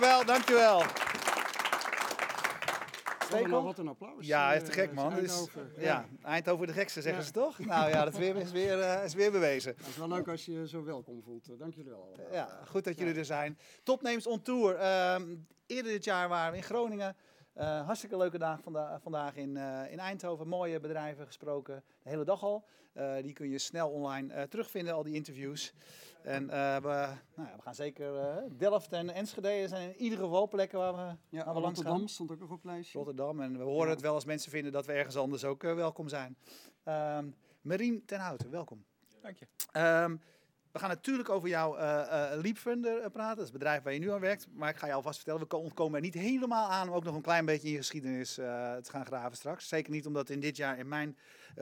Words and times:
dankjewel, 0.00 0.24
dankjewel. 0.24 0.82
Oh, 3.34 3.48
nou, 3.48 3.64
wat 3.64 3.78
een 3.78 3.88
applaus. 3.88 4.26
Ja, 4.26 4.50
eh, 4.54 4.60
is 4.60 4.66
te 4.68 4.72
gek 4.72 4.92
man. 4.92 5.14
Dus, 5.14 5.18
Eindhoven. 5.18 5.72
ja, 5.78 6.04
Eindhoven 6.22 6.66
de 6.66 6.72
gekste 6.72 7.02
zeggen 7.02 7.20
Ja. 7.20 7.26
ze 7.26 7.32
toch? 7.32 7.58
Nou 7.58 7.88
ja, 7.90 8.04
dat 8.04 8.12
is 8.12 8.18
weer, 8.18 8.36
is 8.36 8.50
weer, 8.52 8.80
eh, 8.80 9.04
is 9.04 9.14
weer 9.14 9.30
bewezen. 9.32 9.74
Het 9.76 9.86
is 9.86 9.96
wel 9.96 10.08
leuk 10.08 10.28
als 10.28 10.44
je 10.44 10.52
je 10.52 10.68
zo 10.68 10.84
welkom 10.84 11.22
voelt. 11.22 11.48
Eh, 11.48 11.58
Dank 11.58 11.74
jullie 11.74 11.90
wel 11.90 12.00
allemaal. 12.02 12.32
Ja, 12.32 12.60
goed 12.68 12.84
dat 12.84 12.98
jullie 12.98 13.14
er 13.14 13.24
zijn. 13.24 13.58
Topnames 13.82 14.26
on 14.26 14.42
Tour. 14.42 14.74
Ehm, 14.76 15.34
eerder 15.66 15.92
dit 15.92 16.04
jaar 16.04 16.28
waren 16.28 16.50
we 16.50 16.56
in 16.56 16.62
Groningen. 16.64 17.16
Eh, 17.56 17.84
hartstikke 17.86 18.16
leuke 18.16 18.38
dag 18.38 18.60
vanda- 18.62 19.00
vandaag 19.00 19.36
in, 19.36 19.56
eh, 19.56 19.92
in 19.92 19.98
Eindhoven. 19.98 20.48
Mooie 20.48 20.80
bedrijven 20.80 21.26
gesproken, 21.26 21.82
de 22.02 22.08
hele 22.10 22.24
dag 22.24 22.42
al. 22.42 22.64
Eh, 22.92 23.14
die 23.22 23.32
kun 23.32 23.50
je 23.50 23.58
snel 23.58 23.88
online 23.90 24.32
eh, 24.32 24.42
terugvinden, 24.42 24.94
al 24.94 25.02
die 25.02 25.14
interviews. 25.14 25.72
En 26.22 26.50
eh, 26.50 26.76
we, 26.76 26.88
nou 27.34 27.48
ja, 27.48 27.56
we 27.56 27.62
gaan 27.62 27.74
zeker... 27.74 28.16
eh, 28.18 28.36
Delft 28.58 28.92
en 28.92 29.10
Enschede 29.10 29.68
zijn 29.68 29.88
in 29.88 29.96
ieder 30.02 30.18
geval 30.18 30.48
plekken 30.48 30.78
waar 30.78 30.92
we, 30.94 31.16
Ja, 31.36 31.44
waar 31.44 31.54
we 31.54 31.60
langs 31.60 31.78
gaan. 31.80 31.86
Rotterdam 31.88 32.08
stond 32.08 32.30
ook 32.30 32.38
nog 32.40 32.50
op 32.50 32.56
het 32.56 32.64
lijstje. 32.64 32.98
Rotterdam. 32.98 33.40
En 33.40 33.56
we 33.58 33.62
horen 33.64 33.86
Ja. 33.86 33.92
het 33.92 34.00
wel 34.00 34.14
als 34.14 34.24
mensen 34.24 34.50
vinden 34.50 34.72
dat 34.72 34.86
we 34.86 34.92
ergens 34.92 35.16
anders 35.16 35.44
ook 35.44 35.62
welkom 35.62 36.08
zijn. 36.08 36.36
Ehm 36.84 37.30
Marien 37.60 38.04
ten 38.04 38.18
Houten, 38.20 38.50
welkom. 38.50 38.84
Dank 39.20 39.36
je. 39.36 39.46
Ehm, 39.72 40.16
we 40.76 40.82
gaan 40.82 40.90
natuurlijk 40.90 41.28
over 41.28 41.48
jouw 41.48 41.76
eh 41.76 42.32
eh 42.32 42.40
Leapfunder 42.40 43.00
eh, 43.00 43.10
praten. 43.10 43.36
Dat 43.36 43.44
is 43.46 43.50
het 43.50 43.58
bedrijf 43.58 43.82
waar 43.82 43.92
je 43.92 43.98
nu 43.98 44.10
aan 44.10 44.20
werkt. 44.20 44.46
Maar 44.52 44.70
ik 44.70 44.76
ga 44.76 44.86
je 44.86 44.92
alvast 44.92 45.16
vertellen, 45.16 45.40
we 45.40 45.46
ko- 45.46 45.58
ontkomen 45.58 45.94
er 45.96 46.00
niet 46.00 46.14
helemaal 46.14 46.70
aan 46.70 46.88
om 46.88 46.94
ook 46.94 47.04
nog 47.04 47.14
een 47.14 47.22
klein 47.22 47.44
beetje 47.44 47.66
in 47.66 47.72
je 47.72 47.78
geschiedenis 47.78 48.34
te 48.34 48.80
gaan 48.90 49.06
graven 49.06 49.36
straks. 49.36 49.68
Zeker 49.68 49.92
niet 49.92 50.06
omdat 50.06 50.30
in 50.30 50.40
dit 50.40 50.56
jaar 50.56 50.78
in 50.78 50.88
mijn 50.88 51.16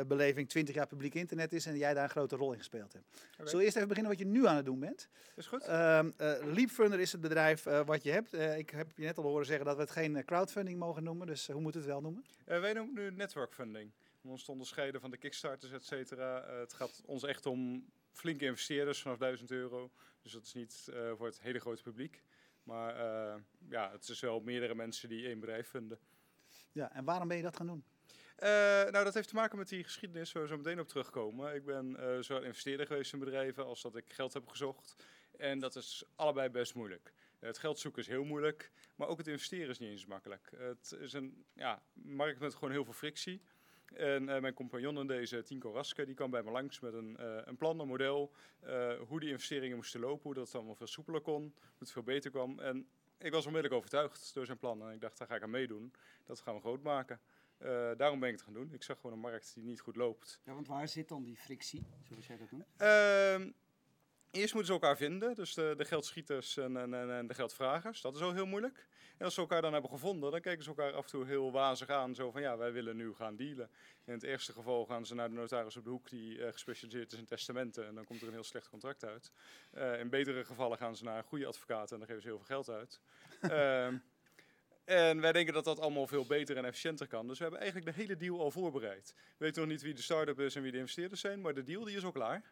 beleving 0.06 0.48
20 0.48 0.74
jaar 0.74 0.86
publiek 0.86 1.14
internet 1.14 1.52
is 1.52 1.66
en 1.66 1.76
jij 1.76 1.94
daar 1.94 2.04
een 2.04 2.10
grote 2.10 2.36
rol 2.36 2.52
in 2.52 2.58
gespeeld 2.58 2.92
hebt. 2.92 3.04
Oké. 3.08 3.22
Zullen 3.36 3.56
we 3.58 3.62
eerst 3.64 3.76
even 3.76 3.88
beginnen 3.88 4.12
wat 4.12 4.20
je 4.20 4.26
nu 4.28 4.46
aan 4.46 4.56
het 4.56 4.64
doen 4.64 4.80
bent? 4.80 5.08
Is 5.36 5.46
goed? 5.46 5.64
Ehm 5.66 6.10
eh, 6.16 6.32
Leapfunder 6.42 7.00
is 7.00 7.12
het 7.12 7.20
bedrijf 7.20 7.62
wat 7.62 8.02
je 8.02 8.10
hebt. 8.10 8.32
Ik 8.32 8.70
heb 8.70 8.90
je 8.96 9.04
net 9.04 9.18
al 9.18 9.24
horen 9.24 9.46
zeggen 9.46 9.64
dat 9.66 9.76
we 9.76 9.82
het 9.82 9.90
geen 9.90 10.24
crowdfunding 10.24 10.78
mogen 10.78 11.02
noemen. 11.02 11.26
Dus 11.26 11.46
hoe 11.46 11.60
moeten 11.60 11.80
we 11.80 11.86
het 11.86 11.96
wel 11.96 12.02
noemen? 12.10 12.24
Wij 12.44 12.72
noemen 12.72 12.94
het 13.04 13.10
nu 13.12 13.16
network 13.16 13.52
funding. 13.54 13.90
Om 14.22 14.30
ons 14.30 14.44
te 14.44 14.50
onderscheiden 14.52 15.00
van 15.00 15.10
de 15.10 15.16
kickstarters, 15.16 15.72
et 15.72 15.84
cetera. 15.84 16.44
Het 16.60 16.72
gaat 16.72 17.02
ons 17.06 17.22
echt 17.24 17.46
om 17.46 17.84
flinke 18.14 18.44
investeerders 18.44 19.02
vanaf 19.02 19.18
1000 19.18 19.50
euro. 19.50 19.90
Dus 20.22 20.32
dat 20.32 20.44
is 20.44 20.52
niet 20.52 20.88
eh, 20.92 21.12
voor 21.16 21.26
het 21.26 21.40
hele 21.40 21.58
grote 21.58 21.82
publiek. 21.82 22.22
Maar 22.62 22.96
eh, 22.96 23.40
ja, 23.68 23.90
het 23.90 24.08
is 24.08 24.20
wel 24.20 24.40
meerdere 24.40 24.74
mensen 24.74 25.08
die 25.08 25.26
één 25.26 25.40
bedrijf 25.40 25.68
vinden. 25.68 25.98
Ja, 26.72 26.92
en 26.92 27.04
waarom 27.04 27.28
ben 27.28 27.36
je 27.36 27.42
dat 27.42 27.56
gaan 27.56 27.66
doen? 27.66 27.84
Eh, 28.36 28.48
nou, 28.90 29.04
dat 29.04 29.14
heeft 29.14 29.28
te 29.28 29.34
maken 29.34 29.58
met 29.58 29.68
die 29.68 29.84
geschiedenis 29.84 30.32
waar 30.32 30.42
we 30.42 30.48
zo 30.48 30.56
meteen 30.56 30.80
op 30.80 30.88
terugkomen. 30.88 31.54
Ik 31.54 31.64
ben 31.64 31.96
zowel 32.24 32.42
investeerder 32.42 32.86
geweest 32.86 33.12
in 33.12 33.18
bedrijven 33.18 33.64
als 33.64 33.82
dat 33.82 33.96
ik 33.96 34.12
geld 34.12 34.32
heb 34.32 34.48
gezocht. 34.48 35.04
En 35.36 35.58
dat 35.58 35.76
is 35.76 36.04
allebei 36.14 36.48
best 36.48 36.74
moeilijk. 36.74 37.12
Het 37.38 37.58
geld 37.58 37.78
zoeken 37.78 38.02
is 38.02 38.08
heel 38.08 38.24
moeilijk, 38.24 38.70
maar 38.96 39.08
ook 39.08 39.18
het 39.18 39.26
investeren 39.26 39.68
is 39.68 39.78
niet 39.78 39.90
eens 39.90 40.06
makkelijk. 40.06 40.50
Het 40.56 40.96
is 40.98 41.12
een 41.12 41.44
ja, 41.52 41.82
markt 41.92 42.40
met 42.40 42.54
gewoon 42.54 42.70
heel 42.70 42.84
veel 42.84 42.92
frictie. 42.92 43.42
En 43.96 44.28
eh, 44.28 44.40
mijn 44.40 44.54
compagnon 44.54 44.98
in 44.98 45.06
deze, 45.06 45.42
Tinko 45.42 45.72
Raske, 45.72 46.04
die 46.04 46.14
kwam 46.14 46.30
bij 46.30 46.42
me 46.42 46.50
langs 46.50 46.80
met 46.80 46.92
een, 46.94 47.16
eh, 47.16 47.36
een 47.44 47.56
plan, 47.56 47.80
een 47.80 47.88
model. 47.88 48.32
eh, 48.60 48.92
hoe 49.08 49.20
die 49.20 49.30
investeringen 49.30 49.76
moesten 49.76 50.00
lopen, 50.00 50.22
hoe 50.22 50.34
dat 50.34 50.54
allemaal 50.54 50.74
veel 50.74 50.86
soepeler 50.86 51.20
kon, 51.20 51.42
hoe 51.42 51.52
het 51.78 51.90
veel 51.90 52.02
beter 52.02 52.30
kwam. 52.30 52.58
En 52.58 52.88
ik 53.18 53.32
was 53.32 53.46
onmiddellijk 53.46 53.74
overtuigd 53.74 54.34
door 54.34 54.46
zijn 54.46 54.58
plan. 54.58 54.82
En 54.82 54.92
ik 54.92 55.00
dacht, 55.00 55.18
daar 55.18 55.28
ga 55.28 55.34
ik 55.34 55.42
aan 55.42 55.50
meedoen. 55.50 55.92
Dat 56.24 56.40
gaan 56.40 56.54
we 56.54 56.60
groot 56.60 56.82
maken. 56.82 57.20
Daarom 57.96 58.20
ben 58.20 58.28
ik 58.28 58.34
het 58.34 58.44
gaan 58.44 58.52
doen. 58.52 58.72
Ik 58.72 58.82
zag 58.82 58.96
gewoon 58.96 59.12
een 59.12 59.22
markt 59.22 59.54
die 59.54 59.64
niet 59.64 59.80
goed 59.80 59.96
loopt. 59.96 60.40
Ja, 60.44 60.54
want 60.54 60.66
waar 60.66 60.88
zit 60.88 61.08
dan 61.08 61.22
die 61.22 61.36
frictie, 61.36 61.86
zoals 62.08 62.26
jij 62.26 62.36
dat 62.36 62.50
noemt? 62.50 62.66
Eerst 64.34 64.54
moeten 64.54 64.74
ze 64.74 64.80
elkaar 64.80 64.96
vinden, 64.96 65.34
dus 65.34 65.54
de, 65.54 65.74
de 65.76 65.84
geldschieters 65.84 66.56
en, 66.56 66.76
en, 66.76 67.10
en, 67.10 67.26
de 67.26 67.34
geldvragers. 67.34 68.00
Dat 68.00 68.14
is 68.14 68.22
al 68.22 68.32
heel 68.32 68.46
moeilijk. 68.46 68.86
En 69.16 69.24
als 69.24 69.34
ze 69.34 69.40
elkaar 69.40 69.62
dan 69.62 69.72
hebben 69.72 69.90
gevonden, 69.90 70.30
dan 70.30 70.40
kijken 70.40 70.64
ze 70.64 70.68
elkaar 70.68 70.92
af 70.92 71.04
en 71.04 71.10
toe 71.10 71.26
heel 71.26 71.52
wazig 71.52 71.88
aan. 71.88 72.14
Zo 72.14 72.30
van, 72.30 72.40
ja, 72.40 72.56
wij 72.56 72.72
willen 72.72 72.96
nu 72.96 73.14
gaan 73.14 73.36
dealen. 73.36 73.70
In 74.04 74.12
het 74.12 74.22
eerste 74.22 74.52
geval 74.52 74.86
gaan 74.86 75.06
ze 75.06 75.14
naar 75.14 75.28
de 75.28 75.34
notaris 75.34 75.76
op 75.76 75.84
de 75.84 75.90
hoek 75.90 76.08
die 76.08 76.44
eh, 76.44 76.52
gespecialiseerd 76.52 77.12
is 77.12 77.18
in 77.18 77.24
testamenten. 77.24 77.86
En 77.86 77.94
dan 77.94 78.04
komt 78.04 78.20
er 78.20 78.26
een 78.26 78.32
heel 78.32 78.44
slecht 78.44 78.68
contract 78.68 79.04
uit. 79.04 79.32
Eh, 79.70 80.00
in 80.00 80.08
betere 80.08 80.44
gevallen 80.44 80.78
gaan 80.78 80.96
ze 80.96 81.04
naar 81.04 81.18
een 81.18 81.24
goede 81.24 81.46
advocaat 81.46 81.92
en 81.92 81.98
dan 81.98 82.06
geven 82.06 82.22
ze 82.22 82.28
heel 82.28 82.36
veel 82.36 82.46
geld 82.46 82.68
uit. 82.68 83.00
Ehm, 83.40 83.96
en 84.84 85.20
wij 85.20 85.32
denken 85.32 85.54
dat 85.54 85.64
dat 85.64 85.80
allemaal 85.80 86.06
veel 86.06 86.26
beter 86.26 86.56
en 86.56 86.64
efficiënter 86.64 87.06
kan. 87.06 87.26
Dus 87.26 87.36
we 87.36 87.42
hebben 87.42 87.60
eigenlijk 87.60 87.96
de 87.96 88.02
hele 88.02 88.16
deal 88.16 88.40
al 88.40 88.50
voorbereid. 88.50 89.14
We 89.16 89.44
weten 89.44 89.62
nog 89.62 89.70
niet 89.70 89.82
wie 89.82 89.94
de 89.94 90.02
start-up 90.02 90.40
is 90.40 90.56
en 90.56 90.62
wie 90.62 90.72
de 90.72 90.78
investeerders 90.78 91.20
zijn, 91.20 91.40
maar 91.40 91.54
de 91.54 91.62
deal 91.62 91.84
die 91.84 91.96
is 91.96 92.04
al 92.04 92.12
klaar. 92.12 92.42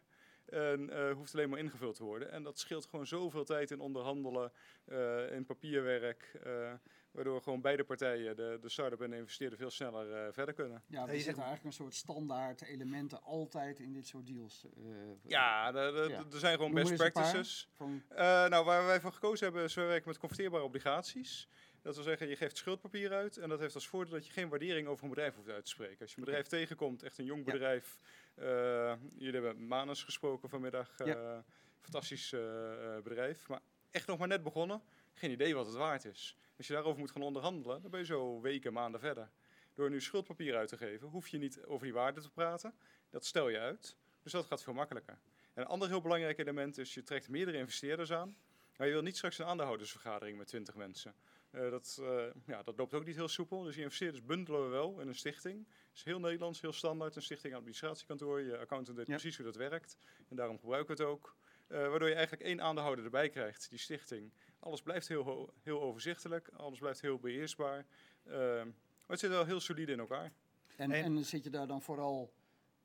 En 0.53 0.91
eh, 0.91 1.13
hoeft 1.13 1.35
alleen 1.35 1.49
maar 1.49 1.59
ingevuld 1.59 1.95
te 1.97 2.05
worden. 2.05 2.31
En 2.31 2.43
dat 2.43 2.59
scheelt 2.59 2.87
gewoon 2.87 3.07
zoveel 3.07 3.45
tijd 3.45 3.71
in 3.71 3.81
onderhandelen, 3.81 4.53
eh, 4.85 5.33
in 5.33 5.45
papierwerk. 5.45 6.31
eh, 6.45 6.73
waardoor 7.13 7.43
gewoon 7.43 7.61
beide 7.61 7.85
partijen, 7.85 8.37
de, 8.37 8.59
de 8.61 8.69
start-up 8.69 9.01
en 9.01 9.11
de 9.11 9.17
investeerder, 9.17 9.59
veel 9.59 9.71
sneller 9.71 10.13
eh, 10.13 10.33
verder 10.33 10.55
kunnen. 10.55 10.83
Ja, 10.87 11.01
er 11.01 11.07
je 11.07 11.07
zitten 11.07 11.23
zegt- 11.25 11.37
eigenlijk 11.39 11.65
een 11.65 11.73
soort 11.83 11.95
standaard 11.95 12.63
elementen 12.63 13.23
altijd 13.23 13.79
in 13.81 13.93
dit 13.93 14.07
soort 14.07 14.27
deals. 14.27 14.65
eh, 14.77 14.83
Ja, 15.23 15.75
er 15.75 16.39
zijn 16.39 16.57
gewoon 16.57 16.73
Noem 16.75 16.83
best 16.85 16.97
practices. 17.13 17.69
Van, 17.77 18.03
Eh, 18.09 18.17
nou, 18.49 18.65
waar 18.65 18.87
wij 18.87 19.01
voor 19.01 19.13
gekozen 19.13 19.45
hebben, 19.45 19.65
is 19.65 19.75
we 19.75 19.83
werken 19.83 20.09
met 20.09 20.19
converteerbare 20.19 20.63
obligaties. 20.65 21.49
Dat 21.83 21.95
wil 21.95 22.05
zeggen, 22.05 22.29
je 22.29 22.37
geeft 22.37 22.57
schuldpapier 22.57 23.13
uit 23.13 23.37
en 23.37 23.49
dat 23.49 23.61
heeft 23.61 23.75
als 23.75 23.89
voordeel 23.89 24.13
dat 24.15 24.27
je 24.27 24.33
geen 24.33 24.49
waardering 24.49 24.87
over 24.89 25.05
een 25.05 25.11
bedrijf 25.11 25.35
hoeft 25.35 25.49
uit 25.49 25.65
te 25.65 25.71
spreken. 25.71 26.01
Als 26.01 26.11
je 26.11 26.19
een 26.19 26.25
bedrijf 26.25 26.47
tegenkomt, 26.47 27.03
echt 27.03 27.19
een 27.19 27.25
jong 27.25 27.45
bedrijf. 27.45 27.97
Jullie 28.35 29.33
hebben 29.33 29.67
Manus 29.67 30.03
gesproken 30.03 30.49
vanmiddag. 30.49 30.97
eh, 31.01 31.07
Ja. 31.07 31.45
Fantastisch 31.81 32.33
eh, 32.33 32.97
eh, 32.97 33.03
bedrijf, 33.03 33.49
maar 33.49 33.61
echt 33.91 34.07
nog 34.07 34.19
maar 34.19 34.29
net 34.29 34.43
begonnen. 34.43 34.83
Geen 35.13 35.31
idee 35.31 35.55
wat 35.55 35.67
het 35.67 35.75
waard 35.75 36.05
is. 36.05 36.37
Als 36.57 36.67
je 36.67 36.73
daarover 36.73 36.99
moet 37.01 37.11
gaan 37.11 37.23
onderhandelen, 37.23 37.83
dan 37.83 37.91
ben 37.91 38.01
je 38.01 38.07
zo 38.07 38.41
weken, 38.41 38.73
maanden 38.73 39.01
verder. 39.01 39.31
Door 39.75 39.91
nu 39.91 40.01
schuldpapier 40.01 40.57
uit 40.57 40.69
te 40.69 40.77
geven, 40.77 41.09
hoef 41.09 41.29
je 41.29 41.39
niet 41.39 41.65
over 41.65 41.85
die 41.85 41.95
waarde 41.95 42.21
te 42.21 42.31
praten. 42.31 42.75
Dat 43.11 43.25
stel 43.25 43.49
je 43.49 43.59
uit. 43.59 43.97
Dus 44.23 44.33
dat 44.33 44.47
gaat 44.47 44.63
veel 44.63 44.73
makkelijker. 44.73 45.19
En 45.55 45.63
een 45.63 45.67
ander 45.69 45.89
heel 45.89 46.01
belangrijk 46.01 46.39
element 46.39 46.79
is, 46.79 46.95
je 46.95 47.03
trekt 47.03 47.29
meerdere 47.29 47.59
investeerders 47.59 48.13
aan. 48.13 48.37
Maar 48.77 48.87
je 48.87 48.93
wil 48.93 49.03
niet 49.03 49.17
straks 49.17 49.39
een 49.39 49.47
aandeelhoudersvergadering 49.47 50.39
met 50.39 50.47
20 50.47 50.75
mensen. 50.75 51.15
Eh, 51.53 51.71
dat, 51.71 51.99
eh, 52.03 52.25
ja, 52.47 52.63
dat 52.63 52.77
loopt 52.79 52.95
ook 52.95 53.05
niet 53.05 53.17
heel 53.17 53.29
soepel. 53.29 53.63
Dus 53.63 53.75
die 53.75 53.83
investeerders 53.83 54.25
bundelen 54.25 54.63
we 54.63 54.69
wel 54.69 55.01
in 55.01 55.09
een 55.09 55.15
stichting. 55.15 55.67
Het 55.89 55.97
is 55.97 56.05
heel 56.05 56.21
Nederlands, 56.21 56.61
heel 56.61 56.73
standaard. 56.73 57.17
Een 57.17 57.23
stichting 57.23 57.55
administratiekantoor. 57.55 58.41
Je 58.41 58.59
accountant 58.59 58.97
weet 58.97 59.07
Ja. 59.07 59.13
precies 59.13 59.37
hoe 59.37 59.47
dat 59.47 59.57
werkt. 59.57 59.97
En 60.29 60.37
daarom 60.37 60.59
gebruiken 60.59 60.97
we 60.97 61.03
het 61.03 61.13
ook. 61.13 61.37
Eh, 61.67 61.89
waardoor 61.89 62.09
je 62.09 62.15
eigenlijk 62.15 62.45
één 62.45 62.61
aandeelhouder 62.61 63.05
erbij 63.05 63.29
krijgt, 63.29 63.71
die 63.71 63.79
stichting. 63.79 64.33
Alles 64.59 64.83
blijft 64.83 65.09
heel, 65.09 65.53
heel 65.63 65.81
overzichtelijk. 65.83 66.49
Alles 66.49 66.79
blijft 66.79 67.01
heel 67.01 67.19
beheersbaar. 67.19 67.87
Eh, 68.23 68.33
maar 68.37 68.67
het 69.07 69.19
zit 69.19 69.31
wel 69.31 69.45
heel 69.45 69.61
solide 69.61 69.93
in 69.93 69.99
elkaar. 69.99 70.33
en, 70.77 70.91
En- 70.91 71.05
en 71.05 71.25
zit 71.25 71.45
je 71.45 71.51
daar 71.51 71.67
dan 71.67 71.83
vooral 71.83 72.33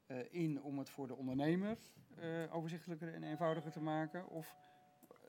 eh, 0.06 0.18
in 0.34 0.62
om 0.62 0.78
het 0.80 0.90
voor 0.90 1.08
de 1.08 1.16
ondernemer 1.16 1.78
eh, 2.16 2.56
overzichtelijker 2.56 3.14
en 3.14 3.24
eenvoudiger 3.24 3.72
te 3.72 3.82
maken? 3.82 4.28
Of 4.28 4.56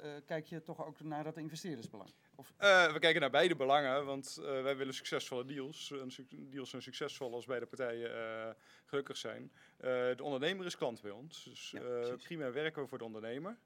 eh, 0.00 0.10
kijk 0.27 0.47
je 0.47 0.62
toch 0.62 0.84
ook 0.87 1.00
naar 1.00 1.25
dat 1.25 1.37
investeerdersbelang? 1.37 2.10
Of, 2.38 2.53
Eh, 2.56 2.93
we 2.93 2.99
kijken 2.99 3.21
naar 3.21 3.31
beide 3.31 3.56
belangen, 3.56 4.04
want 4.04 4.37
eh, 4.37 4.62
wij 4.62 4.76
willen 4.76 4.94
succesvolle 4.94 5.44
deals. 5.44 5.91
En 5.91 6.10
deals 6.31 6.71
zijn 6.71 6.82
succesvol 6.82 7.34
als 7.34 7.47
beide 7.47 7.66
partijen 7.66 8.15
eh, 8.15 8.50
gelukkig 8.84 9.16
zijn. 9.16 9.53
De 9.76 10.22
ondernemer 10.22 10.66
is 10.66 10.77
klant 10.77 11.03
bij 11.03 11.10
ons, 11.10 11.44
dus 11.44 11.71
Ja, 11.71 12.16
primair 12.22 12.53
werken 12.53 12.83
we 12.83 12.89
voor 12.89 12.98
de 12.98 13.04
ondernemer. 13.04 13.57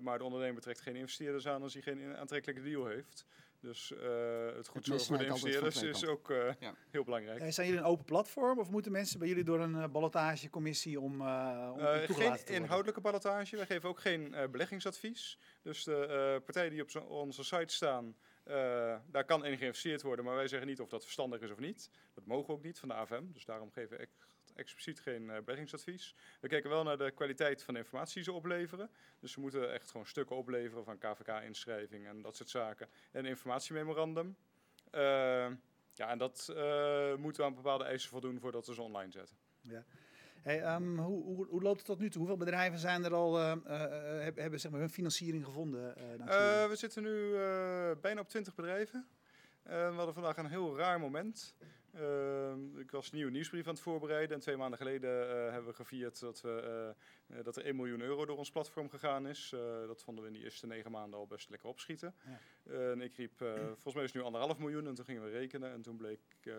Maar 0.00 0.18
de 0.18 0.24
ondernemer 0.24 0.62
trekt 0.62 0.80
geen 0.80 0.96
investeerders 0.96 1.46
aan 1.46 1.62
als 1.62 1.72
hij 1.72 1.82
geen 1.82 2.16
aantrekkelijke 2.16 2.62
deal 2.62 2.86
heeft. 2.86 3.26
Dus 3.60 3.92
eh, 3.92 4.46
het 4.56 4.68
goed 4.68 4.84
zorgen 4.84 5.06
voor 5.06 5.18
de 5.18 5.24
investeerders 5.24 5.82
is 5.82 6.06
ook 6.06 6.30
eh, 6.30 6.52
Ja. 6.58 6.74
heel 6.90 7.04
belangrijk. 7.04 7.40
Eh, 7.40 7.50
zijn 7.50 7.66
jullie 7.66 7.82
een 7.82 7.88
open 7.88 8.04
platform 8.04 8.58
of 8.58 8.70
moeten 8.70 8.92
mensen 8.92 9.18
bij 9.18 9.28
jullie 9.28 9.44
door 9.44 9.60
een 9.60 9.74
uh, 9.74 9.84
ballotagecommissie 9.86 11.00
om, 11.00 11.20
uh, 11.20 11.70
om 11.74 11.80
Uh, 11.80 11.94
geen 12.06 12.46
inhoudelijke 12.46 13.00
ballotage. 13.00 13.56
Wij 13.56 13.66
geven 13.66 13.88
ook 13.88 14.00
geen 14.00 14.32
uh, 14.34 14.44
beleggingsadvies. 14.50 15.38
Dus 15.62 15.84
de 15.84 16.06
uh, 16.36 16.44
partijen 16.44 16.70
die 16.70 16.82
op 16.82 17.10
onze 17.10 17.44
site 17.44 17.74
staan, 17.74 18.16
uh, 18.48 18.96
daar 19.06 19.24
kan 19.24 19.44
in 19.44 19.58
geïnvesteerd 19.58 20.02
worden. 20.02 20.24
Maar 20.24 20.34
wij 20.34 20.48
zeggen 20.48 20.68
niet 20.68 20.80
of 20.80 20.88
dat 20.88 21.02
verstandig 21.02 21.40
is 21.40 21.50
of 21.50 21.58
niet. 21.58 21.90
Dat 22.14 22.26
mogen 22.26 22.46
we 22.46 22.52
ook 22.52 22.62
niet 22.62 22.78
van 22.78 22.88
de 22.88 22.94
AFM. 22.94 23.22
Dus 23.32 23.44
daarom 23.44 23.70
geven 23.70 23.98
we 23.98 24.08
expliciet 24.54 25.00
geen 25.00 25.22
uh, 25.22 25.36
beleggingsadvies. 25.38 26.14
We 26.40 26.48
kijken 26.48 26.70
wel 26.70 26.82
naar 26.82 26.98
de 26.98 27.10
kwaliteit 27.10 27.62
van 27.62 27.74
de 27.74 27.80
informatie 27.80 28.14
die 28.14 28.24
ze 28.24 28.32
opleveren. 28.32 28.90
Dus 29.20 29.32
ze 29.32 29.40
moeten 29.40 29.72
echt 29.72 29.90
gewoon 29.90 30.06
stukken 30.06 30.36
opleveren 30.36 30.84
van 30.84 30.98
KVK-inschrijving 30.98 32.06
en 32.06 32.22
dat 32.22 32.36
soort 32.36 32.50
zaken. 32.50 32.88
En 33.12 33.24
informatiememorandum. 33.24 34.36
Uh, 34.94 35.00
ja, 35.94 36.08
en 36.08 36.18
dat 36.18 36.46
moeten 37.16 37.42
we 37.42 37.48
aan 37.48 37.54
bepaalde 37.54 37.84
eisen 37.84 38.10
voldoen 38.10 38.40
voordat 38.40 38.66
we 38.66 38.74
ze 38.74 38.82
online 38.82 39.12
zetten. 39.12 39.36
Ja. 39.60 39.84
Hey, 40.48 40.74
um, 40.74 40.98
hoe, 40.98 41.22
hoe, 41.22 41.46
hoe, 41.46 41.62
loopt 41.62 41.76
het 41.76 41.86
tot 41.86 41.98
nu 41.98 42.10
toe? 42.10 42.18
Hoeveel 42.18 42.36
bedrijven 42.36 42.78
zijn 42.78 43.04
er 43.04 43.14
al, 43.14 43.40
uh, 43.40 43.52
uh, 43.66 43.70
hebben, 44.22 44.42
hebben 44.42 44.60
zeg 44.60 44.70
maar, 44.70 44.80
hun 44.80 44.90
financiering 44.90 45.44
gevonden? 45.44 45.94
We 46.68 46.76
zitten 46.76 47.02
nu 47.02 47.32
bijna 48.00 48.20
op 48.20 48.28
20 48.28 48.54
bedrijven. 48.54 49.06
En 49.62 49.90
we 49.90 49.96
hadden 49.96 50.14
vandaag 50.14 50.36
een 50.36 50.46
heel 50.46 50.76
raar 50.76 51.00
moment. 51.00 51.54
Ehm, 51.98 52.78
ik 52.78 52.90
was 52.90 53.10
een 53.10 53.16
nieuwe 53.16 53.30
nieuwsbrief 53.30 53.66
aan 53.66 53.72
het 53.72 53.82
voorbereiden. 53.82 54.36
En 54.36 54.42
twee 54.42 54.56
maanden 54.56 54.78
geleden 54.78 55.28
eh, 55.28 55.52
hebben 55.52 55.70
we 55.70 55.76
gevierd 55.76 56.20
dat, 56.20 56.40
we, 56.40 56.60
eh, 57.28 57.38
eh, 57.38 57.44
dat 57.44 57.56
er 57.56 57.66
1 57.66 57.76
miljoen 57.76 58.00
euro 58.00 58.26
door 58.26 58.36
ons 58.36 58.50
platform 58.50 58.88
gegaan 58.88 59.26
is. 59.26 59.52
Eh, 59.54 59.60
dat 59.86 60.02
vonden 60.02 60.24
we 60.24 60.30
in 60.30 60.36
die 60.36 60.44
eerste 60.44 60.66
negen 60.66 60.90
maanden 60.90 61.18
al 61.18 61.26
best 61.26 61.50
lekker 61.50 61.68
opschieten. 61.68 62.14
Ja. 62.24 62.90
en 62.92 63.00
ik 63.00 63.16
riep, 63.16 63.40
eh, 63.40 63.54
volgens 63.82 63.94
mij 63.94 64.04
is 64.04 64.12
het 64.12 64.20
nu 64.20 64.26
anderhalf 64.26 64.58
miljoen. 64.58 64.86
En 64.86 64.94
toen 64.94 65.04
gingen 65.04 65.24
we 65.24 65.30
rekenen. 65.30 65.72
En 65.72 65.82
toen 65.82 65.96
bleek, 65.96 66.20
eh, 66.40 66.54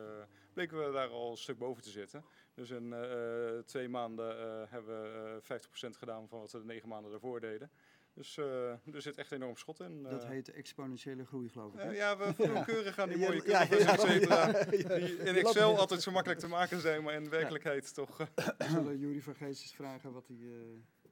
bleken 0.54 0.86
we 0.86 0.92
daar 0.92 1.10
al 1.10 1.32
een 1.32 1.38
stuk 1.38 1.58
boven 1.58 1.84
te 1.84 1.90
zitten. 1.90 2.24
Dus 2.60 2.70
in 2.70 2.94
eh, 2.94 3.48
eh, 3.58 3.64
twee 3.66 3.90
maanden 3.90 4.38
eh, 4.40 4.72
hebben 4.72 5.02
we 5.02 5.40
eh 5.48 5.58
50% 5.88 5.98
gedaan 5.98 6.28
van 6.28 6.40
wat 6.40 6.52
we 6.52 6.60
de 6.60 6.66
negen 6.66 6.90
maanden 6.90 7.12
daarvoor 7.12 7.40
deden. 7.40 7.70
Dus 8.14 8.38
eh, 8.38 8.70
er 8.72 9.02
zit 9.02 9.18
echt 9.18 9.32
enorm 9.32 9.56
schot 9.56 9.80
in. 9.80 10.04
Dat 10.04 10.26
heet 10.26 10.52
exponentiële 10.52 11.26
groei, 11.26 11.50
geloof 11.50 11.74
ik. 11.74 11.80
Eh, 11.80 11.96
ja, 11.96 12.18
we 12.18 12.34
voelen 12.34 12.66
keurig 12.66 13.00
aan 13.00 13.10
die 13.10 13.18
mooie 13.18 13.42
ja, 13.46 13.68
curves, 13.68 13.84
ja, 13.86 13.94
et 13.94 14.00
cetera. 14.00 14.48
ja, 14.48 14.58
ja, 14.58 14.66
Die 14.66 15.18
in 15.18 15.36
Excel 15.46 15.78
altijd 15.78 16.02
zo 16.02 16.12
makkelijk 16.12 16.40
te 16.40 16.48
maken 16.48 16.80
zijn, 16.82 17.04
maar 17.04 17.14
in 17.14 17.24
de 17.24 17.30
werkelijkheid 17.30 17.94
toch... 17.94 18.20
eh, 18.20 18.28
We 18.58 18.66
zullen 18.70 19.00
Jury 19.00 19.22
van 19.22 19.36
Geestes 19.36 19.72
vragen 19.74 20.12
wat 20.14 20.28
hij 20.28 20.38
eh, 20.38 20.54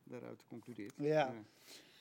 daaruit 0.04 0.44
concludeert. 0.48 0.94
Ja. 0.98 1.34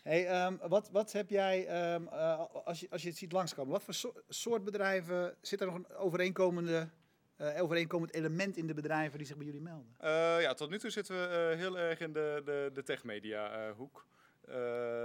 Hey, 0.02 0.26
ehm, 0.26 0.56
wat, 0.68 0.90
wat 0.90 1.12
heb 1.12 1.30
jij, 1.30 1.66
ehm, 1.66 2.06
eh, 2.06 2.44
als, 2.64 2.80
je, 2.80 2.86
als 2.90 3.02
je 3.02 3.08
het 3.08 3.18
ziet 3.18 3.32
langskomen, 3.32 3.72
wat 3.72 3.82
voor 3.82 3.94
so- 3.94 4.14
soort 4.28 4.64
bedrijven, 4.64 5.36
zit 5.40 5.60
er 5.60 5.66
nog 5.66 5.74
een 5.74 5.94
overeenkomende, 5.96 6.88
eh, 7.36 7.62
overeenkomend 7.62 8.12
element 8.12 8.56
in 8.56 8.66
de 8.66 8.74
bedrijven 8.74 9.18
die 9.18 9.26
zich 9.26 9.36
bij 9.36 9.46
jullie 9.46 9.60
melden? 9.60 9.94
Eh, 9.98 10.40
ja, 10.40 10.54
tot 10.54 10.70
nu 10.70 10.78
toe 10.78 10.90
zitten 10.90 11.16
we 11.16 11.26
eh, 11.26 11.58
heel 11.58 11.78
erg 11.78 12.00
in 12.00 12.12
de, 12.12 12.42
de, 12.44 12.70
de 12.72 12.82
tech-media 12.82 13.72
hoek. 13.72 14.06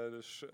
Dus 0.09 0.45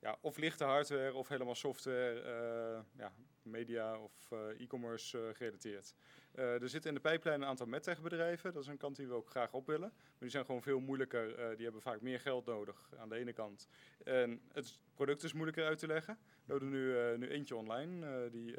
ja, 0.00 0.16
of 0.20 0.36
lichte 0.36 0.64
hardware 0.64 1.14
of 1.14 1.28
helemaal 1.28 1.54
software, 1.54 2.84
ja, 2.96 3.12
media 3.42 3.98
of 3.98 4.12
e-commerce 4.58 5.30
gerelateerd. 5.32 5.94
Er 6.34 6.68
zitten 6.68 6.90
in 6.90 6.94
de 6.94 7.02
pijplijn 7.02 7.40
een 7.40 7.48
aantal 7.48 7.66
medtech 7.66 8.02
bedrijven. 8.02 8.52
Dat 8.52 8.62
is 8.62 8.68
een 8.68 8.76
kant 8.76 8.96
die 8.96 9.06
we 9.06 9.14
ook 9.14 9.30
graag 9.30 9.52
op 9.52 9.66
willen. 9.66 9.92
Maar 9.94 10.18
die 10.18 10.30
zijn 10.30 10.44
gewoon 10.44 10.62
veel 10.62 10.80
moeilijker. 10.80 11.56
die 11.56 11.64
hebben 11.64 11.82
vaak 11.82 12.00
meer 12.00 12.20
geld 12.20 12.46
nodig 12.46 12.88
aan 12.98 13.08
de 13.08 13.16
ene 13.16 13.32
kant. 13.32 13.68
En 14.04 14.40
het 14.52 14.78
product 14.94 15.22
is 15.22 15.32
moeilijker 15.32 15.66
uit 15.66 15.78
te 15.78 15.86
leggen. 15.86 16.18
We 16.44 16.54
er 16.54 16.64
nu, 16.64 17.16
nu 17.16 17.28
eentje 17.28 17.56
online. 17.56 18.30
die, 18.30 18.54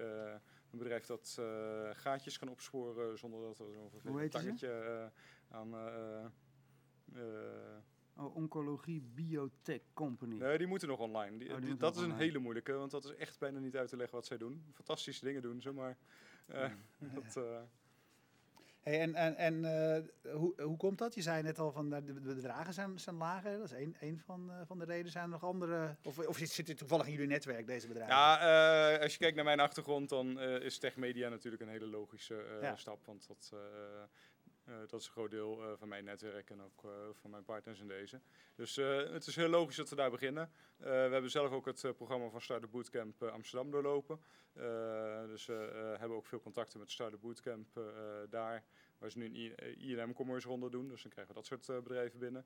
een 0.72 0.78
bedrijf 0.78 1.06
dat 1.06 1.36
eh, 1.40 1.90
gaatjes 1.94 2.38
kan 2.40 2.48
opsporen 2.50 3.18
zonder 3.18 3.42
dat 3.42 3.60
er 3.60 3.72
zo'n 3.74 3.90
vervelend 3.90 4.32
ze? 4.32 4.38
tangetje 4.40 4.70
eh, 4.72 5.56
aan... 5.58 5.74
eh, 5.76 6.26
Oh, 8.16 8.36
Oncologie 8.36 9.02
Biotech 9.02 9.82
Company. 9.94 10.36
nee, 10.38 10.58
die 10.58 10.68
moeten 10.68 10.88
nog 10.88 11.00
online. 11.00 11.38
Die, 11.38 11.48
Oh, 11.48 11.54
die 11.54 11.60
die- 11.60 11.70
moeten 11.70 11.78
dat 11.78 11.96
is 11.96 12.02
een 12.02 12.06
online. 12.06 12.24
hele 12.24 12.40
moeilijke, 12.40 12.74
want 12.74 12.92
dat 12.92 13.06
is 13.06 13.16
echt 13.16 13.40
bijna 13.40 13.60
niet 13.60 13.76
uit 13.78 13.90
te 13.90 13.96
leggen 13.96 14.16
wat 14.16 14.26
zij 14.26 14.38
doen. 14.38 14.66
Fantastische 14.74 15.26
dingen 15.26 15.42
doen 15.42 15.62
ze, 15.62 15.72
maar 15.72 15.98
dat, 17.16 17.40
Hey, 18.82 19.00
en 19.00 19.16
en, 19.16 19.36
en 19.36 19.66
eh, 19.66 20.34
hoe, 20.34 20.62
hoe 20.62 20.78
komt 20.78 20.98
dat? 20.98 21.16
Je 21.16 21.22
zei 21.22 21.44
net 21.44 21.60
al 21.60 21.72
van 21.72 21.90
de, 21.90 22.04
de 22.04 22.14
bedragen 22.14 22.74
zijn, 22.74 23.00
zijn 23.00 23.16
lager. 23.16 23.58
Dat 23.58 23.66
is 23.66 23.72
één, 23.72 23.96
één 24.00 24.20
van, 24.20 24.52
eh, 24.52 24.62
van 24.66 24.80
de 24.80 24.86
redenen. 24.86 25.12
Zijn 25.12 25.24
er 25.24 25.30
nog 25.30 25.44
andere? 25.44 25.96
Of, 26.04 26.28
of 26.28 26.38
zit 26.38 26.68
het 26.68 26.78
toevallig 26.78 27.06
in 27.06 27.12
jullie 27.12 27.28
netwerk, 27.28 27.68
deze 27.68 27.88
bedrijven? 27.88 28.16
Ja, 28.16 28.94
eh, 28.96 29.02
als 29.02 29.12
je 29.12 29.20
kijkt 29.20 29.36
naar 29.36 29.46
mijn 29.46 29.60
achtergrond, 29.60 30.10
dan 30.10 30.40
is 30.40 30.78
tech 30.78 30.96
media 30.96 31.30
natuurlijk 31.30 31.62
een 31.62 31.70
hele 31.70 31.88
logische 31.88 32.58
Ja. 32.62 32.76
stap. 32.76 33.06
Want 33.06 33.28
dat, 33.28 33.54
dat 34.88 35.00
is 35.00 35.06
een 35.06 35.12
groot 35.12 35.32
deel 35.32 35.64
eh, 35.64 35.72
van 35.78 35.88
mijn 35.88 36.04
netwerk 36.04 36.50
en 36.50 36.62
ook 36.62 36.84
eh, 36.84 36.92
van 37.14 37.30
mijn 37.30 37.44
partners 37.44 37.80
in 37.80 37.88
deze. 37.88 38.22
Dus 38.56 38.78
eh, 38.78 39.12
het 39.12 39.26
is 39.28 39.36
heel 39.36 39.50
logisch 39.50 39.76
dat 39.76 39.90
we 39.90 39.96
daar 39.96 40.12
beginnen. 40.12 40.44
Eh, 40.78 40.86
we 40.86 40.90
hebben 40.90 41.30
zelf 41.32 41.52
ook 41.52 41.66
het 41.66 41.84
eh, 41.84 41.92
programma 41.92 42.30
van 42.30 42.42
Startup 42.42 42.72
Bootcamp 42.72 43.22
eh, 43.22 43.32
Amsterdam 43.32 43.72
doorlopen. 43.72 44.20
Eh, 44.54 45.26
dus 45.26 45.46
we 45.46 45.54
eh, 45.74 46.00
hebben 46.00 46.18
ook 46.18 46.26
veel 46.26 46.42
contacten 46.42 46.80
met 46.80 46.92
Startup 46.92 47.22
Bootcamp 47.22 47.78
eh, 47.78 47.84
daar. 48.30 48.64
Waar 48.98 49.12
ze 49.12 49.18
nu 49.18 49.26
een 49.26 49.36
I- 49.36 49.52
eh, 49.54 49.90
INM 49.90 50.14
commerce 50.14 50.48
ronde 50.48 50.70
doen. 50.70 50.88
Dus 50.88 51.02
dan 51.02 51.12
krijgen 51.12 51.34
we 51.34 51.40
dat 51.40 51.50
soort 51.50 51.70
eh, 51.70 51.84
bedrijven 51.84 52.20
binnen. 52.20 52.46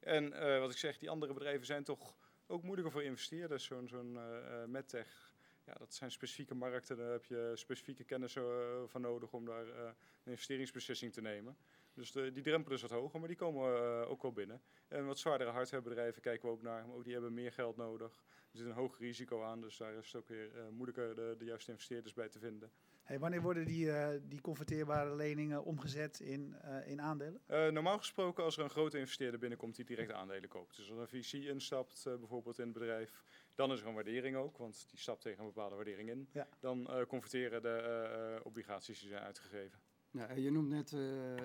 En 0.00 0.32
eh, 0.32 0.58
wat 0.58 0.70
ik 0.70 0.76
zeg, 0.76 0.98
die 0.98 1.10
andere 1.10 1.32
bedrijven 1.32 1.66
zijn 1.66 1.84
toch 1.84 2.14
ook 2.46 2.62
moeilijker 2.62 2.92
voor 2.92 3.02
investeerders. 3.02 3.64
Zo'n 3.64 3.88
zo'n 3.88 4.16
eh, 4.18 4.62
eh, 4.62 4.68
medtech, 4.68 5.31
ja, 5.72 5.78
dat 5.78 5.94
zijn 5.94 6.10
specifieke 6.10 6.54
markten. 6.54 6.96
Daar 6.96 7.10
heb 7.10 7.24
je 7.24 7.52
specifieke 7.54 8.04
kennis 8.04 8.36
eh, 8.36 8.44
van 8.86 9.00
nodig 9.00 9.32
om 9.32 9.44
daar 9.44 9.68
eh, 9.68 9.84
een 9.84 10.30
investeringsbeslissing 10.30 11.12
te 11.12 11.20
nemen. 11.20 11.56
Dus 11.94 12.12
die 12.12 12.42
drempel 12.42 12.72
is 12.72 12.82
wat 12.82 12.90
hoger, 12.90 13.18
maar 13.18 13.28
die 13.28 13.36
komen 13.36 13.76
eh, 13.76 14.10
ook 14.10 14.22
wel 14.22 14.32
binnen. 14.32 14.62
En 14.88 15.06
wat 15.06 15.18
zwaardere 15.18 15.50
hardwarebedrijven 15.50 16.22
kijken 16.22 16.48
we 16.48 16.54
ook 16.54 16.62
naar. 16.62 16.86
Maar 16.86 16.96
ook 16.96 17.04
die 17.04 17.12
hebben 17.12 17.34
meer 17.34 17.52
geld 17.52 17.76
nodig. 17.76 18.24
Er 18.52 18.58
zit 18.58 18.66
een 18.66 18.72
hoger 18.72 19.00
risico 19.00 19.42
aan, 19.42 19.60
dus 19.60 19.76
daar 19.76 19.94
is 19.94 20.06
het 20.06 20.16
ook 20.16 20.28
weer 20.28 20.50
moeilijker 20.70 21.14
de, 21.14 21.34
de 21.38 21.44
juiste 21.44 21.70
investeerders 21.70 22.14
bij 22.14 22.28
te 22.28 22.38
vinden. 22.38 22.70
Hey, 23.02 23.18
wanneer 23.18 23.42
worden 23.42 23.64
die, 23.64 23.90
eh, 23.92 24.20
die 24.22 24.40
converteerbare 24.40 25.14
leningen 25.14 25.64
omgezet 25.64 26.20
in, 26.20 26.54
eh, 26.54 26.88
in 26.88 27.00
aandelen? 27.00 27.40
Eh, 27.46 27.68
normaal 27.68 27.98
gesproken, 27.98 28.44
als 28.44 28.56
er 28.56 28.64
een 28.64 28.70
grote 28.70 28.98
investeerder 28.98 29.40
binnenkomt 29.40 29.76
die 29.76 29.84
direct 29.84 30.12
aandelen 30.12 30.48
koopt. 30.48 30.76
Dus 30.76 30.90
als 30.90 30.98
een 31.12 31.22
VC 31.22 31.32
instapt, 31.32 32.02
bijvoorbeeld 32.04 32.58
in 32.58 32.64
het 32.64 32.72
bedrijf, 32.72 33.24
dan 33.54 33.72
is 33.72 33.80
er 33.80 33.86
een 33.86 33.94
waardering 33.94 34.36
ook, 34.36 34.56
want 34.56 34.86
die 34.90 34.98
stapt 34.98 35.20
tegen 35.20 35.40
een 35.40 35.46
bepaalde 35.46 35.74
waardering 35.74 36.08
in. 36.08 36.28
Ja. 36.32 36.48
Dan 36.60 36.86
eh, 36.86 37.06
converteren 37.06 37.62
de 37.62 37.68
eh, 37.68 38.34
eh, 38.36 38.40
obligaties 38.44 39.00
die 39.00 39.08
zijn 39.08 39.22
uitgegeven. 39.22 39.80
Ja, 40.10 40.32
je 40.32 40.50
noemt 40.50 40.68
net 40.68 40.92
eh, 40.92 41.38
eh, 41.38 41.44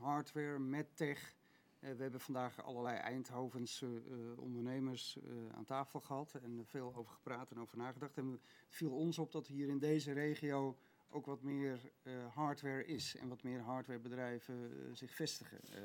hardware, 0.00 0.58
medtech. 0.58 1.18
Eh, 1.18 1.43
we 1.92 2.02
hebben 2.02 2.20
vandaag 2.20 2.62
allerlei 2.64 2.96
Eindhovense 2.96 3.86
eh, 3.86 4.38
ondernemers 4.42 5.16
eh, 5.18 5.30
aan 5.56 5.64
tafel 5.64 6.00
gehad 6.00 6.34
en 6.42 6.62
veel 6.66 6.94
over 6.94 7.12
gepraat 7.14 7.50
en 7.50 7.60
over 7.60 7.78
nagedacht. 7.78 8.16
En 8.16 8.30
het 8.30 8.40
viel 8.68 8.90
ons 8.92 9.18
op 9.18 9.32
dat 9.32 9.46
hier 9.46 9.68
in 9.68 9.78
deze 9.78 10.12
regio 10.12 10.76
ook 11.10 11.26
wat 11.26 11.42
meer 11.42 11.80
eh, 12.02 12.12
hardware 12.34 12.84
is 12.86 13.16
en 13.16 13.28
wat 13.28 13.42
meer 13.42 13.60
hardwarebedrijven 13.60 14.54
eh, 14.88 14.94
zich 14.94 15.14
vestigen. 15.14 15.60
Eh, 15.72 15.80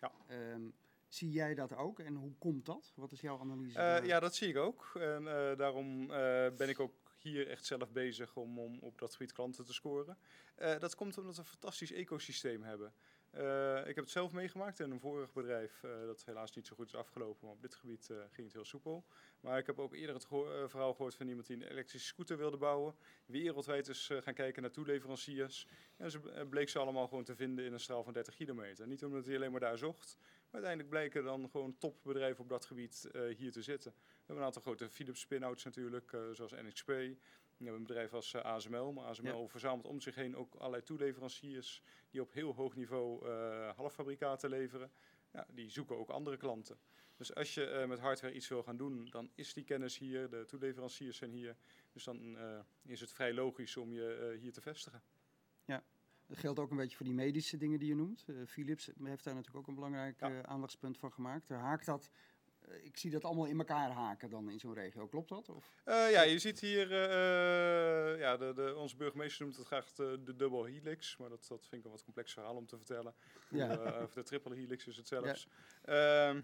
Ja. 0.00 0.12
ehm, 0.26 0.62
zie 1.08 1.30
jij 1.30 1.54
dat 1.54 1.76
ook 1.76 1.98
en 1.98 2.14
hoe 2.14 2.32
komt 2.38 2.66
dat? 2.66 2.92
Wat 2.96 3.12
is 3.12 3.20
jouw 3.20 3.38
analyse? 3.40 3.78
Eh, 3.78 3.84
daar? 3.84 4.06
ja, 4.06 4.20
dat 4.20 4.34
zie 4.34 4.48
ik 4.48 4.56
ook. 4.56 4.90
En 4.94 5.26
eh, 5.26 5.56
daarom 5.56 6.00
eh, 6.10 6.50
ben 6.56 6.68
ik 6.68 6.80
ook 6.80 6.92
hier 7.18 7.48
echt 7.48 7.64
zelf 7.64 7.92
bezig 7.92 8.36
om, 8.36 8.58
om 8.58 8.78
op 8.80 8.98
dat 8.98 9.12
gebied 9.12 9.32
klanten 9.32 9.64
te 9.64 9.72
scoren. 9.72 10.18
Eh, 10.54 10.78
dat 10.78 10.94
komt 10.94 11.18
omdat 11.18 11.34
we 11.34 11.40
een 11.40 11.46
fantastisch 11.48 11.92
ecosysteem 11.92 12.62
hebben. 12.62 12.92
Eh, 13.34 13.78
ik 13.78 13.94
heb 13.94 14.04
het 14.04 14.10
zelf 14.10 14.32
meegemaakt 14.32 14.80
in 14.80 14.90
een 14.90 15.00
vorig 15.00 15.32
bedrijf 15.32 15.82
eh, 15.82 15.90
dat 16.06 16.24
helaas 16.24 16.52
niet 16.52 16.66
zo 16.66 16.74
goed 16.76 16.86
is 16.86 16.94
afgelopen, 16.94 17.38
maar 17.46 17.54
op 17.54 17.62
dit 17.62 17.74
gebied 17.74 18.10
eh, 18.10 18.16
ging 18.16 18.46
het 18.46 18.52
heel 18.52 18.64
soepel. 18.64 19.04
Maar 19.40 19.58
ik 19.58 19.66
heb 19.66 19.78
ook 19.78 19.94
eerder 19.94 20.14
het 20.14 20.24
geho- 20.24 20.62
eh, 20.62 20.68
verhaal 20.68 20.94
gehoord 20.94 21.14
van 21.14 21.28
iemand 21.28 21.46
die 21.46 21.56
een 21.56 21.70
elektrische 21.70 22.06
scooter 22.06 22.36
wilde 22.36 22.56
bouwen. 22.56 22.94
Wereldwijd 23.26 23.88
is 23.88 24.10
gaan 24.20 24.34
kijken 24.34 24.62
naar 24.62 24.70
toeleveranciers. 24.70 25.66
En 25.96 26.10
ze 26.10 26.46
bleek 26.50 26.68
ze 26.68 26.78
allemaal 26.78 27.08
gewoon 27.08 27.24
te 27.24 27.34
vinden 27.34 27.64
in 27.64 27.72
een 27.72 27.80
straal 27.80 28.04
van 28.04 28.12
30 28.12 28.34
kilometer. 28.34 28.86
Niet 28.86 29.04
omdat 29.04 29.26
hij 29.26 29.34
alleen 29.36 29.50
maar 29.50 29.60
daar 29.60 29.78
zocht, 29.78 30.16
maar 30.20 30.62
uiteindelijk 30.62 30.88
blijken 30.88 31.24
dan 31.24 31.50
gewoon 31.50 31.78
topbedrijven 31.78 32.42
op 32.42 32.48
dat 32.48 32.64
gebied 32.64 33.08
hier 33.36 33.52
te 33.52 33.62
zitten. 33.62 33.92
We 33.96 34.12
hebben 34.16 34.36
een 34.36 34.44
aantal 34.44 34.62
grote 34.62 34.90
Philips 34.90 35.20
spin-outs 35.20 35.64
natuurlijk, 35.64 36.16
zoals 36.32 36.52
NXP. 36.52 36.90
We 37.56 37.64
hebben 37.64 37.80
een 37.80 37.86
bedrijf 37.86 38.12
als 38.12 38.34
eh, 38.34 38.42
ASML, 38.42 38.92
maar 38.92 39.04
ASML 39.04 39.48
verzamelt 39.48 39.86
om 39.86 40.00
zich 40.00 40.14
heen 40.14 40.36
ook 40.36 40.54
allerlei 40.54 40.82
toeleveranciers 40.82 41.82
die 42.10 42.20
op 42.20 42.32
heel 42.32 42.54
hoog 42.54 42.74
niveau 42.74 43.28
eh, 43.28 43.76
halffabrikaten 43.76 44.50
leveren. 44.50 44.90
Ja, 45.32 45.46
die 45.50 45.70
zoeken 45.70 45.98
ook 45.98 46.08
andere 46.08 46.36
klanten. 46.36 46.78
Dus 47.16 47.34
als 47.34 47.54
je 47.54 47.66
eh, 47.66 47.88
met 47.88 47.98
hardware 47.98 48.34
iets 48.34 48.48
wil 48.48 48.62
gaan 48.62 48.76
doen, 48.76 49.06
dan 49.10 49.30
is 49.34 49.52
die 49.52 49.64
kennis 49.64 49.98
hier, 49.98 50.30
de 50.30 50.44
toeleveranciers 50.44 51.16
zijn 51.16 51.30
hier. 51.30 51.56
Dus 51.92 52.04
dan 52.04 52.38
is 52.82 53.00
het 53.00 53.12
vrij 53.12 53.34
logisch 53.34 53.76
om 53.76 53.92
je 53.92 54.36
hier 54.40 54.52
te 54.52 54.60
vestigen. 54.60 55.02
Dat 56.26 56.38
geldt 56.38 56.58
ook 56.58 56.70
een 56.70 56.76
beetje 56.76 56.96
voor 56.96 57.06
die 57.06 57.14
medische 57.14 57.56
dingen 57.56 57.78
die 57.78 57.88
je 57.88 57.94
noemt. 57.94 58.24
Philips 58.46 58.90
heeft 59.02 59.24
daar 59.24 59.34
natuurlijk 59.34 59.56
ook 59.56 59.66
een 59.66 59.74
belangrijk 59.74 60.20
Ja. 60.20 60.42
aandachtspunt 60.42 60.98
van 60.98 61.12
gemaakt. 61.12 61.48
Haakt 61.48 61.86
dat, 61.86 62.10
ik 62.82 62.96
zie 62.96 63.10
dat 63.10 63.24
allemaal 63.24 63.46
in 63.46 63.58
elkaar 63.58 63.90
haken 63.90 64.30
dan 64.30 64.50
in 64.50 64.58
zo'n 64.58 64.74
regio. 64.74 65.06
Klopt 65.06 65.28
dat? 65.28 65.48
Of? 65.48 65.74
Eh, 65.84 66.10
ja, 66.10 66.22
je 66.22 66.38
ziet 66.38 66.60
hier, 66.60 66.92
eh, 66.92 68.12
eh, 68.12 68.18
ja, 68.18 68.36
de, 68.36 68.52
de, 68.54 68.74
onze 68.76 68.96
burgemeester 68.96 69.44
noemt 69.44 69.56
het 69.56 69.66
graag 69.66 69.92
de, 69.92 70.20
de 70.24 70.36
double 70.36 70.70
helix, 70.70 71.16
maar 71.16 71.28
dat, 71.28 71.46
dat 71.48 71.60
vind 71.60 71.80
ik 71.80 71.84
een 71.84 71.90
wat 71.90 72.04
complex 72.04 72.32
verhaal 72.32 72.56
om 72.56 72.66
te 72.66 72.76
vertellen. 72.76 73.14
Ja. 73.48 73.78
Eh, 73.78 74.02
of 74.02 74.12
de 74.12 74.22
triple 74.22 74.54
helix 74.54 74.86
is 74.86 74.96
het 74.96 75.08
zelfs. 75.08 75.48
Ehm, 75.82 76.40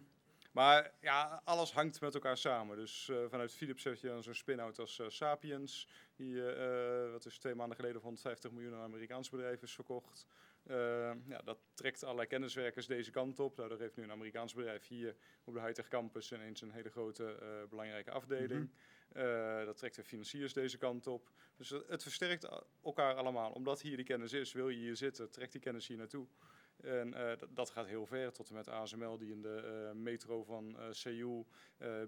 maar 0.53 0.93
ja, 1.01 1.41
alles 1.45 1.73
hangt 1.73 2.01
met 2.01 2.15
elkaar 2.15 2.37
samen. 2.37 2.77
Dus 2.77 3.09
eh, 3.09 3.17
vanuit 3.29 3.53
Philips 3.53 3.85
heb 3.85 3.95
je 3.95 4.09
dan 4.09 4.23
zo'n 4.23 4.35
spin-out 4.35 4.79
als 4.79 4.99
eh, 4.99 5.09
Sapiens, 5.09 5.89
die, 6.17 6.45
eh, 6.45 7.05
eh, 7.05 7.11
wat 7.11 7.27
is 7.27 7.39
twee 7.39 7.55
maanden 7.55 7.77
geleden 7.77 7.97
voor 7.97 8.07
150 8.07 8.51
miljoen 8.51 8.73
aan 8.73 8.79
een 8.79 8.85
Amerikaans 8.85 9.29
bedrijf 9.31 9.63
is 9.63 9.73
verkocht. 9.75 10.27
Ehm, 10.71 11.19
ja, 11.27 11.39
dat 11.45 11.59
trekt 11.75 12.03
allerlei 12.05 12.29
kenniswerkers 12.29 12.87
deze 12.87 13.11
kant 13.11 13.39
op. 13.39 13.57
Nou, 13.57 13.69
daar 13.69 13.79
heeft 13.79 13.97
nu 13.97 14.03
een 14.03 14.11
Amerikaans 14.11 14.55
bedrijf 14.55 14.87
hier 14.87 15.17
op 15.45 15.55
de 15.55 15.61
Hightech 15.61 15.89
Campus 15.89 16.33
ineens 16.33 16.61
een 16.61 16.71
hele 16.71 16.91
grote 16.91 17.35
eh, 17.41 17.69
belangrijke 17.69 18.11
afdeling. 18.11 18.71
Eh, 19.11 19.65
dat 19.65 19.77
trekt 19.77 19.97
de 19.97 20.05
financiers 20.05 20.53
deze 20.53 20.79
kant 20.79 21.07
op. 21.07 21.31
Dus 21.57 21.71
het, 21.71 22.03
versterkt 22.03 22.49
elkaar 22.83 23.15
allemaal. 23.15 23.51
Omdat 23.51 23.81
hier 23.81 23.97
die 23.97 24.05
kennis 24.05 24.33
is, 24.33 24.53
wil 24.53 24.69
je 24.69 24.79
hier 24.79 24.97
zitten, 24.97 25.31
trekt 25.31 25.53
die 25.53 25.61
kennis 25.61 25.87
hier 25.87 25.97
naartoe. 25.97 26.27
En 26.85 27.15
eh, 27.15 27.39
dat- 27.51 27.71
gaat 27.71 27.87
heel 27.87 28.07
ver, 28.07 28.33
tot 28.33 28.49
en 28.49 28.55
met 28.55 28.69
ASML 28.69 29.19
die 29.19 29.31
in 29.33 29.43
de 29.43 29.87
eh, 29.89 29.95
metro 29.97 30.43
van 30.45 30.79
eh 30.79 30.87
Seoul 30.91 31.47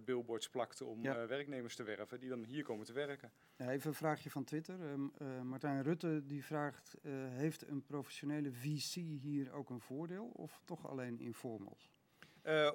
billboards 0.05 0.49
plakte 0.49 0.85
om 0.85 1.03
Ja. 1.03 1.27
werknemers 1.27 1.77
te 1.77 1.83
werven, 1.83 2.21
die 2.21 2.29
dan 2.29 2.45
hier 2.45 2.65
komen 2.65 2.87
te 2.87 2.93
werken. 2.93 3.33
Even 3.57 3.89
een 3.89 3.95
vraagje 3.97 4.31
van 4.31 4.45
Twitter. 4.45 4.81
Ehm, 4.81 5.07
eh, 5.19 5.41
Martijn 5.41 5.83
Rutte 5.83 6.23
die 6.27 6.45
vraagt, 6.45 6.95
heeft 7.29 7.69
een 7.69 7.83
professionele 7.83 8.53
VC 8.53 8.95
hier 8.95 9.53
ook 9.53 9.71
een 9.71 9.81
voordeel 9.81 10.27
of 10.27 10.63
toch 10.65 10.89
alleen 10.89 11.21
informals? 11.21 11.91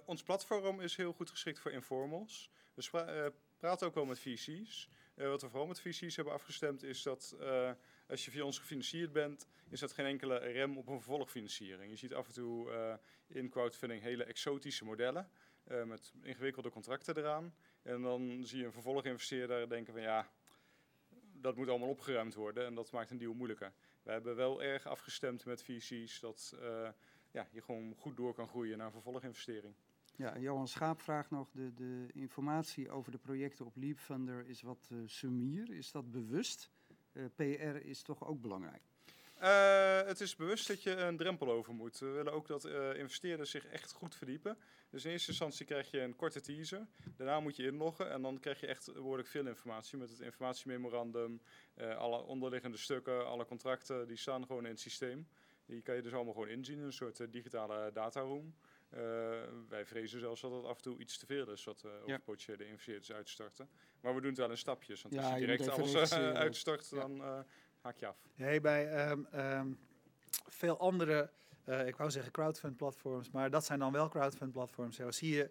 Ons 0.05 0.23
platform 0.23 0.79
is 0.81 0.95
heel 0.95 1.13
goed 1.13 1.29
geschikt 1.29 1.59
voor 1.59 1.71
informals. 1.71 2.51
We 2.73 2.99
eh, 2.99 3.25
praten 3.57 3.87
ook 3.87 3.93
wel 3.95 4.05
met 4.05 4.19
VC's. 4.19 4.89
Eh, 5.17 5.27
wat 5.27 5.41
we 5.41 5.49
vooral 5.49 5.67
met 5.67 5.79
VC's 5.79 6.15
hebben 6.15 6.33
afgestemd 6.33 6.83
is 6.83 7.03
dat 7.03 7.35
eh, 7.39 7.71
als 8.07 8.25
je 8.25 8.31
via 8.31 8.43
ons 8.43 8.59
gefinancierd 8.59 9.11
bent, 9.11 9.47
is 9.69 9.79
dat 9.79 9.91
geen 9.91 10.05
enkele 10.05 10.37
rem 10.37 10.77
op 10.77 10.87
een 10.87 11.01
vervolgfinanciering. 11.01 11.91
Je 11.91 11.97
ziet 11.97 12.13
af 12.13 12.27
en 12.27 12.33
toe 12.33 12.71
eh, 12.71 12.93
in 13.27 13.49
crowdfunding 13.49 14.01
hele 14.01 14.23
exotische 14.23 14.85
modellen 14.85 15.29
met 15.85 16.13
ingewikkelde 16.21 16.69
contracten 16.69 17.17
eraan. 17.17 17.55
En 17.81 18.01
dan 18.01 18.45
zie 18.45 18.59
je 18.59 18.65
een 18.65 18.71
vervolginvesteerder 18.71 19.69
denken 19.69 19.93
van 19.93 20.01
ja, 20.01 20.31
dat 21.33 21.55
moet 21.55 21.69
allemaal 21.69 21.89
opgeruimd 21.89 22.33
worden 22.33 22.65
en 22.65 22.75
dat 22.75 22.91
maakt 22.91 23.11
een 23.11 23.17
deal 23.17 23.33
moeilijker. 23.33 23.73
We 24.03 24.11
hebben 24.11 24.35
wel 24.35 24.63
erg 24.63 24.85
afgestemd 24.85 25.45
met 25.45 25.63
VC's 25.63 26.19
dat 26.19 26.55
ja, 27.31 27.47
je 27.51 27.61
gewoon 27.61 27.95
goed 27.97 28.17
door 28.17 28.33
kan 28.33 28.47
groeien 28.47 28.77
naar 28.77 28.85
een 28.85 28.91
vervolginvestering. 28.91 29.75
Ja, 30.17 30.37
Johan 30.37 30.67
Schaap 30.67 31.01
vraagt 31.01 31.31
nog, 31.31 31.49
de, 31.51 31.73
de 31.73 32.07
informatie 32.13 32.89
over 32.89 33.11
de 33.11 33.17
projecten 33.17 33.65
op 33.65 33.75
Leapfunder 33.75 34.47
is 34.47 34.61
wat 34.61 34.87
eh 34.91 34.97
sumier. 35.05 35.71
Is 35.71 35.91
dat 35.91 36.11
bewust? 36.11 36.69
Eh, 37.11 37.23
PR 37.35 37.85
is 37.85 38.01
toch 38.01 38.25
ook 38.25 38.41
belangrijk? 38.41 38.81
Eh, 39.35 40.01
het 40.01 40.21
is 40.21 40.35
bewust 40.35 40.67
dat 40.67 40.83
je 40.83 40.95
een 40.95 41.17
drempel 41.17 41.51
over 41.51 41.73
moet. 41.73 41.99
We 41.99 42.05
willen 42.05 42.33
ook 42.33 42.47
dat 42.47 42.65
investeerders 42.95 43.51
zich 43.51 43.65
echt 43.65 43.91
goed 43.91 44.15
verdiepen. 44.15 44.57
Dus 44.89 45.05
in 45.05 45.11
eerste 45.11 45.29
instantie 45.29 45.65
krijg 45.65 45.91
je 45.91 46.01
een 46.01 46.15
korte 46.15 46.41
teaser. 46.41 46.87
Daarna 47.17 47.39
moet 47.39 47.55
je 47.55 47.63
inloggen 47.63 48.11
en 48.11 48.21
dan 48.21 48.39
krijg 48.39 48.59
je 48.59 48.67
echt 48.67 48.93
behoorlijk 48.93 49.27
veel 49.27 49.47
informatie 49.47 49.97
met 49.97 50.09
het 50.09 50.19
informatiememorandum, 50.19 51.41
eh, 51.73 51.97
alle 51.97 52.21
onderliggende 52.21 52.77
stukken, 52.77 53.27
alle 53.27 53.45
contracten, 53.45 54.07
die 54.07 54.17
staan 54.17 54.45
gewoon 54.45 54.63
in 54.63 54.71
het 54.71 54.79
systeem. 54.79 55.27
Die 55.65 55.81
kan 55.81 55.95
je 55.95 56.01
dus 56.01 56.13
allemaal 56.13 56.33
gewoon 56.33 56.47
inzien, 56.47 56.79
een 56.79 56.93
soort 56.93 57.31
digitale 57.31 57.91
dataroom. 57.93 58.55
Eh, 58.89 58.99
wij 59.69 59.85
vrezen 59.85 60.19
zelfs 60.19 60.41
dat 60.41 60.51
het 60.51 60.65
af 60.65 60.75
en 60.77 60.81
toe 60.83 60.97
iets 60.99 61.17
te 61.17 61.25
veel 61.25 61.51
is 61.51 61.63
wat 61.63 61.83
uh, 61.85 61.91
over 62.03 62.19
potentiële 62.19 62.67
investeerders 62.67 63.11
uitstarten. 63.11 63.69
Maar 64.01 64.15
we 64.15 64.21
doen 64.21 64.29
het 64.29 64.39
wel 64.39 64.49
in 64.49 64.57
stapjes, 64.57 65.01
want 65.01 65.13
Ja, 65.13 65.21
als 65.21 65.33
je 65.33 65.39
direct 65.39 65.69
alles 65.69 66.11
eh, 66.11 66.89
Ja. 66.89 66.99
dan 66.99 67.21
eh, 67.21 67.39
haak 67.81 67.97
je 67.97 68.07
af. 68.07 68.17
Hey, 68.35 68.61
bij 68.61 68.89
ehm, 68.89 69.23
ehm, 69.31 69.73
veel 70.47 70.79
andere, 70.79 71.29
eh, 71.63 71.87
ik 71.87 71.95
wou 71.95 72.11
zeggen 72.11 72.31
crowdfund 72.31 72.77
platforms, 72.77 73.31
maar 73.31 73.49
dat 73.49 73.65
zijn 73.65 73.79
dan 73.79 73.91
wel 73.91 74.09
crowdfund 74.09 74.51
platforms. 74.51 74.97
Ja, 74.97 75.11
zie 75.11 75.35
je 75.35 75.43
eh, 75.43 75.49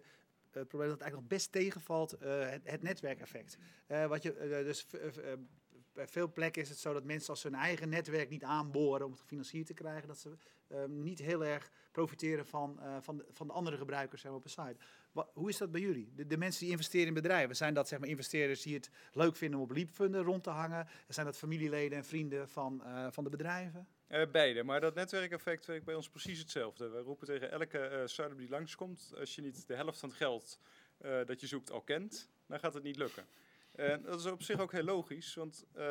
het 0.51 0.67
probleem 0.67 0.89
dat 0.89 0.99
het 0.99 1.07
eigenlijk 1.07 1.31
nog 1.31 1.39
best 1.39 1.51
tegenvalt, 1.51 2.13
eh, 2.13 2.49
het, 2.49 2.61
het 2.63 2.81
netwerkeffect. 2.81 3.57
Eh, 3.87 4.05
wat 4.05 4.23
je, 4.23 4.33
eh, 4.33 4.49
dus 4.49 4.87
eh, 4.87 5.33
bij 5.97 6.07
veel 6.07 6.33
plekken 6.33 6.61
is 6.61 6.69
het 6.69 6.77
zo 6.79 6.93
dat 6.93 7.03
mensen 7.03 7.29
als 7.29 7.41
ze 7.41 7.47
hun 7.47 7.59
eigen 7.59 7.89
netwerk 7.89 8.29
niet 8.29 8.43
aanboren 8.43 9.05
om 9.05 9.11
het 9.11 9.19
gefinancierd 9.19 9.65
te 9.67 9.73
krijgen, 9.73 10.07
dat 10.07 10.17
ze 10.17 10.37
ehm, 10.67 11.03
niet 11.03 11.19
heel 11.19 11.45
erg 11.45 11.71
profiteren 11.91 12.45
van, 12.45 12.79
eh, 12.81 12.97
van, 12.99 13.17
de, 13.17 13.25
van 13.29 13.47
de 13.47 13.53
andere 13.53 13.77
gebruikers 13.77 14.25
op 14.25 14.43
een 14.43 14.49
site. 14.49 14.75
Wa- 15.11 15.29
hoe 15.33 15.49
is 15.49 15.57
dat 15.57 15.71
bij 15.71 15.81
jullie? 15.81 16.13
De, 16.27 16.37
mensen 16.37 16.61
die 16.61 16.71
investeren 16.71 17.07
in 17.07 17.13
bedrijven, 17.13 17.55
zijn 17.55 17.73
dat 17.73 17.87
zeg 17.87 17.99
maar, 17.99 18.09
investeerders 18.09 18.61
die 18.61 18.73
het 18.75 18.89
leuk 19.13 19.35
vinden 19.35 19.59
om 19.59 19.65
op 19.65 19.71
Leapfunder 19.71 20.23
rond 20.23 20.43
te 20.43 20.49
hangen? 20.49 20.87
Zijn 21.07 21.25
dat 21.25 21.37
familieleden 21.37 21.97
en 21.97 22.05
vrienden 22.05 22.49
van, 22.49 22.83
eh, 22.83 23.07
van 23.11 23.23
de 23.23 23.29
bedrijven? 23.29 23.87
Eh, 24.07 24.31
beide, 24.31 24.63
maar 24.63 24.81
dat 24.81 24.95
netwerkeffect 24.95 25.65
werkt 25.65 25.85
bij 25.85 25.95
ons 25.95 26.09
precies 26.09 26.39
hetzelfde. 26.39 26.89
We 26.89 26.99
roepen 26.99 27.27
tegen 27.27 27.51
elke 27.51 28.03
start-up 28.05 28.37
die 28.37 28.49
langskomt, 28.49 29.13
als 29.19 29.35
je 29.35 29.41
niet 29.41 29.67
de 29.67 29.75
helft 29.75 29.99
van 29.99 30.09
het 30.09 30.17
geld 30.17 30.59
dat 31.25 31.41
je 31.41 31.47
zoekt 31.47 31.71
al 31.71 31.81
kent, 31.81 32.29
dan 32.45 32.59
gaat 32.59 32.73
het 32.73 32.83
niet 32.83 32.97
lukken. 32.97 33.25
En 33.77 34.01
dat 34.01 34.19
is 34.19 34.25
op 34.25 34.41
zich 34.43 34.59
ook 34.59 34.71
heel 34.71 34.83
logisch, 34.83 35.33
want 35.33 35.65
eh, 35.73 35.83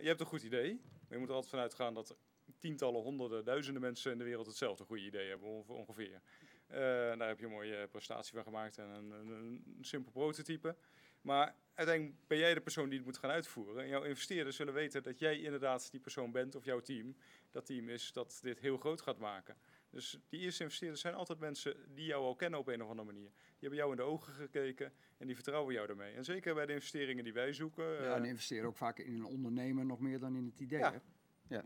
je 0.00 0.06
hebt 0.06 0.20
een 0.20 0.26
goed 0.26 0.42
idee. 0.42 0.80
Je 1.08 1.18
moet 1.18 1.28
er 1.28 1.34
altijd 1.34 1.52
vanuit 1.52 1.74
gaan 1.74 1.94
dat 1.94 2.16
tientallen, 2.58 3.02
honderden, 3.02 3.44
duizenden 3.44 3.82
mensen 3.82 4.12
in 4.12 4.18
de 4.18 4.24
wereld 4.24 4.46
hetzelfde 4.46 4.84
goede 4.84 5.02
idee 5.02 5.28
hebben, 5.28 5.48
onge- 5.48 5.72
ongeveer. 5.72 6.20
Eh, 6.66 6.78
daar 7.18 7.28
heb 7.28 7.38
je 7.38 7.44
een 7.44 7.50
mooie 7.50 7.88
prestatie 7.88 8.34
van 8.34 8.42
gemaakt 8.42 8.78
en 8.78 8.88
een, 8.88 9.10
een, 9.10 9.28
een 9.28 9.84
simpel 9.84 10.12
prototype. 10.12 10.76
Maar 11.20 11.54
uiteindelijk 11.74 12.18
ben 12.26 12.38
jij 12.38 12.54
de 12.54 12.60
persoon 12.60 12.88
die 12.88 12.96
het 12.96 13.06
moet 13.06 13.18
gaan 13.18 13.30
uitvoeren. 13.30 13.82
En 13.82 13.88
jouw 13.88 14.02
investeerders 14.02 14.56
zullen 14.56 14.74
weten 14.74 15.02
dat 15.02 15.18
jij 15.18 15.40
inderdaad 15.40 15.90
die 15.90 16.00
persoon 16.00 16.32
bent 16.32 16.54
of 16.54 16.64
jouw 16.64 16.80
team 16.80 17.16
dat 17.50 17.66
team 17.66 17.88
is 17.88 18.12
dat 18.12 18.38
dit 18.42 18.58
heel 18.58 18.76
groot 18.76 19.00
gaat 19.00 19.18
maken. 19.18 19.56
Dus 19.94 20.18
die 20.28 20.40
eerste 20.40 20.62
investeerders 20.62 21.00
zijn 21.00 21.14
altijd 21.14 21.38
mensen 21.38 21.76
die 21.94 22.06
jou 22.06 22.24
al 22.24 22.34
kennen 22.34 22.58
op 22.58 22.68
een 22.68 22.82
of 22.82 22.88
andere 22.88 23.06
manier. 23.06 23.30
Die 23.30 23.68
hebben 23.68 23.78
jou 23.78 23.90
in 23.90 23.96
de 23.96 24.02
ogen 24.02 24.32
gekeken 24.32 24.92
en 25.18 25.26
die 25.26 25.34
vertrouwen 25.34 25.74
jou 25.74 25.86
daarmee. 25.86 26.14
En 26.14 26.24
zeker 26.24 26.54
bij 26.54 26.66
de 26.66 26.72
investeringen 26.72 27.24
die 27.24 27.32
wij 27.32 27.52
zoeken. 27.52 27.84
Ja, 27.84 27.98
eh, 27.98 28.14
en 28.14 28.24
investeren 28.24 28.68
ook 28.68 28.76
vaak 28.76 28.98
in 28.98 29.14
een 29.14 29.24
ondernemer 29.24 29.86
nog 29.86 30.00
meer 30.00 30.18
dan 30.18 30.36
in 30.36 30.46
het 30.46 30.60
idee. 30.60 30.78
Ja. 30.78 31.02
hè? 31.48 31.58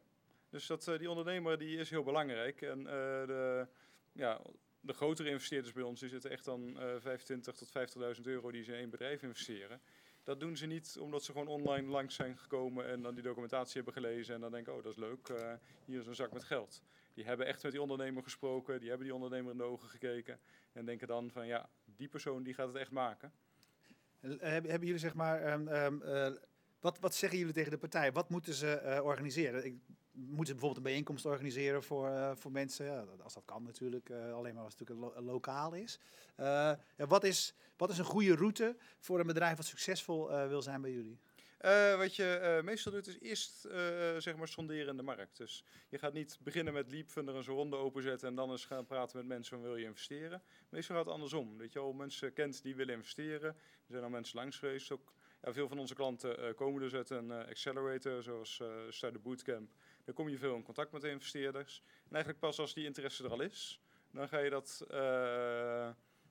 dus 0.51 0.67
dat, 0.67 0.89
eh, 0.89 0.99
die 0.99 1.09
ondernemer 1.11 1.59
die 1.59 1.79
is 1.79 1.91
heel 1.91 2.03
belangrijk. 2.03 2.63
En 2.63 2.79
eh, 2.79 3.27
de, 3.27 3.67
ja, 4.13 4.41
de 4.81 4.93
grotere 4.93 5.29
investeerders 5.29 5.73
bij 5.73 5.83
ons 5.83 6.01
die 6.01 6.09
zitten 6.09 6.31
echt 6.31 6.45
dan 6.45 6.81
eh 6.81 6.95
25 6.99 7.55
tot 7.55 7.69
50.000 8.17 8.23
euro 8.23 8.51
die 8.51 8.63
ze 8.63 8.73
in 8.73 8.79
één 8.79 8.91
bedrijf 8.91 9.23
investeren. 9.23 9.81
Dat 10.29 10.41
doen 10.41 10.57
ze 10.57 10.67
niet 10.67 10.97
omdat 11.01 11.25
ze 11.25 11.33
gewoon 11.33 11.49
online 11.49 11.89
langs 11.89 12.15
zijn 12.15 12.37
gekomen 12.39 12.87
en 12.87 13.03
dan 13.03 13.15
die 13.15 13.23
documentatie 13.23 13.75
hebben 13.75 13.93
gelezen 13.93 14.35
en 14.35 14.41
dan 14.41 14.51
denken, 14.51 14.77
oh 14.77 14.83
dat 14.83 14.93
is 14.93 14.99
leuk, 14.99 15.29
eh, 15.29 15.53
hier 15.85 16.01
is 16.01 16.07
een 16.07 16.15
zak 16.15 16.33
met 16.33 16.45
geld. 16.45 16.83
Die 17.19 17.27
hebben 17.27 17.47
echt 17.47 17.63
met 17.63 17.73
die 17.73 17.83
ondernemer 17.83 18.23
gesproken, 18.23 18.81
die 18.81 18.89
hebben 18.89 19.07
die 19.07 19.15
ondernemer 19.15 19.53
in 19.53 19.59
de 19.59 19.65
ogen 19.65 19.89
gekeken 19.89 20.41
en 20.73 20.85
denken 20.85 21.07
dan 21.07 21.31
van 21.31 21.47
ja, 21.47 21.69
die 21.85 22.09
persoon 22.09 22.43
die 22.43 22.55
gaat 22.55 22.67
het 22.67 22.77
echt 22.77 22.91
maken. 22.91 23.33
Eh, 24.21 24.31
Hebben, 24.41 24.81
jullie 24.81 24.99
zeg 24.99 25.15
maar, 25.15 25.43
ehm, 25.43 25.69
ehm, 25.69 26.03
eh, 26.03 26.33
wat, 26.81 26.99
wat 26.99 27.15
zeggen 27.15 27.39
jullie 27.39 27.55
tegen 27.55 27.71
de 27.71 27.79
partij? 27.79 28.13
Wat 28.13 28.31
moeten 28.31 28.55
ze 28.55 28.71
eh, 28.71 29.05
organiseren? 29.05 29.65
Ik, 29.65 29.75
moeten 30.13 30.47
ze 30.47 30.53
bijvoorbeeld 30.53 30.77
een 30.77 30.83
bijeenkomst 30.83 31.27
organiseren 31.27 31.83
voor, 31.83 32.37
voor 32.37 32.53
mensen? 32.53 32.87
Ja, 32.87 33.05
als 33.23 33.35
dat 33.35 33.45
kan 33.45 33.63
natuurlijk, 33.63 34.11
alleen 34.11 34.55
maar 34.55 34.65
als 34.65 34.75
het 34.79 34.89
natuurlijk 34.89 35.21
lokaal 35.21 35.75
is. 35.75 36.01
Ja, 36.37 36.79
wat 36.97 37.25
is. 37.25 37.55
Wat 37.77 37.91
is 37.91 37.99
een 37.99 38.05
goede 38.05 38.35
route 38.35 38.77
voor 38.99 39.21
een 39.21 39.27
bedrijf 39.27 39.57
wat 39.57 39.67
succesvol 39.67 40.49
wil 40.49 40.63
zijn 40.63 40.81
bij 40.81 40.93
jullie? 40.93 41.21
Eh, 41.59 41.97
wat 41.97 42.17
je 42.17 42.35
eh, 42.35 42.63
meestal 42.63 42.93
doet 42.93 43.07
is 43.07 43.19
eerst 43.21 43.65
eh, 43.65 44.17
zeg 44.17 44.37
maar 44.37 44.49
sonderen 44.49 44.89
in 44.89 44.97
de 44.97 45.03
markt. 45.03 45.37
Dus 45.37 45.65
je 45.89 45.99
gaat 45.99 46.13
niet 46.13 46.39
beginnen 46.41 46.73
met 46.73 46.91
Leapfunder 46.91 47.37
en 47.37 47.43
zo'n 47.43 47.57
ronde 47.57 47.77
openzetten 47.77 48.29
en 48.29 48.35
dan 48.35 48.51
eens 48.51 48.65
gaan 48.65 48.87
praten 48.87 49.17
met 49.17 49.27
mensen 49.27 49.57
van 49.57 49.67
wil 49.67 49.77
je 49.77 49.85
investeren. 49.85 50.43
Meestal 50.69 50.97
gaat 50.97 51.05
het 51.05 51.15
andersom. 51.15 51.59
Dat 51.59 51.73
je 51.73 51.79
al 51.79 51.93
mensen 51.93 52.33
kent 52.33 52.63
die 52.63 52.77
willen 52.77 52.95
investeren. 52.95 53.49
Er 53.49 53.59
zijn 53.87 54.03
al 54.03 54.11
mensen 54.11 54.39
langs 54.39 54.59
geweest. 54.59 54.91
Ook, 54.91 55.13
ja, 55.43 55.53
veel 55.53 55.69
van 55.69 55.79
onze 55.79 55.95
klanten 55.95 56.55
komen 56.55 56.81
dus 56.81 56.95
uit 56.95 57.11
een 57.11 57.31
accelerator 57.33 58.23
zoals 58.23 58.57
the 58.57 59.19
Bootcamp. 59.23 59.71
Dan 60.05 60.15
kom 60.15 60.29
je 60.29 60.39
veel 60.39 60.55
in 60.55 60.63
contact 60.63 60.93
met 60.93 61.01
de 61.01 61.11
investeerders. 61.11 61.83
En 61.87 62.11
eigenlijk 62.11 62.39
pas 62.39 62.59
als 62.59 62.75
die 62.75 62.85
interesse 62.85 63.25
er 63.25 63.31
al 63.31 63.41
is, 63.41 63.81
dan 64.13 64.29
ga 64.29 64.39
je 64.39 64.51
dat 64.51 64.85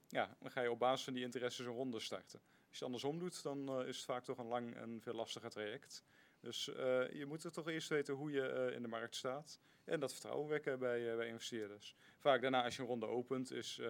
ja, 0.07 0.37
dan 0.39 0.51
ga 0.51 0.61
je 0.61 0.71
op 0.71 0.79
basis 0.79 1.05
van 1.05 1.13
die 1.13 1.23
interesse 1.23 1.63
zo'n 1.63 1.75
ronde 1.75 1.99
starten. 1.99 2.41
Als 2.69 2.79
je 2.79 2.85
het 2.85 2.93
andersom 2.93 3.19
doet, 3.19 3.43
dan 3.43 3.79
eh, 3.79 3.87
is 3.87 3.95
het 3.95 4.05
vaak 4.05 4.23
toch 4.23 4.37
een 4.37 4.47
lang 4.47 4.75
en 4.75 5.01
veel 5.01 5.13
lastiger 5.13 5.49
traject. 5.49 6.03
Dus 6.39 6.69
eh, 6.73 7.11
je 7.11 7.25
moet 7.25 7.43
er 7.43 7.51
toch 7.51 7.67
eerst 7.67 7.89
weten 7.89 8.13
hoe 8.13 8.31
je 8.31 8.41
eh, 8.41 8.75
in 8.75 8.81
de 8.81 8.87
markt 8.87 9.15
staat. 9.15 9.59
En 9.83 9.99
dat 9.99 10.11
vertrouwen 10.11 10.47
wekken 10.47 10.79
bij, 10.79 11.15
bij 11.15 11.27
investeerders. 11.27 11.95
Vaak 12.17 12.41
daarna, 12.41 12.63
als 12.63 12.75
je 12.75 12.81
een 12.81 12.87
ronde 12.87 13.05
opent, 13.05 13.51
is 13.51 13.81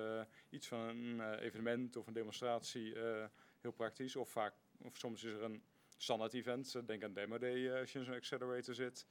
iets 0.49 0.67
van 0.67 0.79
een 0.79 1.35
evenement 1.35 1.95
of 1.95 2.07
een 2.07 2.13
demonstratie 2.13 2.97
heel 3.61 3.71
praktisch. 3.71 4.15
Of, 4.15 4.29
vaak, 4.29 4.53
of 4.81 4.97
soms 4.97 5.23
is 5.23 5.33
er 5.33 5.43
een 5.43 5.63
standaard 5.97 6.33
event. 6.33 6.87
Denk 6.87 7.03
aan 7.03 7.13
Demo 7.13 7.37
Day 7.37 7.79
als 7.79 7.91
je 7.91 7.99
in 7.99 8.05
zo'n 8.05 8.13
accelerator 8.13 8.73
zit. 8.73 9.05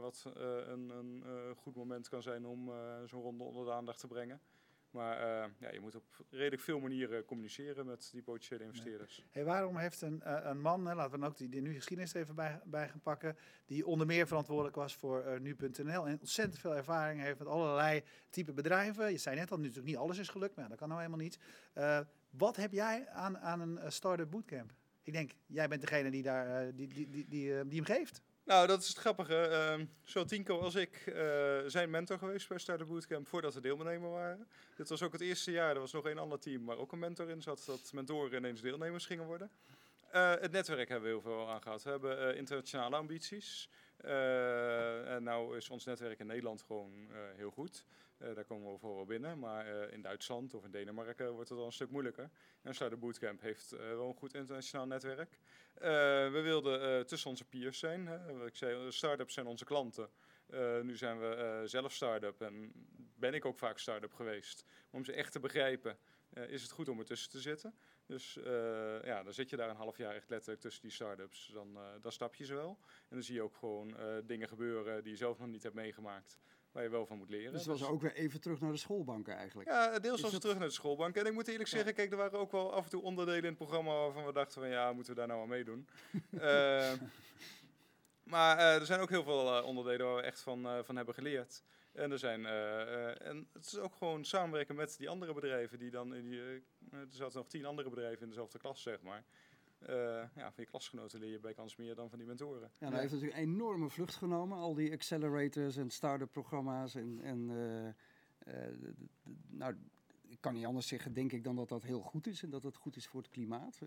wat 0.00 0.24
een, 0.34 0.90
een 0.90 1.24
goed 1.56 1.74
moment 1.74 2.08
kan 2.08 2.22
zijn 2.22 2.46
om 2.46 2.72
zo'n 3.06 3.22
ronde 3.22 3.44
onder 3.44 3.64
de 3.64 3.72
aandacht 3.72 4.00
te 4.00 4.06
brengen. 4.06 4.40
Maar 4.94 5.18
eh, 5.18 5.50
ja, 5.58 5.72
je 5.72 5.80
moet 5.80 5.94
op 5.94 6.04
redelijk 6.30 6.62
veel 6.62 6.80
manieren 6.80 7.24
communiceren 7.24 7.86
met 7.86 8.08
die 8.12 8.22
potentiële 8.22 8.64
investeerders. 8.64 9.24
Hey, 9.30 9.44
waarom 9.44 9.76
heeft 9.76 10.00
een, 10.00 10.22
eh, 10.22 10.40
een 10.42 10.60
man, 10.60 10.86
hè, 10.86 10.94
laten 10.94 11.20
we 11.20 11.26
ook 11.26 11.36
die, 11.36 11.48
die 11.48 11.60
nu 11.60 11.74
geschiedenis 11.74 12.14
even 12.14 12.34
bij, 12.34 12.60
bij 12.64 12.88
gaan 12.88 13.00
pakken, 13.00 13.36
die 13.66 13.86
onder 13.86 14.06
meer 14.06 14.26
verantwoordelijk 14.26 14.76
was 14.76 14.96
voor 14.96 15.20
eh, 15.20 15.40
nu.nl 15.40 16.06
en 16.06 16.18
ontzettend 16.20 16.58
veel 16.58 16.76
ervaring 16.76 17.20
heeft 17.20 17.38
met 17.38 17.48
allerlei 17.48 18.02
type 18.30 18.52
bedrijven. 18.52 19.10
Je 19.10 19.18
zei 19.18 19.36
net 19.36 19.50
al, 19.50 19.56
natuurlijk 19.56 19.86
niet 19.86 19.96
alles 19.96 20.18
is 20.18 20.28
gelukt, 20.28 20.56
maar 20.56 20.68
dat 20.68 20.78
kan 20.78 20.88
nou 20.88 21.00
helemaal 21.00 21.22
niet. 21.22 21.38
Wat 22.30 22.56
heb 22.56 22.72
jij 22.72 23.08
aan, 23.08 23.38
aan 23.38 23.60
een 23.60 23.92
startup 23.92 24.30
bootcamp? 24.30 24.72
Ik 25.02 25.12
denk, 25.12 25.32
jij 25.46 25.68
bent 25.68 25.80
degene 25.80 26.10
die, 26.10 26.22
daar, 26.22 26.74
die, 26.74 26.88
die, 26.88 27.10
die, 27.10 27.28
die, 27.28 27.68
die 27.68 27.82
hem 27.82 27.96
geeft. 27.96 28.22
Nou, 28.44 28.66
dat 28.66 28.80
is 28.80 28.88
het 28.88 28.96
grappige. 28.96 29.36
Ehm 29.36 29.84
zowel 30.02 30.28
Tinko 30.28 30.60
als 30.60 30.74
ik 30.74 30.96
eh, 31.06 31.58
zijn 31.66 31.90
mentor 31.90 32.18
geweest 32.18 32.48
bij 32.48 32.58
Startup 32.58 32.86
Bootcamp 32.86 33.26
voordat 33.26 33.54
we 33.54 33.60
deelnemer 33.60 34.10
waren. 34.10 34.48
Dit 34.76 34.88
was 34.88 35.02
ook 35.02 35.12
het 35.12 35.20
eerste 35.20 35.50
jaar. 35.50 35.74
Er 35.74 35.80
was 35.80 35.92
nog 35.92 36.04
een 36.04 36.18
ander 36.18 36.38
team 36.38 36.64
waar 36.64 36.76
ook 36.76 36.92
een 36.92 36.98
mentor 36.98 37.30
in 37.30 37.42
zat. 37.42 37.62
Dat 37.66 37.92
mentoren 37.92 38.38
ineens 38.38 38.60
deelnemers 38.60 39.06
gingen 39.06 39.24
worden. 39.24 39.50
Eh, 40.10 40.30
het 40.30 40.52
netwerk 40.52 40.88
hebben 40.88 41.08
we 41.08 41.14
heel 41.14 41.22
veel 41.22 41.50
aan 41.50 41.62
gehad. 41.62 41.82
We 41.82 41.90
hebben 41.90 42.28
eh, 42.28 42.36
internationale 42.36 42.96
ambities. 42.96 43.68
En 43.96 45.22
nou 45.22 45.56
is 45.56 45.70
ons 45.70 45.84
netwerk 45.84 46.18
in 46.18 46.26
Nederland 46.26 46.62
gewoon 46.62 47.08
heel 47.36 47.50
goed. 47.50 47.84
Eh, 48.24 48.34
daar 48.34 48.44
komen 48.44 48.72
we 48.72 48.78
wel 48.80 49.04
binnen. 49.04 49.38
Maar 49.38 49.66
eh, 49.66 49.92
in 49.92 50.02
Duitsland 50.02 50.54
of 50.54 50.64
in 50.64 50.70
Denemarken 50.70 51.32
wordt 51.32 51.48
het 51.48 51.58
al 51.58 51.66
een 51.66 51.72
stuk 51.72 51.90
moeilijker. 51.90 52.30
En 52.62 52.74
Startup 52.74 53.00
Bootcamp 53.00 53.40
heeft 53.40 53.72
eh, 53.72 53.78
wel 53.78 54.08
een 54.08 54.14
goed 54.14 54.34
internationaal 54.34 54.86
netwerk. 54.86 55.38
We 55.74 56.40
wilden 56.42 57.06
tussen 57.06 57.30
onze 57.30 57.44
peers 57.44 57.78
zijn. 57.78 58.06
Hè. 58.06 58.36
Wat 58.36 58.46
ik 58.46 58.56
zei, 58.56 58.92
startups 58.92 59.34
zijn 59.34 59.46
onze 59.46 59.64
klanten. 59.64 60.10
Nu 60.82 60.96
zijn 60.96 61.18
we 61.18 61.62
zelf 61.64 61.92
start-up 61.92 62.40
en 62.40 62.72
ben 63.16 63.34
ik 63.34 63.44
ook 63.44 63.58
vaak 63.58 63.78
start-up 63.78 64.12
geweest. 64.12 64.64
Om 64.90 65.04
ze 65.04 65.12
echt 65.12 65.32
te 65.32 65.40
begrijpen, 65.40 65.98
is 66.48 66.62
het 66.62 66.70
goed 66.70 66.88
om 66.88 66.98
ertussen 66.98 67.30
te 67.30 67.40
zitten. 67.40 67.74
Dus 68.06 68.38
ja, 69.02 69.22
dan 69.22 69.32
zit 69.32 69.50
je 69.50 69.56
daar 69.56 69.70
een 69.70 69.76
half 69.76 69.96
jaar 69.96 70.14
echt 70.14 70.28
letterlijk 70.30 70.60
tussen 70.60 70.82
die 70.82 70.90
start-ups. 70.90 71.50
Dan, 71.52 71.78
dan 72.00 72.12
stap 72.12 72.34
je 72.34 72.44
ze 72.44 72.54
wel. 72.54 72.78
En 72.86 73.16
dan 73.16 73.22
zie 73.22 73.34
je 73.34 73.42
ook 73.42 73.56
gewoon 73.56 73.96
dingen 74.26 74.48
gebeuren 74.48 75.02
die 75.02 75.12
je 75.12 75.18
zelf 75.18 75.38
nog 75.38 75.48
niet 75.48 75.62
hebt 75.62 75.74
meegemaakt. 75.74 76.38
Waar 76.74 76.82
je 76.82 76.88
wel 76.88 77.06
van 77.06 77.16
moet 77.18 77.28
leren. 77.30 77.52
Dus 77.52 77.66
het 77.66 77.78
was 77.78 77.88
ook 77.88 78.00
weer 78.00 78.14
even 78.14 78.40
terug 78.40 78.60
naar 78.60 78.70
de 78.72 78.76
schoolbanken 78.78 79.34
eigenlijk. 79.36 79.68
Ja, 79.68 79.98
deels 79.98 80.20
was 80.20 80.32
het 80.32 80.40
terug 80.40 80.58
naar 80.58 80.68
de 80.68 80.74
schoolbank. 80.74 81.16
En 81.16 81.26
ik 81.26 81.32
moet 81.32 81.48
eerlijk 81.48 81.68
Ja. 81.68 81.76
zeggen, 81.76 81.94
kijk, 81.94 82.10
er 82.10 82.16
waren 82.16 82.38
ook 82.38 82.52
wel 82.52 82.72
af 82.72 82.84
en 82.84 82.90
toe 82.90 83.02
onderdelen 83.02 83.40
in 83.42 83.48
het 83.48 83.56
programma 83.56 83.90
waarvan 83.92 84.26
we 84.26 84.32
dachten 84.32 84.60
van 84.60 84.70
ja, 84.70 84.92
moeten 84.92 85.12
we 85.12 85.18
daar 85.18 85.28
nou 85.28 85.40
aan 85.42 85.48
meedoen? 85.48 85.88
Eh, 86.40 86.92
maar 88.22 88.58
eh, 88.58 88.74
er 88.74 88.86
zijn 88.86 89.00
ook 89.00 89.08
heel 89.08 89.22
veel 89.22 89.56
eh, 89.56 89.66
onderdelen 89.66 90.06
waar 90.06 90.16
we 90.16 90.22
echt 90.22 90.40
van, 90.40 90.84
van 90.84 90.96
hebben 90.96 91.14
geleerd. 91.14 91.62
En 91.92 92.10
er 92.12 92.18
zijn, 92.18 92.46
en 92.46 93.48
het 93.52 93.66
is 93.66 93.78
ook 93.78 93.94
gewoon 93.94 94.24
samenwerken 94.24 94.74
met 94.74 94.96
die 94.98 95.08
andere 95.08 95.34
bedrijven 95.34 95.78
die 95.78 95.90
dan 95.90 96.14
in 96.14 96.24
die, 96.28 96.40
er 96.90 97.06
zaten 97.10 97.36
nog 97.38 97.48
tien 97.48 97.64
andere 97.64 97.90
bedrijven 97.90 98.22
in 98.22 98.28
dezelfde 98.28 98.58
klas, 98.58 98.82
zeg 98.82 99.02
maar. 99.02 99.24
Eh, 99.86 99.94
ja, 100.34 100.52
van 100.52 100.64
je 100.64 100.66
klasgenoten 100.66 101.20
leer 101.20 101.30
je 101.30 101.38
bij 101.40 101.54
kans 101.54 101.76
meer 101.76 101.94
dan 101.94 102.08
van 102.08 102.18
die 102.18 102.26
mentoren. 102.26 102.60
Ja, 102.60 102.68
dat 102.78 102.90
Ja. 102.92 102.98
heeft 102.98 103.12
natuurlijk 103.12 103.38
een 103.40 103.48
enorme 103.48 103.88
vlucht 103.90 104.14
genomen. 104.14 104.58
Al 104.58 104.74
die 104.74 104.92
accelerators 104.92 105.76
en 105.76 105.90
start-up 105.90 106.32
programma's. 106.32 106.94
En, 106.94 107.20
en 107.22 107.50
eh, 107.50 107.88
eh, 108.66 108.72
nou, 109.48 109.76
ik 110.28 110.40
kan 110.40 110.54
niet 110.54 110.64
anders 110.66 110.86
zeggen, 110.88 111.12
denk 111.12 111.32
ik, 111.32 111.44
dan 111.44 111.56
dat 111.56 111.68
dat 111.68 111.82
heel 111.82 112.00
goed 112.00 112.26
is. 112.26 112.42
En 112.42 112.50
dat 112.50 112.62
het 112.62 112.76
goed 112.76 112.96
is 112.96 113.06
voor 113.06 113.20
het 113.20 113.30
klimaat. 113.30 113.78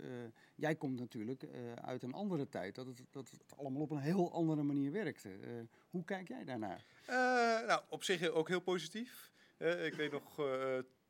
Jij 0.56 0.76
komt 0.76 1.00
natuurlijk 1.00 1.46
uit 1.82 2.04
een 2.04 2.14
andere 2.14 2.50
tijd. 2.50 2.76
Dat 2.76 2.86
het, 2.86 3.02
dat 3.10 3.30
het 3.30 3.58
allemaal 3.58 3.82
op 3.82 3.92
een 3.92 3.98
heel 3.98 4.32
andere 4.34 4.64
manier 4.64 4.92
werkte. 4.92 5.30
Hoe 5.90 6.04
kijk 6.04 6.28
jij 6.28 6.44
daarnaar? 6.44 6.86
Nou, 7.68 7.82
op 7.90 8.04
zich 8.04 8.30
ook 8.30 8.48
heel 8.48 8.62
positief. 8.62 9.32
Ik 9.58 9.94
weet 9.94 10.12
nog, 10.12 10.36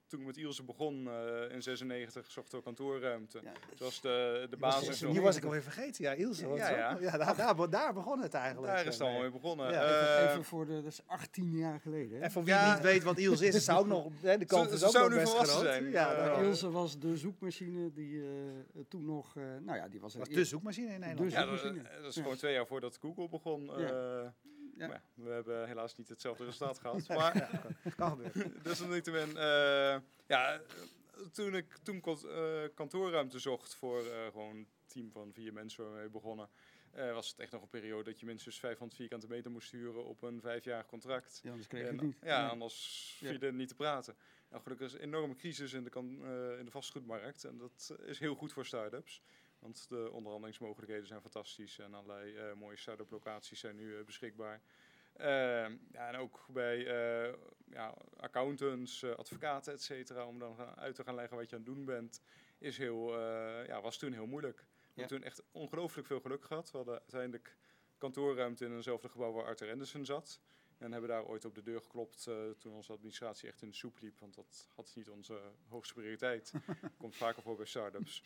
toen 0.07 0.19
ik 0.19 0.25
met 0.25 0.37
Ilse 0.37 0.63
begon 0.63 1.07
eh, 1.09 1.53
in 1.55 1.61
96, 1.63 2.31
zochten 2.31 2.57
we 2.57 2.63
kantoorruimte. 2.63 3.39
Ja, 3.43 3.51
Het 3.69 3.79
was 3.79 4.01
de, 4.01 4.47
de 4.49 4.57
basis. 4.57 4.99
Die 4.99 5.21
was 5.21 5.35
ik 5.37 5.43
alweer 5.43 5.61
vergeten. 5.63 6.03
Ja, 6.03 6.11
Ilse. 6.13 6.47
Ja, 6.47 6.67
zo. 6.67 6.73
ja. 6.75 6.97
ja 7.01 7.17
daar, 7.17 7.35
daar, 7.35 7.69
daar 7.69 7.93
begon 7.93 8.19
het 8.21 8.33
eigenlijk. 8.33 8.73
Daar 8.73 8.85
is 8.85 8.93
het 8.93 9.01
allemaal 9.01 9.21
mee. 9.21 9.29
mee 9.31 9.39
begonnen. 9.41 9.71
Ja, 9.71 9.83
even, 9.83 10.17
Eh, 10.25 10.31
even 10.31 10.43
voor 10.43 10.65
de, 10.65 10.73
dat 10.73 10.91
is 10.91 11.01
18 11.05 11.51
jaar 11.57 11.79
geleden. 11.79 12.17
Hè? 12.17 12.23
En 12.23 12.31
voor 12.31 12.43
wie 12.43 12.53
Ja. 12.53 12.73
niet 12.73 12.83
weet 12.83 13.03
wat 13.03 13.17
Ilse 13.17 13.45
is, 13.47 13.63
zou 13.65 13.79
ook 13.79 13.87
nog, 13.87 14.11
hè, 14.21 14.37
de 14.37 14.45
kans 14.45 14.69
Ze- 14.69 14.75
is 14.75 14.83
ook 14.83 14.91
zou 14.91 15.03
nog 15.09 15.13
nu 15.17 15.23
best 15.23 15.33
groot. 15.37 15.63
zijn. 15.63 15.89
Ja, 15.89 16.15
daarom. 16.15 16.43
Ilse 16.43 16.71
was 16.71 16.99
de 16.99 17.17
zoekmachine 17.17 17.91
die 17.93 18.21
eh, 18.21 18.27
toen 18.89 19.05
nog, 19.05 19.35
eh, 19.37 19.43
nou 19.61 19.77
ja, 19.77 19.87
die 19.87 19.99
was, 19.99 20.15
was 20.15 20.29
de 20.29 20.45
zoekmachine 20.45 20.93
in 20.93 20.99
Nederland. 20.99 21.31
De 21.31 21.35
ja, 21.37 21.45
dat, 21.45 21.59
zoekmachine. 21.59 21.89
dat 22.01 22.09
is 22.09 22.15
Ja. 22.15 22.21
gewoon 22.21 22.37
twee 22.37 22.53
jaar 22.53 22.67
voordat 22.67 22.97
Google 23.01 23.29
begon. 23.29 23.71
Ja. 24.77 24.87
maar 24.87 25.01
we 25.13 25.29
hebben 25.29 25.67
helaas 25.67 25.95
niet 25.95 26.09
hetzelfde 26.09 26.45
resultaat 26.45 26.79
gehad. 26.79 27.07
Maar 27.17 27.37
Ja, 27.37 27.47
kan, 27.47 27.93
kan 27.95 28.09
gebeuren. 28.09 28.53
desalniettemin, 28.63 29.37
eh 29.37 29.97
ja, 30.27 30.61
toen 31.31 31.55
ik 31.55 31.77
toen 31.83 32.01
eh, 32.03 32.63
kantoorruimte 32.75 33.39
zocht 33.39 33.75
voor 33.75 34.05
eh, 34.05 34.25
gewoon 34.31 34.55
een 34.55 34.67
team 34.85 35.11
van 35.11 35.33
vier 35.33 35.53
mensen 35.53 35.83
waar 35.83 35.93
we 35.93 35.99
mee 35.99 36.09
begonnen, 36.09 36.49
eh, 36.91 37.13
was 37.13 37.29
het 37.29 37.39
echt 37.39 37.51
nog 37.51 37.61
een 37.61 37.69
periode 37.69 38.03
dat 38.03 38.19
je 38.19 38.25
minstens 38.25 38.59
500 38.59 38.97
vierkante 38.99 39.27
meter 39.27 39.51
moest 39.51 39.71
huren 39.71 40.05
op 40.05 40.21
een 40.21 40.41
vijfjarig 40.41 40.85
contract. 40.85 41.39
Ja, 41.43 41.49
anders 41.49 41.67
kreeg 41.67 41.81
je 41.81 41.91
het 41.91 42.01
niet. 42.01 42.17
Ja, 42.21 42.47
anders 42.47 43.15
viel 43.17 43.51
niet 43.51 43.67
te 43.67 43.75
praten. 43.75 44.15
En 44.49 44.61
gelukkig 44.61 44.87
is 44.87 44.93
een 44.93 44.99
enorme 44.99 45.35
crisis 45.35 45.73
in 45.73 45.83
de, 45.83 45.89
kan, 45.89 46.05
in 46.57 46.65
de 46.65 46.71
vastgoedmarkt. 46.71 47.43
En 47.43 47.57
dat 47.57 47.95
is 48.05 48.19
heel 48.19 48.35
goed 48.35 48.53
voor 48.53 48.65
start-ups. 48.65 49.21
Want 49.59 49.89
de 49.89 50.11
onderhandelingsmogelijkheden 50.11 51.07
zijn 51.07 51.21
fantastisch. 51.21 51.79
En 51.79 51.93
allerlei 51.93 52.35
eh, 52.35 52.53
mooie 52.53 52.77
start-up 52.77 53.11
locaties 53.11 53.59
zijn 53.59 53.75
nu 53.75 53.97
eh, 53.97 54.05
beschikbaar. 54.05 54.61
Ehm, 55.13 55.75
ja, 55.91 56.07
en 56.07 56.15
ook 56.15 56.45
bij 56.49 56.77
eh, 56.77 57.33
ja, 57.69 57.93
accountants, 58.17 59.03
advocaten, 59.03 59.73
et 59.73 59.81
cetera, 59.81 60.25
om 60.25 60.39
dan 60.39 60.57
uit 60.75 60.95
te 60.95 61.03
gaan 61.03 61.15
leggen 61.15 61.37
wat 61.37 61.49
je 61.49 61.55
aan 61.55 61.61
het 61.61 61.73
doen 61.75 61.85
bent, 61.85 62.21
is 62.57 62.77
heel, 62.77 63.19
ja, 63.63 63.81
was 63.81 63.97
toen 63.97 64.13
heel 64.13 64.27
moeilijk. 64.27 64.57
We 64.57 65.01
hebben 65.01 65.17
toen 65.17 65.27
echt 65.27 65.43
ongelooflijk 65.51 66.07
veel 66.07 66.19
geluk 66.19 66.45
gehad. 66.45 66.71
We 66.71 66.77
hadden 66.77 66.99
uiteindelijk 66.99 67.57
kantoorruimte 67.97 68.65
in 68.65 68.75
eenzelfde 68.75 69.09
gebouw 69.09 69.31
waar 69.31 69.45
Arthur 69.45 69.71
Anderson 69.71 70.05
zat. 70.05 70.39
En 70.77 70.91
hebben 70.91 71.09
daar 71.09 71.25
ooit 71.25 71.45
op 71.45 71.55
de 71.55 71.63
deur 71.63 71.81
geklopt 71.81 72.27
eh, 72.27 72.35
toen 72.57 72.73
onze 72.73 72.91
administratie 72.91 73.49
echt 73.49 73.61
in 73.61 73.69
de 73.69 73.75
soep 73.75 73.99
liep. 73.99 74.19
Want 74.19 74.35
dat 74.35 74.67
had 74.75 74.91
niet 74.95 75.09
onze 75.09 75.39
hoogste 75.67 75.93
prioriteit. 75.93 76.53
Komt 76.97 77.15
vaker 77.15 77.41
voor 77.41 77.55
bij 77.55 77.65
start-ups. 77.65 78.23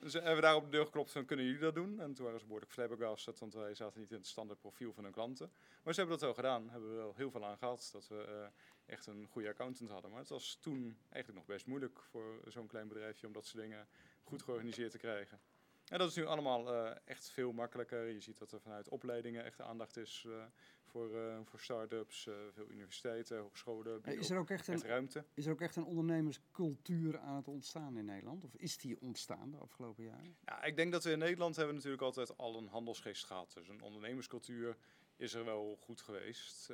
Dus 0.00 0.12
hebben 0.12 0.34
we 0.34 0.40
daar 0.40 0.54
op 0.54 0.64
de 0.64 0.70
deur 0.70 0.84
geklopt 0.84 1.10
van 1.10 1.24
kunnen 1.24 1.44
jullie 1.44 1.60
dat 1.60 1.74
doen? 1.74 2.00
En 2.00 2.14
toen 2.14 2.24
waren 2.24 2.40
ze 2.40 2.46
behoorlijk 2.46 2.72
flabbergasted, 2.72 3.38
want 3.38 3.54
wij 3.54 3.74
zaten 3.74 4.00
niet 4.00 4.10
in 4.10 4.16
het 4.16 4.26
standaard 4.26 4.60
profiel 4.60 4.92
van 4.92 5.04
hun 5.04 5.12
klanten. 5.12 5.52
Maar 5.82 5.94
ze 5.94 6.00
hebben 6.00 6.18
dat 6.18 6.26
wel 6.26 6.34
gedaan. 6.34 6.70
Hebben 6.70 6.90
we 6.90 6.96
wel 6.96 7.14
heel 7.16 7.30
veel 7.30 7.44
aan 7.44 7.58
gehad 7.58 7.88
dat 7.92 8.08
we 8.08 8.24
eh, 8.24 8.92
echt 8.94 9.06
een 9.06 9.26
goede 9.30 9.48
accountant 9.48 9.90
hadden. 9.90 10.10
Maar 10.10 10.20
het 10.20 10.28
was 10.28 10.58
toen 10.60 10.96
eigenlijk 11.08 11.46
nog 11.46 11.56
best 11.56 11.66
moeilijk 11.66 12.02
voor 12.02 12.40
zo'n 12.48 12.66
klein 12.66 12.88
bedrijfje 12.88 13.26
om 13.26 13.32
dat 13.32 13.46
soort 13.46 13.62
dingen 13.62 13.88
goed 14.22 14.42
georganiseerd 14.42 14.90
te 14.90 14.98
krijgen. 14.98 15.40
En 15.92 15.98
dat 15.98 16.08
is 16.08 16.14
nu 16.14 16.26
allemaal 16.26 16.74
eh, 16.74 16.96
echt 17.04 17.28
veel 17.30 17.52
makkelijker. 17.52 18.08
Je 18.08 18.20
ziet 18.20 18.38
dat 18.38 18.52
er 18.52 18.60
vanuit 18.60 18.88
opleidingen 18.88 19.44
echt 19.44 19.60
aandacht 19.60 19.96
is 19.96 20.24
eh, 20.26 20.44
voor, 20.84 21.16
eh, 21.16 21.38
voor 21.44 21.60
start-ups, 21.60 22.28
veel 22.52 22.70
universiteiten, 22.70 23.38
hogescholen, 23.38 24.00
bieden 24.00 24.20
Is 24.20 24.30
er, 24.30 24.38
ook 24.38 24.50
echt 24.50 24.68
echt 24.68 24.82
een, 24.82 24.88
ruimte. 24.88 25.24
is 25.34 25.46
er 25.46 25.52
ook 25.52 25.60
echt 25.60 25.76
een 25.76 25.84
ondernemerscultuur 25.84 27.18
aan 27.18 27.36
het 27.36 27.48
ontstaan 27.48 27.96
in 27.96 28.04
Nederland? 28.04 28.44
Of 28.44 28.54
is 28.54 28.78
die 28.78 29.00
ontstaan 29.00 29.50
de 29.50 29.56
afgelopen 29.56 30.04
jaren? 30.04 30.36
Ja, 30.44 30.62
ik 30.62 30.76
denk 30.76 30.92
dat 30.92 31.04
we 31.04 31.10
in 31.10 31.18
Nederland 31.18 31.56
hebben 31.56 31.74
natuurlijk 31.74 32.02
altijd 32.02 32.36
al 32.36 32.56
een 32.56 32.68
handelsgeest 32.68 33.24
gehad. 33.24 33.52
Dus 33.54 33.68
een 33.68 33.82
ondernemerscultuur 33.82 34.76
is 35.16 35.34
er 35.34 35.44
wel 35.44 35.76
goed 35.80 36.00
geweest. 36.00 36.70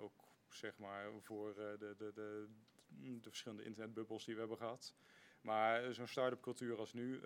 Ook 0.00 0.24
zeg 0.48 0.78
maar 0.78 1.10
voor 1.20 1.54
de, 1.54 1.94
de, 1.98 2.12
de, 2.12 2.48
de 3.20 3.28
verschillende 3.28 3.64
internetbubbels 3.64 4.24
die 4.24 4.34
we 4.34 4.40
hebben 4.40 4.58
gehad. 4.58 4.94
Maar 5.40 5.94
zo'n 5.94 6.06
start-up 6.06 6.40
cultuur 6.40 6.78
als 6.78 6.92
nu, 6.92 7.20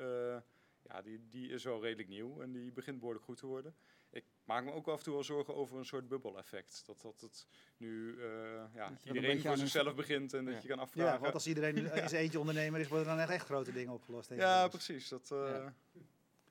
ja, 0.89 1.03
die, 1.03 1.21
die 1.29 1.49
is 1.51 1.65
wel 1.65 1.83
redelijk 1.83 2.09
nieuw 2.09 2.41
en 2.43 2.53
die 2.53 2.73
begint 2.73 2.99
behoorlijk 2.99 3.25
goed 3.25 3.37
te 3.39 3.47
worden. 3.47 3.75
Ik 4.11 4.25
maak 4.45 4.65
me 4.65 4.73
ook 4.73 4.89
af 4.89 4.99
en 4.99 5.05
toe 5.05 5.13
wel 5.15 5.25
zorgen 5.25 5.55
over 5.55 5.79
een 5.79 5.85
soort 5.85 6.09
bubbel-effect. 6.09 6.83
Dat, 6.87 7.01
dat 7.03 7.21
het 7.21 7.47
nu 7.77 8.11
eh, 8.23 8.27
ja, 8.75 8.87
een 8.89 8.99
iedereen 9.05 9.41
voor 9.41 9.51
een- 9.51 9.59
zichzelf 9.59 9.95
begint 9.95 10.35
en 10.35 10.45
dat 10.45 10.63
je 10.63 10.69
kan 10.69 10.79
afvragen. 10.79 11.13
Ja, 11.13 11.19
want 11.19 11.35
als 11.35 11.47
iedereen 11.47 11.77
zijn 12.09 12.23
eentje 12.23 12.39
ondernemer 12.39 12.81
is, 12.81 12.89
worden 12.89 13.07
er 13.09 13.13
dan 13.17 13.23
echt, 13.23 13.33
echt 13.33 13.45
grote 13.45 13.73
dingen 13.73 13.93
opgelost. 13.93 14.31
Ja, 14.35 14.69
precies. 14.69 15.09
Dat, 15.09 15.31
eh, 15.31 15.39
Ja. 15.39 15.75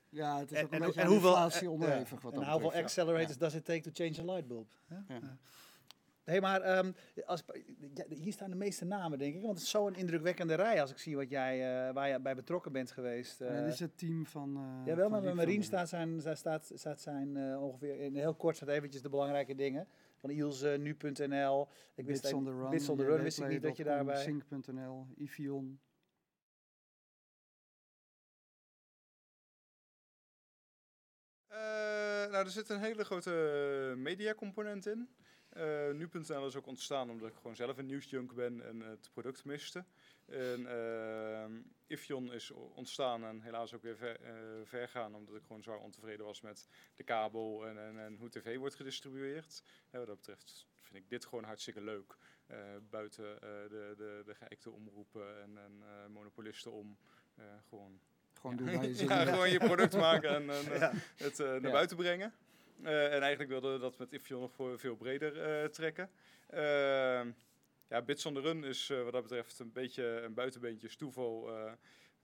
Ja, 0.08 0.38
het 0.38 0.50
is 0.52 0.58
En, 0.58 0.64
ook 0.64 0.70
een 0.72 0.78
en, 0.80 0.84
beetje 0.86 1.00
en 1.00 1.06
hoeveel, 1.06 1.70
onderhevig. 1.70 2.20
wat 2.20 2.32
en 2.32 2.50
hoeveel 2.50 2.72
accelerators 2.72 3.38
does 3.38 3.54
it 3.54 3.64
take 3.64 3.80
to 3.80 3.90
change 3.94 4.30
a 4.30 4.32
light 4.34 4.46
bulb? 4.48 4.68
Ja. 6.24 6.32
Ja. 6.32 6.40
Nee, 6.40 6.40
maar 6.40 6.60
ehm, 6.60 6.92
als, 7.24 7.44
ja, 7.94 8.04
hier 8.08 8.32
staan 8.32 8.50
de 8.50 8.56
meeste 8.56 8.84
namen, 8.84 9.18
denk 9.18 9.34
ik. 9.34 9.42
Want 9.42 9.54
het 9.54 9.62
is 9.62 9.70
zo'n 9.70 9.94
indrukwekkende 9.94 10.54
rij 10.54 10.80
als 10.80 10.90
ik 10.90 10.98
zie 10.98 11.16
wat 11.16 11.30
jij, 11.30 11.86
eh, 11.88 11.94
waar 11.94 12.08
je 12.08 12.20
bij 12.20 12.34
betrokken 12.34 12.72
bent 12.72 12.90
geweest. 12.90 13.40
En 13.40 13.56
eh. 13.56 13.64
dit 13.64 13.72
is 13.72 13.80
het 13.80 13.98
team 13.98 14.26
van. 14.26 14.56
eh 14.56 14.86
ja, 14.86 14.96
wel, 14.96 15.08
maar 15.08 15.20
bij 15.20 15.28
Riek 15.28 15.38
Marien 15.38 15.62
staat 15.62 15.88
zijn, 15.88 16.20
staat, 16.20 16.38
staat, 16.38 16.70
staat 16.74 17.00
zijn 17.00 17.36
eh, 17.36 17.62
ongeveer, 17.62 18.00
in 18.00 18.16
heel 18.16 18.34
kort 18.34 18.56
staat 18.56 18.68
eventjes 18.68 19.02
de 19.02 19.08
belangrijke 19.08 19.54
dingen. 19.54 19.88
Van 20.16 20.30
Ilse, 20.30 20.76
nu.nl. 20.80 21.68
Ik 21.94 22.06
wist 22.06 22.22
Bits 22.22 22.34
on 22.34 22.44
the 22.44 22.50
Run. 22.50 22.70
Bits 22.70 22.88
on 22.88 22.96
the 22.96 23.04
Run 23.04 23.22
wist 23.22 23.38
ik 23.38 23.48
niet 23.48 23.62
dat 23.62 23.76
je 23.76 23.84
daarbij... 23.84 24.16
Sync.nl, 24.16 25.06
Ivion. 25.16 25.80
Eh, 31.48 32.30
nou, 32.30 32.44
er 32.44 32.50
zit 32.50 32.68
een 32.68 32.80
hele 32.80 33.04
grote 33.04 33.94
mediacomponent 33.96 34.86
in. 34.86 35.08
Eh 35.54 35.90
Nu.nl 35.92 36.46
is 36.46 36.56
ook 36.56 36.66
ontstaan 36.66 37.10
omdat 37.10 37.28
ik 37.28 37.34
gewoon 37.34 37.56
zelf 37.56 37.78
een 37.78 37.86
nieuwsjunk 37.86 38.34
ben 38.34 38.66
en 38.66 38.80
het 38.80 39.10
product 39.12 39.44
miste. 39.44 39.84
En 40.26 40.66
eh, 40.66 41.44
Ifion 41.86 42.32
is 42.32 42.50
ontstaan 42.50 43.24
en 43.24 43.40
helaas 43.40 43.74
ook 43.74 43.82
weer 43.82 43.96
ver, 43.96 44.20
eh, 44.20 44.32
vergaan 44.64 45.14
omdat 45.14 45.34
ik 45.34 45.42
gewoon 45.46 45.62
zwaar 45.62 45.78
ontevreden 45.78 46.26
was 46.26 46.40
met 46.40 46.68
de 46.94 47.02
kabel 47.02 47.66
en, 47.66 47.78
en, 47.78 47.98
en 47.98 48.16
hoe 48.16 48.28
tv 48.30 48.56
wordt 48.56 48.74
gedistribueerd. 48.74 49.62
Wat 49.90 50.06
dat 50.06 50.16
betreft 50.16 50.66
vind 50.80 51.02
ik 51.04 51.08
dit 51.10 51.24
gewoon 51.24 51.44
hartstikke 51.44 51.80
leuk. 51.80 52.16
Buiten 52.90 53.24
de, 53.40 53.94
de, 53.96 54.22
de 54.24 54.34
geëikte 54.34 54.70
omroepen 54.70 55.42
en, 55.42 55.58
en 55.58 55.82
monopolisten 56.12 56.72
om. 56.72 56.96
Gewoon 57.68 58.00
Gewoon 58.40 58.56
doen 58.56 58.72
waar 58.74 58.84
je 58.86 58.94
zin 59.04 59.08
ja, 59.08 59.24
gewoon 59.24 59.50
je 59.50 59.58
product 59.58 59.96
maken 59.96 60.30
en, 60.30 60.50
en 60.50 60.78
Ja. 60.78 60.92
het 61.16 61.38
naar 61.38 61.60
Ja. 61.60 61.70
buiten 61.70 61.96
brengen. 61.96 62.32
Eh, 62.82 63.04
en 63.04 63.20
eigenlijk 63.20 63.50
wilden 63.50 63.72
we 63.72 63.78
dat 63.78 63.98
met 63.98 64.12
Ifion 64.12 64.40
nog 64.40 64.52
voor 64.52 64.78
veel 64.78 64.96
breder 64.96 65.40
eh, 65.40 65.68
trekken. 65.68 66.10
Ehm, 66.46 67.30
ja, 67.88 68.02
Bits 68.04 68.26
on 68.26 68.34
the 68.34 68.40
Run 68.40 68.64
is 68.64 68.90
eh, 68.90 69.02
wat 69.02 69.12
dat 69.12 69.22
betreft 69.22 69.58
een 69.58 69.72
beetje 69.72 70.04
een 70.04 70.34
buitenbeentje 70.34 70.96
toeval. 70.96 71.50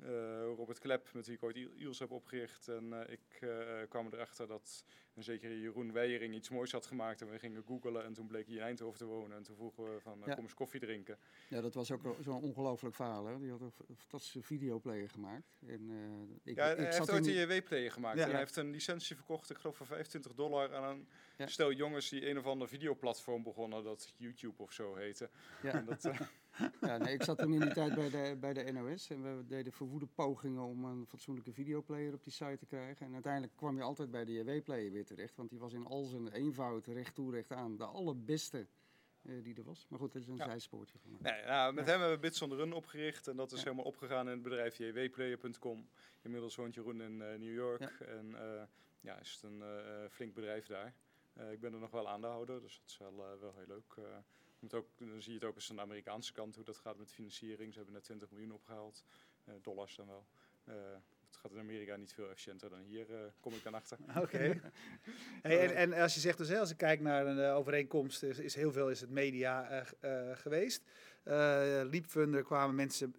Eh, 0.03 0.11
Robert 0.57 0.79
Klep, 0.79 1.09
met 1.13 1.27
wie 1.27 1.37
ik 1.37 1.43
ooit 1.43 1.57
IELS 1.57 1.99
heb 1.99 2.11
opgericht. 2.11 2.69
En 2.69 2.93
eh, 3.07 3.13
ik 3.13 3.39
eh, 3.41 3.49
kwam 3.89 4.09
erachter 4.13 4.47
dat 4.47 4.85
een 5.15 5.23
zekere 5.23 5.61
Jeroen 5.61 5.93
Weijering 5.93 6.35
iets 6.35 6.49
moois 6.49 6.73
had 6.73 6.87
gemaakt. 6.87 7.21
En 7.21 7.31
we 7.31 7.39
gingen 7.39 7.63
googlen 7.67 8.05
en 8.05 8.13
toen 8.13 8.27
bleek 8.27 8.47
hij 8.47 8.57
in 8.57 8.63
Eindhoven 8.63 8.99
te 8.99 9.05
wonen. 9.05 9.37
En 9.37 9.43
toen 9.43 9.57
vroegen 9.57 9.95
we 9.95 10.01
van, 10.01 10.23
Ja. 10.27 10.35
kom 10.35 10.45
eens 10.45 10.55
koffie 10.55 10.81
drinken. 10.81 11.19
Ja, 11.49 11.61
dat 11.61 11.75
was 11.75 11.91
ook 11.91 12.17
zo'n 12.23 12.43
ongelooflijk 12.43 12.95
verhaal. 12.95 13.27
Hè? 13.27 13.39
Die 13.39 13.51
had 13.51 13.61
een 13.61 13.73
fantastische 13.97 14.43
videoplayer 14.43 15.09
gemaakt. 15.11 15.59
En, 15.67 15.91
ik, 16.45 16.57
Ja, 16.57 16.71
ik 16.71 16.77
hij 16.77 16.93
zat 16.93 16.95
heeft 16.99 17.11
ooit 17.11 17.25
die- 17.25 17.41
een 17.43 17.55
JW-player 17.57 17.91
gemaakt. 17.93 18.17
Ja. 18.19 18.25
En 18.25 18.31
hij 18.31 18.39
heeft 18.39 18.57
een 18.57 18.71
licentie 18.71 19.17
verkocht, 19.17 19.51
ik 19.51 19.57
geloof 19.57 19.77
voor 19.77 19.87
25 19.87 20.35
dollar, 20.35 20.75
aan 20.75 20.85
een 20.91 21.09
Ja. 21.37 21.47
stel 21.47 21.73
jongens 21.73 22.09
die 22.09 22.29
een 22.31 22.39
of 22.39 22.47
ander 22.47 22.69
videoplatform 22.69 23.43
begonnen, 23.43 23.85
dat 23.85 24.15
YouTube 24.17 24.63
of 24.63 24.73
zo 24.73 24.95
heette. 24.95 25.31
Ja. 25.63 25.73
En 25.73 25.85
dat, 25.85 26.03
Ja, 26.81 26.97
nee, 26.99 27.15
ik 27.15 27.23
zat 27.23 27.39
toen 27.39 27.53
in 27.53 27.61
die 27.61 27.73
tijd 27.73 27.95
bij 27.95 28.11
de, 28.11 28.37
bij 28.41 28.53
de 28.53 28.73
NOS 28.73 29.11
en 29.11 29.23
we 29.23 29.47
deden 29.47 29.73
verwoede 29.73 30.07
pogingen 30.07 30.63
om 30.63 30.85
een 30.85 31.07
fatsoenlijke 31.07 31.53
videoplayer 31.53 32.15
op 32.15 32.25
die 32.25 32.33
site 32.33 32.57
te 32.59 32.67
krijgen. 32.67 33.07
En 33.07 33.13
uiteindelijk 33.13 33.57
kwam 33.57 33.77
je 33.77 33.83
altijd 33.83 34.11
bij 34.11 34.25
de 34.25 34.33
JW-player 34.33 34.91
weer 34.93 35.05
terecht, 35.05 35.37
want 35.37 35.51
die 35.51 35.59
was 35.59 35.73
in 35.73 35.87
al 35.87 36.05
zijn 36.05 36.29
eenvoud, 36.33 36.87
recht 36.87 37.15
toe, 37.15 37.33
recht 37.33 37.53
aan, 37.53 37.77
de 37.77 37.85
allerbeste 37.85 38.67
eh, 39.23 39.43
die 39.43 39.55
er 39.55 39.65
was. 39.65 39.87
Maar 39.89 39.99
goed, 39.99 40.13
dat 40.13 40.23
is 40.23 40.29
een 40.29 40.37
Ja. 40.37 40.45
zijspoortje 40.45 40.99
van 40.99 41.17
nee, 41.21 41.45
nou, 41.45 41.73
met 41.75 41.85
Ja. 41.87 41.91
hem 41.91 42.01
hebben 42.01 42.17
we 42.19 42.23
Bits 42.27 42.43
on 42.43 42.49
the 42.49 42.57
Run 42.57 42.73
opgericht 42.73 43.29
en 43.29 43.37
dat 43.37 43.53
is 43.53 43.59
Ja. 43.59 43.65
helemaal 43.65 43.85
opgegaan 43.85 44.27
in 44.27 44.33
het 44.33 44.43
bedrijf 44.43 44.77
jwplayer.com. 44.77 45.89
Inmiddels 46.23 46.57
woont 46.57 46.75
Jeroen 46.75 47.01
in 47.01 47.23
eh, 47.23 47.39
New 47.39 47.55
York 47.55 48.01
en 48.01 48.35
eh, 48.35 48.63
ja, 49.01 49.19
is 49.19 49.33
het 49.33 49.43
een 49.43 49.63
flink 50.11 50.35
bedrijf 50.35 50.67
daar. 50.67 50.95
Ik 51.51 51.61
ben 51.61 51.73
er 51.73 51.81
nog 51.81 51.91
wel 51.91 52.09
aandeelhouder, 52.09 52.61
dus 52.61 52.79
dat 52.81 52.89
is 52.91 52.99
wel, 52.99 53.17
wel 53.41 53.55
heel 53.57 53.67
leuk. 53.67 53.95
Moet 54.61 54.75
ook, 54.75 54.87
dan 54.99 55.23
zie 55.23 55.33
je 55.33 55.39
het 55.39 55.49
ook 55.49 55.55
eens 55.55 55.71
aan 55.71 55.77
de 55.77 55.83
Amerikaanse 55.83 56.33
kant 56.33 56.55
hoe 56.55 56.65
dat 56.65 56.77
gaat 56.77 56.99
met 56.99 57.13
financiering. 57.13 57.73
Ze 57.73 57.77
hebben 57.77 57.95
net 57.95 58.05
20 58.05 58.31
miljoen 58.31 58.53
opgehaald, 58.53 59.05
eh, 59.45 59.55
dollars 59.63 59.97
dan 59.97 60.07
wel. 60.07 60.27
Eh, 60.65 60.75
het 61.27 61.37
gaat 61.37 61.53
in 61.53 61.59
Amerika 61.59 61.97
niet 61.97 62.13
veel 62.13 62.29
efficiënter 62.29 62.71
dan 62.71 62.81
hier, 62.81 63.15
eh, 63.15 63.21
kom 63.41 63.53
ik 63.53 63.63
dan 63.63 63.75
achter. 63.75 63.99
Oké. 64.23 64.61
hey, 65.43 65.75
en, 65.75 65.93
en 65.93 66.03
als 66.03 66.15
je 66.15 66.21
zegt 66.21 66.39
dus, 66.39 66.53
als 66.53 66.71
ik 66.71 66.77
kijk 66.77 67.01
naar 67.01 67.27
een 67.27 67.53
overeenkomst, 67.53 68.23
is, 68.23 68.39
is 68.39 68.55
heel 68.55 68.73
veel 68.73 68.91
is 68.91 69.01
het 69.01 69.11
media 69.11 69.85
geweest. 70.35 70.85
Eh 71.23 71.81
Leapfunder 71.85 72.43
kwamen 72.43 72.75
mensen 72.75 73.15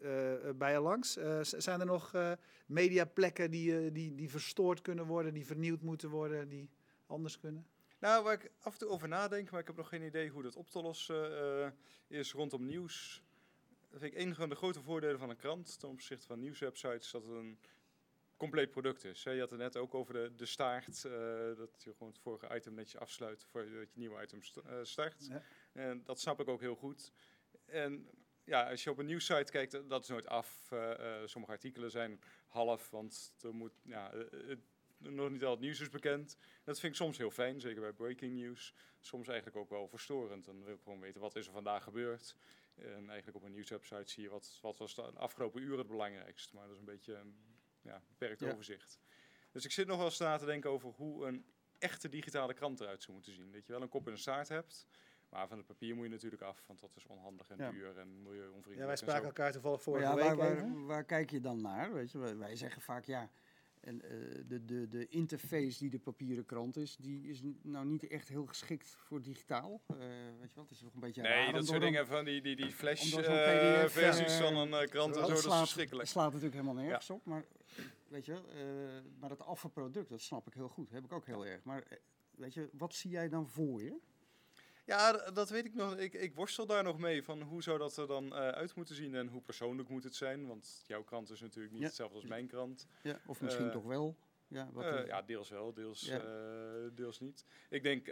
bij 0.58 0.72
je 0.72 0.80
langs. 0.80 1.18
Zijn 1.42 1.80
er 1.80 1.86
nog 1.86 2.14
mediaplekken 2.66 3.52
die, 3.52 3.92
die, 3.92 4.16
die 4.16 4.30
verstoord 4.30 4.82
kunnen 4.82 5.06
worden, 5.06 5.34
die 5.34 5.46
vernieuwd 5.46 5.82
moeten 5.82 6.10
worden, 6.10 6.50
die 6.50 6.70
anders 7.06 7.40
kunnen? 7.40 7.71
Nou, 8.02 8.24
waar 8.24 8.34
ik 8.34 8.52
af 8.60 8.74
en 8.74 8.80
toe 8.80 8.90
over 8.90 9.08
nadenk, 9.08 9.52
maar 9.52 9.60
ik 9.60 9.68
heb 9.68 9.76
nog 9.76 9.88
geen 9.90 10.02
idee 10.02 10.30
hoe 10.30 10.44
dat 10.44 10.56
op 10.56 10.70
te 10.70 10.82
lossen 10.82 11.38
eh, 11.40 11.72
is 12.08 12.32
rondom 12.34 12.66
nieuws. 12.66 13.24
Dat 13.90 14.00
vind 14.00 14.14
ik 14.14 14.20
een 14.20 14.36
van 14.36 14.50
de 14.50 14.56
grote 14.56 14.82
voordelen 14.82 15.20
van 15.20 15.30
een 15.30 15.36
krant 15.36 15.80
ten 15.80 15.90
opzichte 15.90 16.28
van 16.28 16.40
nieuwswebsites, 16.40 17.12
dat 17.12 17.24
het 17.26 17.32
een 17.36 17.60
compleet 18.38 18.72
product 18.72 19.04
is. 19.04 19.24
Je 19.24 19.40
had 19.40 19.50
het 19.50 19.60
net 19.60 19.78
ook 19.78 19.94
over 19.94 20.14
de, 20.14 20.36
de 20.36 20.46
staart, 20.46 21.06
eh, 21.06 21.12
dat 21.58 21.82
je 21.84 21.92
gewoon 21.94 22.10
het 22.10 22.20
vorige 22.22 22.56
item 22.56 22.74
netjes 22.74 23.02
afsluit 23.02 23.44
voordat 23.44 23.70
je 23.72 23.78
een 23.78 23.90
nieuwe 23.94 24.22
item 24.24 24.40
eh, 24.66 24.80
start. 24.84 25.26
Ja. 25.28 25.44
En 25.74 26.04
dat 26.04 26.20
snap 26.20 26.40
ik 26.40 26.48
ook 26.48 26.62
heel 26.62 26.76
goed. 26.76 27.12
En 27.66 28.10
ja, 28.44 28.70
als 28.70 28.84
je 28.84 28.90
op 28.90 28.98
een 28.98 29.06
nieuwssite 29.06 29.52
kijkt, 29.52 29.90
dat 29.90 30.04
is 30.04 30.10
nooit 30.10 30.28
af. 30.28 30.70
Sommige 31.26 31.54
artikelen 31.54 31.92
zijn 31.92 32.20
half, 32.48 32.90
want 32.90 33.34
er 33.42 33.54
moet, 33.54 33.74
ja, 33.84 34.12
het- 34.14 34.60
nog 35.02 35.30
niet 35.30 35.44
al 35.44 35.52
het 35.52 35.60
nieuws 35.60 35.80
is 35.80 35.90
bekend. 35.90 36.38
Dat 36.64 36.80
vind 36.80 36.92
ik 36.92 36.98
soms 37.00 37.18
heel 37.18 37.32
fijn, 37.32 37.60
zeker 37.60 37.82
bij 37.82 37.94
breaking 37.94 38.34
news. 38.34 38.74
Soms 39.00 39.28
eigenlijk 39.28 39.58
ook 39.58 39.70
wel 39.70 39.88
verstorend. 39.88 40.46
Dan 40.46 40.64
wil 40.64 40.74
ik 40.74 40.82
gewoon 40.82 41.00
weten 41.00 41.22
wat 41.22 41.36
is 41.36 41.46
er 41.48 41.54
vandaag 41.54 41.84
gebeurd. 41.84 42.36
En 42.76 43.10
eigenlijk 43.10 43.36
op 43.36 43.44
een 43.44 43.52
nieuwswebsite 43.52 44.10
zie 44.12 44.24
je 44.24 44.30
wat, 44.30 44.60
wat 44.62 44.78
was 44.78 44.96
de 44.96 45.02
afgelopen 45.02 45.62
uren 45.62 45.78
het 45.78 45.88
belangrijkst. 45.88 46.54
Maar 46.54 46.64
dat 46.64 46.74
is 46.74 46.80
een 46.80 46.86
beetje 46.86 47.16
een 47.16 47.36
ja, 47.82 48.02
beperkt 48.08 48.40
Ja. 48.40 48.52
overzicht. 48.52 49.00
Dus 49.52 49.66
ik 49.66 49.72
zit 49.72 49.88
nog 49.88 49.98
wel 49.98 50.06
eens 50.06 50.18
na 50.18 50.38
te 50.38 50.46
denken 50.46 50.70
over 50.70 50.90
hoe 50.90 51.28
een 51.28 51.46
echte 51.78 52.10
digitale 52.10 52.54
krant 52.54 52.80
eruit 52.80 53.02
zou 53.02 53.14
moeten 53.14 53.34
zien. 53.34 53.52
Dat 53.52 53.66
je 53.66 53.72
wel 53.72 53.82
een 53.82 53.90
kop 53.90 54.06
en 54.06 54.12
een 54.12 54.18
staart 54.18 54.48
hebt. 54.50 54.88
Maar 55.30 55.48
van 55.48 55.58
het 55.58 55.68
papier 55.68 55.96
moet 55.96 56.06
je 56.06 56.12
natuurlijk 56.12 56.42
af, 56.42 56.64
want 56.68 56.80
dat 56.80 56.96
is 56.96 57.06
onhandig 57.06 57.50
en 57.50 57.58
Ja. 57.58 57.72
duur 57.72 57.98
en 57.98 58.22
milieuonvriendelijk. 58.22 58.78
Ja, 58.80 58.82
wij 58.84 58.92
en 58.92 58.98
spraken 58.98 59.26
elkaar 59.26 59.52
toevallig 59.52 59.82
vorige 59.82 60.06
ja, 60.06 60.16
waar, 60.16 60.38
week 60.38 60.38
waar, 60.38 60.86
waar 60.86 61.04
kijk 61.04 61.30
je 61.30 61.40
dan 61.40 61.62
naar? 61.62 61.94
Weet 61.94 62.12
je? 62.12 62.36
Wij 62.36 62.56
zeggen 62.56 62.82
vaak 62.82 63.04
ja. 63.06 63.30
En, 63.82 64.02
eh, 64.02 64.10
de, 64.48 64.66
de, 64.66 64.88
de 64.88 65.08
interface 65.08 65.80
die 65.80 65.90
de 65.90 66.00
papieren 66.00 66.46
krant 66.46 66.78
is, 66.78 66.96
die 67.00 67.28
is 67.28 67.42
nou 67.62 67.86
niet 67.86 68.08
echt 68.08 68.28
heel 68.28 68.46
geschikt 68.46 68.96
voor 69.00 69.22
digitaal. 69.22 69.82
Eh, 69.88 69.98
weet 70.40 70.50
je 70.50 70.56
wel, 70.56 70.64
het 70.64 70.72
is 70.72 70.82
nog 70.82 70.94
een 70.94 71.00
beetje 71.00 71.22
Nee, 71.22 71.54
dat 71.54 71.68
soort 71.68 71.82
dingen 71.82 72.08
van 72.08 72.26
die, 72.26 72.42
die, 72.42 72.56
die 72.56 72.72
flash 72.72 73.14
Omdat 73.14 73.26
zo'n 73.26 73.36
eh, 73.36 74.56
van 74.56 74.74
een 74.74 74.90
krant 74.90 75.16
en 75.16 75.22
zo, 75.22 75.28
dat 75.28 75.38
is 75.38 75.44
slaat, 75.44 75.60
verschrikkelijk. 75.60 76.08
slaat 76.08 76.26
natuurlijk 76.26 76.54
helemaal 76.54 76.84
nergens 76.84 77.10
op, 77.10 77.26
maar 77.26 77.46
weet 78.08 78.26
je, 78.26 78.32
wel, 78.32 78.44
maar 79.20 79.30
dat 79.30 79.46
afvalproduct, 79.46 80.10
dat 80.10 80.22
snap 80.22 80.48
ik 80.48 80.54
heel 80.54 80.70
goed, 80.70 80.92
heb 80.92 81.06
ik 81.06 81.12
ook 81.12 81.26
heel 81.26 81.46
erg. 81.46 81.64
Maar 81.64 81.84
weet 82.32 82.54
je, 82.54 82.70
wat 82.72 82.94
zie 82.94 83.12
jij 83.12 83.30
dan 83.30 83.48
voor 83.48 83.84
je? 83.84 84.00
Ja, 84.86 85.32
dat 85.32 85.50
weet 85.50 85.66
ik 85.66 85.74
nog. 85.74 85.98
Ik, 85.98 86.14
ik 86.14 86.36
worstel 86.36 86.66
daar 86.66 86.84
nog 86.84 86.98
mee 86.98 87.24
van 87.24 87.42
hoe 87.42 87.64
zou 87.64 87.78
dat 87.78 87.98
er 87.98 88.08
dan 88.08 88.36
eh, 88.36 88.48
uit 88.48 88.76
moeten 88.76 88.96
zien 88.96 89.16
en 89.16 89.28
hoe 89.28 89.42
persoonlijk 89.42 89.90
moet 89.90 90.04
het 90.04 90.16
zijn. 90.16 90.48
Want 90.48 90.84
jouw 90.88 91.04
krant 91.04 91.30
is 91.30 91.40
natuurlijk 91.42 91.72
niet 91.74 91.82
Ja. 91.82 91.88
hetzelfde 91.88 92.16
als 92.16 92.26
mijn 92.26 92.48
krant. 92.48 92.88
Ja, 93.04 93.20
of 93.26 93.42
misschien 93.42 93.66
Eh, 93.66 93.72
toch 93.72 93.84
wel? 93.86 94.18
Ja, 94.48 94.70
wat 94.72 94.84
Eh, 94.86 95.06
ja, 95.06 95.22
deels 95.22 95.50
wel, 95.50 95.74
deels, 95.74 96.02
Ja. 96.02 96.22
deels 96.94 97.20
niet. 97.20 97.46
Ik 97.70 97.84
denk 97.84 98.04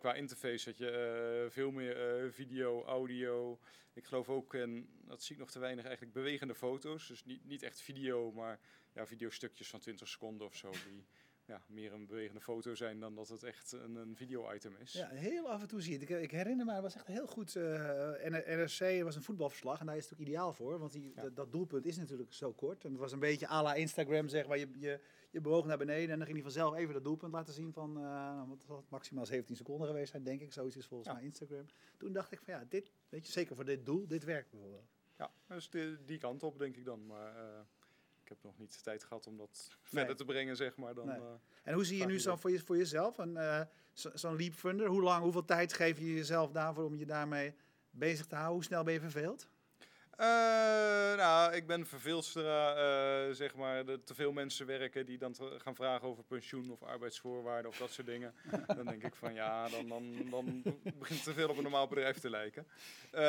qua 0.00 0.14
interface 0.14 0.64
dat 0.64 0.78
je 0.78 1.46
veel 1.50 1.70
meer 1.70 2.28
video, 2.32 2.84
audio. 2.84 3.58
Ik 3.92 4.04
geloof 4.04 4.28
ook, 4.28 4.54
en 4.54 4.88
dat 5.04 5.22
zie 5.22 5.34
ik 5.34 5.40
nog 5.40 5.50
te 5.50 5.58
weinig, 5.58 5.84
eigenlijk 5.84 6.14
bewegende 6.14 6.54
foto's. 6.54 7.08
Dus 7.08 7.24
niet, 7.24 7.44
niet 7.44 7.62
echt 7.62 7.80
video, 7.80 8.32
maar 8.32 8.60
ja, 8.92 9.06
videostukjes 9.06 9.68
van 9.70 9.80
20 9.80 10.08
seconden 10.08 10.46
of 10.46 10.54
zo. 10.56 10.70
Die 10.70 11.06
ja, 11.50 11.62
meer 11.66 11.92
een 11.92 12.06
bewegende 12.06 12.40
foto 12.40 12.74
zijn 12.74 13.00
dan 13.00 13.14
dat 13.14 13.28
het 13.28 13.42
echt 13.42 13.72
een, 13.72 13.94
een 13.96 14.16
video-item 14.16 14.76
is. 14.76 14.92
Ja, 14.92 15.08
heel 15.08 15.50
af 15.50 15.60
en 15.60 15.68
toe 15.68 15.80
zie 15.80 15.92
je 15.92 15.98
het. 15.98 16.10
Ik, 16.10 16.20
ik 16.22 16.30
herinner 16.30 16.66
me, 16.66 16.72
het 16.72 16.82
was 16.82 16.94
echt 16.94 17.06
heel 17.06 17.26
goed. 17.26 17.56
eh, 17.56 18.24
en 18.26 18.32
NRC 18.32 19.02
was 19.02 19.16
een 19.16 19.22
voetbalverslag 19.22 19.80
en 19.80 19.86
daar 19.86 19.96
is 19.96 20.04
het 20.04 20.12
ook 20.12 20.18
ideaal 20.26 20.52
voor. 20.52 20.78
Want 20.78 20.92
die, 20.92 21.12
Ja. 21.14 21.28
dat, 21.28 21.52
doelpunt 21.52 21.86
is 21.86 21.96
natuurlijk 21.96 22.32
zo 22.32 22.52
kort. 22.52 22.84
En 22.84 22.90
het 22.90 23.00
was 23.00 23.12
een 23.12 23.18
beetje 23.18 23.48
à 23.48 23.62
la 23.62 23.74
Instagram, 23.74 24.28
zeg 24.28 24.46
maar. 24.48 24.58
Je, 24.58 24.68
je, 24.78 25.00
je 25.30 25.40
bewoog 25.40 25.66
naar 25.66 25.78
beneden 25.78 26.10
en 26.10 26.16
dan 26.16 26.26
ging 26.26 26.32
hij 26.32 26.42
vanzelf 26.42 26.74
even 26.74 26.94
dat 26.94 27.04
doelpunt 27.04 27.32
laten 27.32 27.54
zien 27.54 27.72
van... 27.72 27.96
eh 27.98 28.48
wat 28.48 28.62
zal 28.66 28.76
het 28.76 28.90
maximaal 28.90 29.26
17 29.26 29.56
seconden 29.56 29.86
geweest 29.86 30.10
zijn, 30.10 30.22
denk 30.22 30.40
ik. 30.40 30.52
Zoiets 30.52 30.76
is 30.76 30.86
volgens 30.86 31.08
Ja. 31.08 31.14
mij 31.14 31.24
Instagram. 31.24 31.66
Toen 31.96 32.12
dacht 32.12 32.32
ik 32.32 32.40
van 32.42 32.54
ja, 32.54 32.64
dit, 32.68 32.92
weet 33.08 33.26
je, 33.26 33.32
zeker 33.32 33.54
voor 33.54 33.64
dit 33.64 33.86
doel, 33.86 34.06
dit 34.06 34.24
werkt 34.24 34.50
bijvoorbeeld. 34.50 34.88
Ja, 35.18 35.30
dus 35.46 35.70
die, 35.70 36.04
die 36.04 36.18
kant 36.18 36.42
op 36.42 36.58
denk 36.58 36.76
ik 36.76 36.84
dan. 36.84 37.06
Maar 37.06 37.36
eh, 37.36 37.60
heb 38.30 38.42
nog 38.42 38.58
niet 38.58 38.74
de 38.76 38.80
tijd 38.82 39.04
gehad 39.04 39.26
om 39.26 39.36
dat 39.36 39.76
verder 39.82 40.16
te 40.16 40.24
brengen, 40.24 40.56
zeg 40.56 40.76
maar. 40.76 40.94
Dan, 40.94 41.06
Nee. 41.06 41.16
eh, 41.18 41.24
En 41.62 41.74
hoe 41.74 41.84
zie 41.84 41.98
je 41.98 42.06
nu 42.06 42.18
zo 42.18 42.36
voor, 42.36 42.50
je, 42.50 42.58
voor 42.58 42.76
jezelf 42.76 43.18
een, 43.18 43.36
eh, 43.36 43.60
zo- 43.92 44.10
zo'n 44.14 44.36
Leap 44.36 44.52
Funder? 44.52 44.86
Hoe 44.88 45.02
lang, 45.02 45.22
hoeveel 45.22 45.44
tijd 45.44 45.72
geef 45.72 45.98
je 45.98 46.14
jezelf 46.14 46.50
daarvoor 46.50 46.84
om 46.84 46.96
je 46.96 47.06
daarmee 47.06 47.54
bezig 47.90 48.26
te 48.26 48.34
houden? 48.34 48.54
Hoe 48.54 48.64
snel 48.64 48.82
ben 48.84 48.92
je 48.92 49.00
verveeld? 49.00 49.48
Eh, 50.20 50.26
nou, 51.16 51.52
ik 51.54 51.66
ben 51.66 51.86
verveeld 51.86 52.24
zodra 52.24 52.74
eh, 52.76 53.34
zeg 53.34 53.54
maar, 53.54 53.84
de 53.84 54.02
te 54.04 54.14
veel 54.14 54.32
mensen 54.32 54.66
werken 54.66 55.06
die 55.06 55.18
dan 55.18 55.32
te- 55.32 55.56
gaan 55.58 55.74
vragen 55.74 56.08
over 56.08 56.24
pensioen 56.24 56.70
of 56.70 56.82
arbeidsvoorwaarden 56.82 57.70
of 57.70 57.76
dat 57.76 57.90
soort 57.90 58.06
dingen. 58.06 58.34
dan 58.76 58.84
denk 58.84 59.02
ik 59.04 59.14
van 59.14 59.34
ja, 59.34 59.68
dan, 59.68 59.88
dan, 59.88 60.30
dan 60.30 60.62
begint 60.98 61.08
het 61.08 61.22
te 61.22 61.34
veel 61.34 61.48
op 61.48 61.56
een 61.56 61.62
normaal 61.62 61.88
bedrijf 61.88 62.18
te 62.18 62.30
lijken. 62.30 62.66
Eh, 63.10 63.20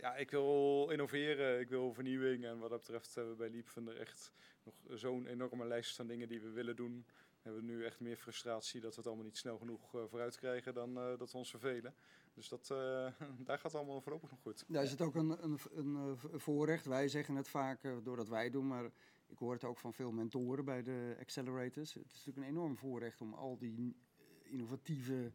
ja, 0.00 0.14
ik 0.16 0.30
wil 0.30 0.88
innoveren, 0.90 1.60
ik 1.60 1.68
wil 1.68 1.92
vernieuwing 1.92 2.44
en 2.44 2.58
wat 2.58 2.70
dat 2.70 2.78
betreft 2.80 3.14
hebben 3.14 3.32
we 3.32 3.38
bij 3.38 3.50
Leapfunder 3.50 4.00
echt 4.00 4.32
nog 4.64 4.74
zo'n 4.98 5.26
enorme 5.26 5.66
lijst 5.66 5.96
van 5.96 6.06
dingen 6.06 6.28
die 6.28 6.40
we 6.40 6.50
willen 6.50 6.76
doen. 6.76 7.04
We 7.42 7.48
hebben 7.50 7.64
nu 7.64 7.84
echt 7.84 8.00
meer 8.00 8.16
frustratie 8.16 8.80
dat 8.80 8.90
we 8.90 8.96
het 8.96 9.06
allemaal 9.06 9.24
niet 9.24 9.36
snel 9.36 9.58
genoeg 9.58 9.90
vooruit 9.90 10.36
krijgen 10.36 10.74
dan 10.74 10.94
dat 10.94 11.32
we 11.32 11.38
ons 11.38 11.50
vervelen. 11.50 11.94
Dus 12.34 12.48
dat, 12.48 12.70
eh, 12.70 12.76
daar 13.46 13.58
gaat 13.58 13.62
het 13.62 13.74
allemaal 13.74 14.00
voorlopig 14.00 14.30
nog 14.30 14.40
goed. 14.40 14.64
Daar 14.68 14.82
is 14.82 14.90
het 14.90 15.00
ook 15.00 15.14
een, 15.14 15.44
een, 15.44 15.58
een, 15.74 15.96
eh, 15.96 16.38
voorrecht. 16.38 16.86
Wij 16.86 17.08
zeggen 17.08 17.34
het 17.34 17.48
vaak 17.48 17.84
eh, 17.84 17.92
doordat 18.02 18.28
wij 18.28 18.50
doen, 18.50 18.66
maar 18.66 18.84
ik 19.26 19.38
hoor 19.38 19.52
het 19.52 19.64
ook 19.64 19.78
van 19.78 19.94
veel 19.94 20.12
mentoren 20.12 20.64
bij 20.64 20.82
de 20.82 21.16
accelerators. 21.20 21.94
Het 21.94 22.06
is 22.06 22.24
natuurlijk 22.24 22.46
een 22.46 22.52
enorm 22.56 22.76
voorrecht 22.76 23.20
om 23.20 23.34
al 23.34 23.58
die 23.58 23.96
innovatieve 24.42 25.32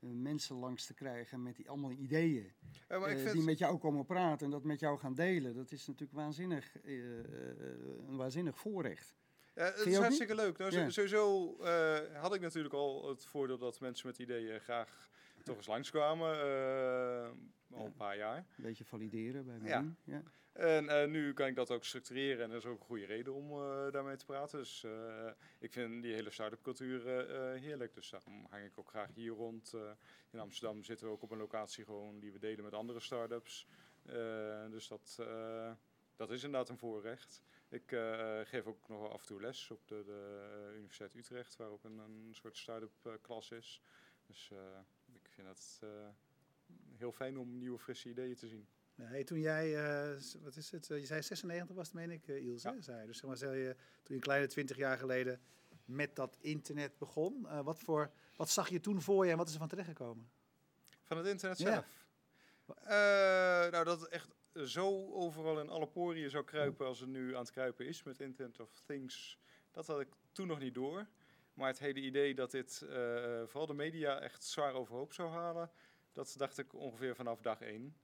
mensen 0.00 0.56
langs 0.56 0.86
te 0.86 0.94
krijgen 0.94 1.42
met 1.42 1.56
die 1.56 1.68
allemaal 1.68 1.90
ideeën. 1.90 2.52
Ja, 2.88 2.98
maar 2.98 3.10
ik 3.10 3.18
vind 3.18 3.32
die 3.32 3.42
met 3.42 3.58
jou 3.58 3.78
komen 3.78 4.04
praten 4.04 4.46
en 4.46 4.52
dat 4.52 4.64
met 4.64 4.80
jou 4.80 4.98
gaan 4.98 5.14
delen. 5.14 5.54
Dat 5.54 5.72
is 5.72 5.86
natuurlijk 5.86 6.18
waanzinnig, 6.18 6.74
een 6.84 8.16
waanzinnig 8.16 8.58
voorrecht. 8.58 9.14
Ja, 9.54 9.64
het 9.64 9.86
is 9.86 9.96
hartstikke 9.96 10.34
leuk. 10.34 10.58
Nou, 10.58 10.72
Ja. 10.72 10.90
Sowieso 10.90 11.56
had 12.12 12.34
ik 12.34 12.40
natuurlijk 12.40 12.74
al 12.74 13.08
het 13.08 13.24
voordeel 13.24 13.58
dat 13.58 13.80
mensen 13.80 14.06
met 14.06 14.18
ideeën 14.18 14.60
graag 14.60 15.08
toch 15.48 15.56
eens 15.56 15.66
langskwamen. 15.66 16.32
eh 16.40 17.30
al 17.72 17.84
een 17.84 17.94
paar 17.96 18.16
jaar. 18.16 18.36
Een 18.36 18.44
beetje 18.56 18.84
valideren 18.84 19.44
bij 19.44 19.58
Ja. 19.68 19.80
mij. 19.80 19.94
Ja. 20.04 20.22
En 20.52 20.88
eh, 20.88 21.08
nu 21.08 21.32
kan 21.32 21.46
ik 21.46 21.54
dat 21.54 21.70
ook 21.70 21.84
structureren 21.84 22.44
en 22.44 22.50
dat 22.50 22.58
is 22.58 22.66
ook 22.68 22.78
een 22.80 22.84
goede 22.86 23.04
reden 23.04 23.34
om 23.34 23.50
eh, 23.52 23.92
daarmee 23.92 24.16
te 24.16 24.24
praten. 24.24 24.58
Dus 24.58 24.86
ik 25.58 25.72
vind 25.72 26.02
die 26.02 26.14
hele 26.14 26.30
start-up 26.30 26.62
cultuur 26.62 27.02
heerlijk. 27.60 27.94
Dus 27.94 28.10
daarom 28.10 28.46
hang 28.50 28.64
ik 28.64 28.78
ook 28.78 28.88
graag 28.88 29.10
hier 29.14 29.32
rond. 29.32 29.74
In 30.30 30.38
Amsterdam 30.38 30.84
zitten 30.84 31.06
we 31.06 31.12
ook 31.12 31.22
op 31.22 31.30
een 31.30 31.38
locatie 31.38 31.84
gewoon 31.84 32.20
die 32.20 32.32
we 32.32 32.38
delen 32.38 32.64
met 32.64 32.74
andere 32.74 33.00
start-ups. 33.00 33.66
Dus 34.70 34.88
dat, 34.88 35.22
dat 36.16 36.30
is 36.30 36.42
inderdaad 36.44 36.68
een 36.68 36.78
voorrecht. 36.78 37.42
Ik 37.68 37.88
geef 38.44 38.66
ook 38.66 38.88
nog 38.88 39.12
af 39.12 39.20
en 39.20 39.26
toe 39.26 39.40
les 39.40 39.70
op 39.70 39.88
de, 39.88 40.02
de 40.04 40.72
Universiteit 40.76 41.14
Utrecht, 41.14 41.56
waar 41.56 41.70
ook 41.70 41.84
een, 41.84 41.98
een 41.98 42.28
soort 42.32 42.56
start-up 42.56 43.18
klas 43.22 43.50
is. 43.50 43.82
Dus 44.26 44.52
vind 45.44 45.48
het 45.58 45.78
eh, 45.82 46.08
heel 46.96 47.12
fijn 47.12 47.38
om 47.38 47.58
nieuwe, 47.58 47.78
frisse 47.78 48.08
ideeën 48.08 48.34
te 48.36 48.46
zien. 48.46 48.68
Hey, 48.94 49.24
toen 49.24 49.40
jij, 49.40 49.76
eh, 49.76 50.20
wat 50.42 50.56
is 50.56 50.70
het, 50.70 50.90
eh, 50.90 50.98
je 50.98 51.06
zei 51.06 51.22
96 51.22 51.76
was 51.76 51.86
het, 51.86 51.94
meen 51.96 52.10
ik, 52.10 52.26
uh, 52.28 52.44
Ilse, 52.44 52.68
Ja. 52.68 52.80
zei. 52.80 53.06
Dus 53.06 53.16
zeg 53.18 53.26
maar, 53.26 53.36
zei 53.36 53.58
je, 53.58 53.74
toen 53.74 54.02
je 54.06 54.14
een 54.14 54.20
kleine 54.20 54.46
20 54.46 54.76
jaar 54.76 54.98
geleden 54.98 55.40
met 55.84 56.16
dat 56.16 56.36
internet 56.40 56.98
begon, 56.98 57.62
wat, 57.64 57.78
voor, 57.78 58.10
wat 58.36 58.50
zag 58.50 58.68
je 58.68 58.80
toen 58.80 59.02
voor 59.02 59.24
je 59.24 59.30
en 59.30 59.36
wat 59.36 59.46
is 59.46 59.52
er 59.52 59.58
van 59.58 59.68
terechtgekomen? 59.68 60.30
Van 61.04 61.16
het 61.16 61.26
internet 61.26 61.58
zelf? 61.58 62.06
Nou, 63.70 63.84
dat 63.84 64.00
het 64.00 64.10
echt 64.10 64.34
zo 64.64 65.12
overal 65.12 65.60
in 65.60 65.68
alle 65.68 65.88
poriën 65.88 66.30
zou 66.30 66.44
kruipen 66.44 66.86
als 66.86 67.00
het 67.00 67.08
nu 67.08 67.34
aan 67.34 67.40
het 67.40 67.50
kruipen 67.50 67.86
is 67.86 68.02
met 68.02 68.20
Internet 68.20 68.60
of 68.60 68.80
Things, 68.86 69.38
dat 69.70 69.86
had 69.86 70.00
ik 70.00 70.08
toen 70.32 70.46
nog 70.46 70.58
niet 70.58 70.74
door. 70.74 71.06
Maar 71.58 71.68
het 71.68 71.78
hele 71.78 72.00
idee 72.00 72.34
dat 72.34 72.50
dit 72.50 72.82
eh, 72.82 73.42
vooral 73.46 73.66
de 73.66 73.74
media 73.74 74.20
echt 74.20 74.44
zwaar 74.44 74.74
overhoop 74.74 75.12
zou 75.12 75.30
halen, 75.30 75.70
dat 76.12 76.34
dacht 76.36 76.58
ik 76.58 76.74
ongeveer 76.74 77.14
vanaf 77.14 77.40
dag 77.40 77.60
één. 77.60 77.96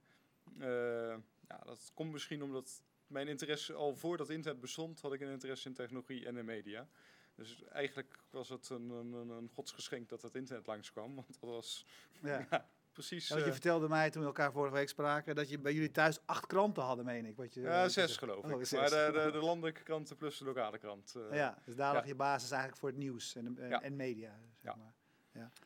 Eh, 0.59 1.17
ja, 1.47 1.57
dat 1.63 1.91
komt 1.93 2.11
misschien 2.11 2.43
omdat 2.43 2.83
mijn 3.07 3.27
interesse 3.27 3.73
al 3.73 3.95
voordat 3.95 4.29
internet 4.29 4.61
bestond, 4.61 5.01
had 5.01 5.13
ik 5.13 5.21
een 5.21 5.31
interesse 5.31 5.67
in 5.67 5.73
technologie 5.73 6.25
en 6.25 6.37
in 6.37 6.45
media. 6.45 6.87
Dus 7.35 7.63
eigenlijk 7.63 8.23
was 8.29 8.49
het 8.49 8.69
een, 8.69 8.89
een, 8.89 9.29
een, 9.29 9.49
godsgeschenk 9.53 10.09
dat 10.09 10.21
het 10.21 10.35
internet 10.35 10.67
langskwam, 10.67 11.15
want 11.15 11.27
dat 11.39 11.49
was 11.49 11.85
Ja. 12.21 12.47
precies... 12.95 13.27
Ja, 13.27 13.33
want 13.33 13.45
je 13.45 13.51
eh, 13.51 13.57
vertelde 13.59 13.87
mij 13.87 14.09
toen 14.09 14.21
we 14.21 14.27
elkaar 14.27 14.51
vorige 14.51 14.73
week 14.75 14.89
spraken 14.89 15.35
dat 15.35 15.49
je 15.49 15.59
bij 15.59 15.73
jullie 15.73 15.91
thuis 15.91 16.19
acht 16.25 16.45
kranten 16.45 16.83
hadden, 16.83 17.05
meen 17.05 17.25
ik. 17.25 17.35
Wat 17.35 17.53
je, 17.53 17.61
Ja, 17.61 17.81
wat 17.81 17.93
je 17.93 18.01
zes 18.01 18.17
geloof 18.17 18.43
Oh, 18.45 18.59
ik. 18.59 18.65
zes. 18.65 18.79
Maar 18.79 18.89
de, 18.89 19.19
de, 19.23 19.31
de 19.39 19.45
landelijke 19.45 19.83
kranten 19.83 20.15
plus 20.15 20.37
de 20.37 20.45
lokale 20.45 20.77
krant. 20.77 21.15
eh. 21.15 21.35
ja, 21.37 21.57
dus 21.65 21.75
daar 21.75 21.87
ja. 21.87 21.93
lag 21.93 22.05
je 22.07 22.15
basis 22.15 22.49
eigenlijk 22.51 22.79
voor 22.79 22.89
het 22.89 22.97
nieuws 22.97 23.35
en, 23.35 23.57
en, 23.57 23.69
Ja. 23.69 23.81
en 23.81 23.95
media. 23.95 24.39
Zeg 24.61 24.71
Ja. 24.73 24.75
maar. 24.75 24.93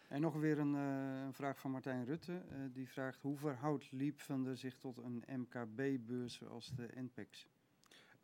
En 0.08 0.22
nog 0.22 0.34
weer 0.36 0.60
een, 0.60 0.76
eh, 0.76 1.22
een 1.26 1.34
vraag 1.34 1.60
van 1.60 1.72
Martijn 1.72 2.06
Rutte. 2.06 2.42
eh, 2.50 2.58
die 2.72 2.90
vraagt 2.90 3.22
hoe 3.22 3.38
verhoudt 3.38 3.92
Leapfunder 3.92 4.58
zich 4.58 4.78
tot 4.78 4.98
een 4.98 5.24
MKB-beurs 5.28 6.34
zoals 6.36 6.72
de 6.76 6.90
NPEX? 6.96 7.48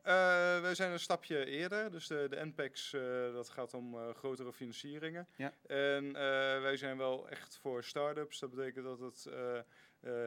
Eh, 0.06 0.62
wij 0.62 0.76
zijn 0.76 0.92
een 0.92 1.00
stapje 1.00 1.46
eerder. 1.46 1.92
Dus 1.92 2.08
de, 2.08 2.28
de 2.30 2.46
NPEX, 2.46 2.94
eh, 2.94 3.34
dat 3.34 3.50
gaat 3.50 3.74
om 3.74 3.98
eh, 4.00 4.10
grotere 4.10 4.54
financieringen. 4.54 5.28
Ja. 5.36 5.54
En 5.68 6.14
wij 6.62 6.78
zijn 6.78 6.98
wel 6.98 7.30
echt 7.30 7.58
voor 7.58 7.84
start-ups. 7.84 8.40
Dat 8.40 8.50
betekent 8.50 8.86
dat 8.86 9.00
het 9.00 9.30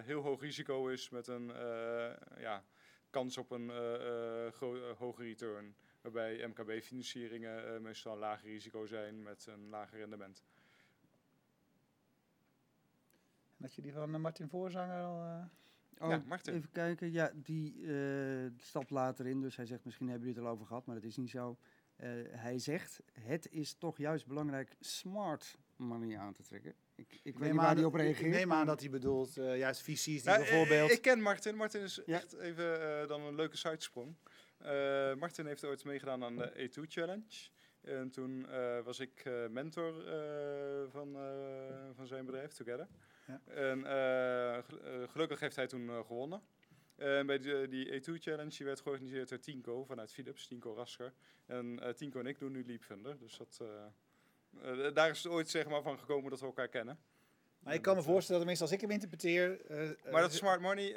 heel 0.04 0.22
hoog 0.22 0.40
risico 0.40 0.88
is 0.88 1.08
met 1.08 1.26
een 1.26 1.46
ja, 2.38 2.64
kans 3.10 3.38
op 3.38 3.50
een 3.50 3.70
hoge 4.98 5.22
return. 5.22 5.76
Waarbij 6.00 6.46
MKB-financieringen 6.46 7.82
meestal 7.82 8.12
een 8.12 8.18
lager 8.18 8.48
risico 8.48 8.86
zijn 8.86 9.22
met 9.22 9.46
een 9.46 9.68
lager 9.68 9.98
rendement. 9.98 10.44
En 13.56 13.64
had 13.64 13.74
je 13.74 13.82
die 13.82 13.92
van 13.92 14.20
Martin 14.20 14.48
Voorzanger 14.48 15.04
al... 15.04 15.48
Oh, 16.00 16.08
Ja, 16.08 16.22
Martin. 16.26 16.54
Even 16.54 16.70
kijken. 16.72 17.12
Ja, 17.12 17.32
die 17.34 17.86
eh, 17.86 18.50
stapt 18.56 18.90
later 18.90 19.26
in. 19.26 19.40
Dus 19.40 19.56
hij 19.56 19.66
zegt, 19.66 19.84
misschien 19.84 20.08
hebben 20.08 20.26
jullie 20.26 20.40
het 20.42 20.48
al 20.50 20.54
over 20.56 20.66
gehad, 20.66 20.86
maar 20.86 20.94
dat 20.94 21.04
is 21.04 21.16
niet 21.16 21.30
zo. 21.30 21.58
Eh, 21.96 22.08
hij 22.30 22.58
zegt, 22.58 23.00
het 23.12 23.48
is 23.50 23.74
toch 23.74 23.98
juist 23.98 24.26
belangrijk 24.26 24.76
smart 24.80 25.56
money 25.76 26.18
aan 26.18 26.32
te 26.32 26.42
trekken. 26.42 26.74
Ik, 26.94 27.12
ik 27.12 27.20
weet 27.22 27.34
neem 27.38 27.42
niet 27.50 27.52
waar 27.56 27.66
aan 27.66 27.72
hij 27.72 27.82
dat- 27.82 27.92
op 27.92 27.98
reageert. 27.98 28.26
Ik 28.26 28.32
neem 28.32 28.52
aan 28.52 28.66
dat 28.66 28.80
hij 28.80 28.90
bedoelt 28.90 29.36
eh, 29.36 29.58
juist 29.58 29.82
VC's 29.82 30.04
die 30.04 30.22
Nou, 30.24 30.38
bijvoorbeeld... 30.38 30.90
Ik 30.90 31.02
ken 31.02 31.20
Martin. 31.22 31.56
Martin 31.56 31.80
is 31.80 32.00
Ja. 32.06 32.16
echt 32.16 32.32
even 32.38 33.00
eh, 33.00 33.08
dan 33.08 33.20
een 33.22 33.34
leuke 33.34 33.56
sidesprong. 33.56 34.16
Eh, 34.58 35.14
Martin 35.14 35.46
heeft 35.46 35.64
ooit 35.64 35.84
meegedaan 35.84 36.24
aan 36.24 36.36
de 36.36 36.52
E2 36.70 36.82
Challenge. 36.88 37.48
En 37.80 38.10
toen 38.10 38.48
eh, 38.48 38.80
was 38.80 38.98
ik 39.00 39.20
eh, 39.24 39.46
mentor 39.48 40.06
eh, 40.08 40.90
van, 40.90 41.16
eh, 41.16 41.88
van 41.94 42.06
zijn 42.06 42.24
bedrijf, 42.24 42.52
Together. 42.52 42.88
Ja. 43.28 43.40
En 43.54 43.84
eh, 43.84 44.58
eh, 44.58 44.64
gelukkig 45.08 45.40
heeft 45.40 45.56
hij 45.56 45.66
toen 45.66 45.88
eh, 45.88 45.98
gewonnen. 46.06 46.42
En 46.96 47.26
bij 47.26 47.38
die, 47.38 47.68
die 47.68 48.00
E2 48.00 48.12
Challenge 48.14 48.56
die 48.56 48.66
werd 48.66 48.80
georganiseerd 48.80 49.28
door 49.28 49.38
Tinko 49.38 49.84
vanuit 49.84 50.12
Philips, 50.12 50.46
Tinko 50.46 50.74
Rasker. 50.74 51.12
En 51.46 51.94
Tinko 51.96 52.20
en 52.20 52.26
ik 52.26 52.38
doen 52.38 52.52
nu 52.52 52.64
Leapfunder. 52.66 53.18
Dus 53.18 53.36
dat, 53.36 53.62
daar 54.94 55.10
is 55.10 55.22
het 55.22 55.32
ooit 55.32 55.48
zeg 55.48 55.68
maar, 55.68 55.82
van 55.82 55.98
gekomen 55.98 56.30
dat 56.30 56.40
we 56.40 56.46
elkaar 56.46 56.68
kennen. 56.68 56.98
maar 57.58 57.74
ik 57.74 57.82
kan 57.82 57.96
me 57.96 58.00
dat, 58.00 58.10
voorstellen, 58.10 58.38
tenminste 58.38 58.64
als 58.64 58.74
ik 58.74 58.80
hem 58.80 58.90
interpreteer... 58.90 59.60
maar 60.10 60.20
dat 60.20 60.32
smart 60.32 60.60
money, 60.60 60.92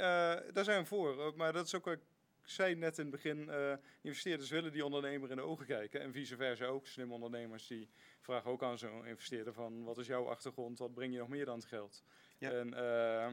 daar 0.52 0.64
zijn 0.64 0.82
we 0.82 0.86
voor. 0.86 1.18
Uh, 1.18 1.34
Maar 1.36 1.54
dat 1.54 1.66
is 1.66 1.76
ook 1.76 1.88
ik 1.88 2.00
zei 2.44 2.76
net 2.76 2.98
in 2.98 3.04
het 3.06 3.12
begin. 3.12 3.50
eh, 3.50 3.74
investeerders 4.02 4.50
willen 4.50 4.72
die 4.72 4.86
ondernemer 4.86 5.30
in 5.30 5.36
de 5.36 5.42
ogen 5.42 5.66
kijken. 5.66 6.02
En 6.02 6.12
vice 6.12 6.36
versa 6.36 6.66
ook. 6.66 6.88
Slimme 6.88 7.14
ondernemers 7.14 7.68
die 7.68 7.90
vragen 8.20 8.52
ook 8.52 8.64
aan 8.64 8.78
zo'n 8.78 9.06
investeerder 9.06 9.54
van... 9.54 9.84
wat 9.84 9.98
is 9.98 10.08
jouw 10.08 10.28
achtergrond? 10.30 10.80
Wat 10.80 10.94
breng 10.94 11.14
je 11.14 11.20
nog 11.20 11.28
meer 11.28 11.46
dan 11.46 11.56
het 11.56 11.66
geld? 11.66 12.04
Ja. 12.38 12.52
En 12.52 12.74
eh, 12.74 13.28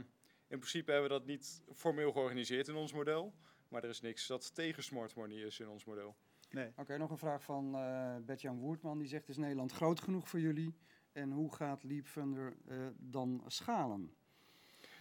in 0.49 0.59
principe 0.59 0.93
hebben 0.93 1.11
we 1.11 1.17
dat 1.17 1.27
niet 1.27 1.63
formeel 1.75 2.13
georganiseerd 2.13 2.69
in 2.69 2.75
ons 2.75 2.93
model. 2.93 3.35
Maar 3.69 3.83
er 3.83 3.89
is 3.89 4.01
niks 4.01 4.27
dat 4.27 4.55
tegen 4.55 4.83
smart 4.83 5.15
money 5.15 5.37
is 5.37 5.61
in 5.61 5.69
ons 5.69 5.85
model. 5.85 6.17
Nee. 6.51 6.73
Oké, 6.77 6.97
nog 6.97 7.11
een 7.11 7.19
vraag 7.19 7.43
van 7.43 7.75
eh 7.75 8.17
Bert-Jan 8.17 8.59
Woertman. 8.59 8.99
Die 8.99 9.09
zegt, 9.09 9.29
is 9.29 9.37
Nederland 9.37 9.73
groot 9.73 10.01
genoeg 10.01 10.29
voor 10.29 10.41
jullie? 10.41 10.75
En 11.13 11.31
hoe 11.31 11.55
gaat 11.55 11.83
Leapfunder 11.83 12.57
eh 12.67 12.87
dan 12.97 13.45
schalen? 13.47 14.18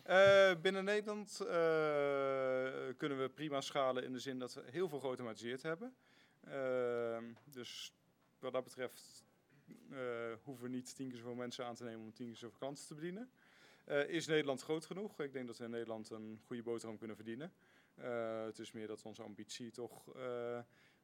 Eh, 0.07 0.51
binnen 0.61 0.83
Nederland 0.83 1.39
eh, 1.39 1.47
kunnen 2.97 3.19
we 3.19 3.29
prima 3.33 3.61
schalen 3.61 4.03
in 4.03 4.13
de 4.13 4.19
zin 4.19 4.39
dat 4.39 4.53
we 4.53 4.63
heel 4.71 4.89
veel 4.89 4.99
geautomatiseerd 4.99 5.61
hebben. 5.61 5.95
Ehm, 6.43 7.23
dus 7.45 7.93
wat 8.39 8.53
dat 8.53 8.63
betreft 8.63 9.25
eh, 9.89 9.97
hoeven 10.43 10.63
we 10.63 10.69
niet 10.69 10.95
tien 10.95 11.09
keer 11.09 11.17
zoveel 11.17 11.35
mensen 11.35 11.65
aan 11.65 11.75
te 11.75 11.83
nemen 11.83 11.99
om 11.99 12.13
tien 12.13 12.27
keer 12.27 12.35
zoveel 12.35 12.57
klanten 12.57 12.85
te 12.85 12.93
bedienen. 12.95 13.31
Is 14.07 14.27
Nederland 14.27 14.61
groot 14.61 14.85
genoeg? 14.85 15.19
Ik 15.19 15.33
denk 15.33 15.47
dat 15.47 15.57
we 15.57 15.63
in 15.63 15.69
Nederland 15.69 16.09
een 16.09 16.39
goede 16.45 16.63
boterham 16.63 16.97
kunnen 16.97 17.15
verdienen. 17.15 17.53
Het 18.45 18.59
is 18.59 18.71
meer 18.71 18.87
dat 18.87 19.03
onze 19.03 19.23
ambitie 19.23 19.71
toch 19.71 20.05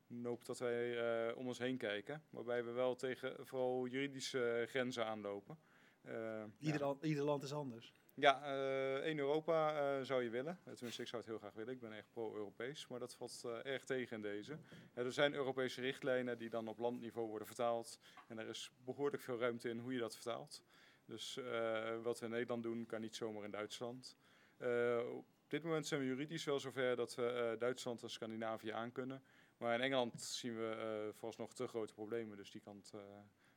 noopt 0.07 0.45
dat 0.45 0.59
wij 0.59 1.33
om 1.33 1.47
ons 1.47 1.57
heen 1.57 1.77
kijken. 1.77 2.23
Waarbij 2.29 2.63
we 2.63 2.71
wel 2.71 2.95
tegen 2.95 3.45
vooral 3.45 3.87
juridische 3.87 4.65
grenzen 4.69 5.05
aanlopen. 5.05 5.57
Ja. 6.03 6.49
Ieder, 6.59 6.95
ieder 7.01 7.23
land 7.23 7.43
is 7.43 7.53
anders. 7.53 7.93
Ja, 8.15 8.43
eh 8.43 8.95
één 8.95 9.17
Europa 9.17 9.75
eh, 9.97 10.03
zou 10.05 10.23
je 10.23 10.29
willen. 10.29 10.59
Eh, 10.63 10.73
Tenminste, 10.73 11.01
ik 11.01 11.07
zou 11.07 11.21
het 11.21 11.31
heel 11.31 11.39
graag 11.39 11.53
willen. 11.53 11.73
Ik 11.73 11.79
ben 11.79 11.93
echt 11.93 12.09
pro-Europees, 12.13 12.87
maar 12.87 12.99
dat 12.99 13.15
valt 13.15 13.41
eh, 13.45 13.71
erg 13.73 13.83
tegen 13.83 14.15
in 14.15 14.21
deze. 14.21 14.57
Eh, 14.93 15.05
er 15.05 15.13
zijn 15.13 15.33
Europese 15.33 15.81
richtlijnen 15.81 16.37
die 16.37 16.49
dan 16.49 16.67
op 16.67 16.79
landniveau 16.79 17.27
worden 17.27 17.47
vertaald. 17.47 17.99
En 18.27 18.37
er 18.39 18.47
is 18.49 18.71
behoorlijk 18.85 19.23
veel 19.23 19.39
ruimte 19.39 19.69
in 19.69 19.79
hoe 19.79 19.93
je 19.93 19.99
dat 19.99 20.13
vertaalt. 20.13 20.63
Dus 21.05 21.37
eh, 21.37 22.01
wat 22.01 22.19
we 22.19 22.25
in 22.25 22.31
Nederland 22.31 22.63
doen, 22.63 22.85
kan 22.85 23.01
niet 23.01 23.15
zomaar 23.15 23.43
in 23.43 23.51
Duitsland. 23.51 24.15
Eh, 24.57 24.99
op 25.13 25.25
dit 25.47 25.63
moment 25.63 25.87
zijn 25.87 25.99
we 25.99 26.05
juridisch 26.05 26.43
wel 26.45 26.59
zover 26.59 26.95
dat 26.95 27.15
we 27.15 27.27
eh, 27.27 27.59
Duitsland 27.59 28.03
en 28.03 28.09
Scandinavië 28.09 28.69
aan 28.71 28.91
kunnen. 28.91 29.23
Maar 29.57 29.75
in 29.75 29.81
Engeland 29.81 30.21
zien 30.21 30.55
we 30.57 30.69
eh 30.69 31.13
vooralsnog 31.13 31.53
te 31.53 31.67
grote 31.67 31.93
problemen, 31.93 32.37
dus 32.37 32.51
die 32.51 32.61
kant 32.61 32.91
eh, 32.93 32.99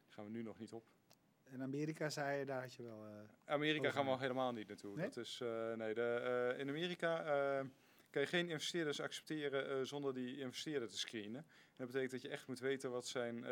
gaan 0.09 0.25
we 0.25 0.31
nu 0.31 0.43
nog 0.43 0.59
niet 0.59 0.73
op. 0.73 0.96
En 1.53 1.63
Amerika 1.63 2.09
zei 2.09 2.39
je, 2.39 2.45
daar 2.45 2.61
had 2.61 2.75
je 2.75 2.83
wel... 2.83 3.07
eh, 3.07 3.53
Amerika 3.53 3.91
gaan 3.91 4.05
we 4.05 4.11
al 4.11 4.19
helemaal 4.19 4.53
niet 4.53 4.69
naartoe. 4.69 4.97
Nee? 4.97 5.05
Dat 5.05 5.17
is, 5.17 5.41
eh, 5.41 5.73
nee, 5.73 5.95
de, 5.95 6.53
eh, 6.55 6.61
in 6.61 6.69
Amerika 6.69 7.23
kan 8.11 8.23
je 8.23 8.29
geen 8.29 8.49
investeerders 8.49 9.01
accepteren 9.01 9.87
zonder 9.87 10.15
die 10.15 10.39
investeerder 10.39 10.89
te 10.89 10.99
screenen. 10.99 11.41
En 11.41 11.47
dat 11.77 11.87
betekent 11.87 12.11
dat 12.11 12.23
je 12.23 12.29
echt 12.29 12.47
moet 12.47 12.59
weten 12.59 12.91
wat 12.91 13.07
zijn 13.07 13.45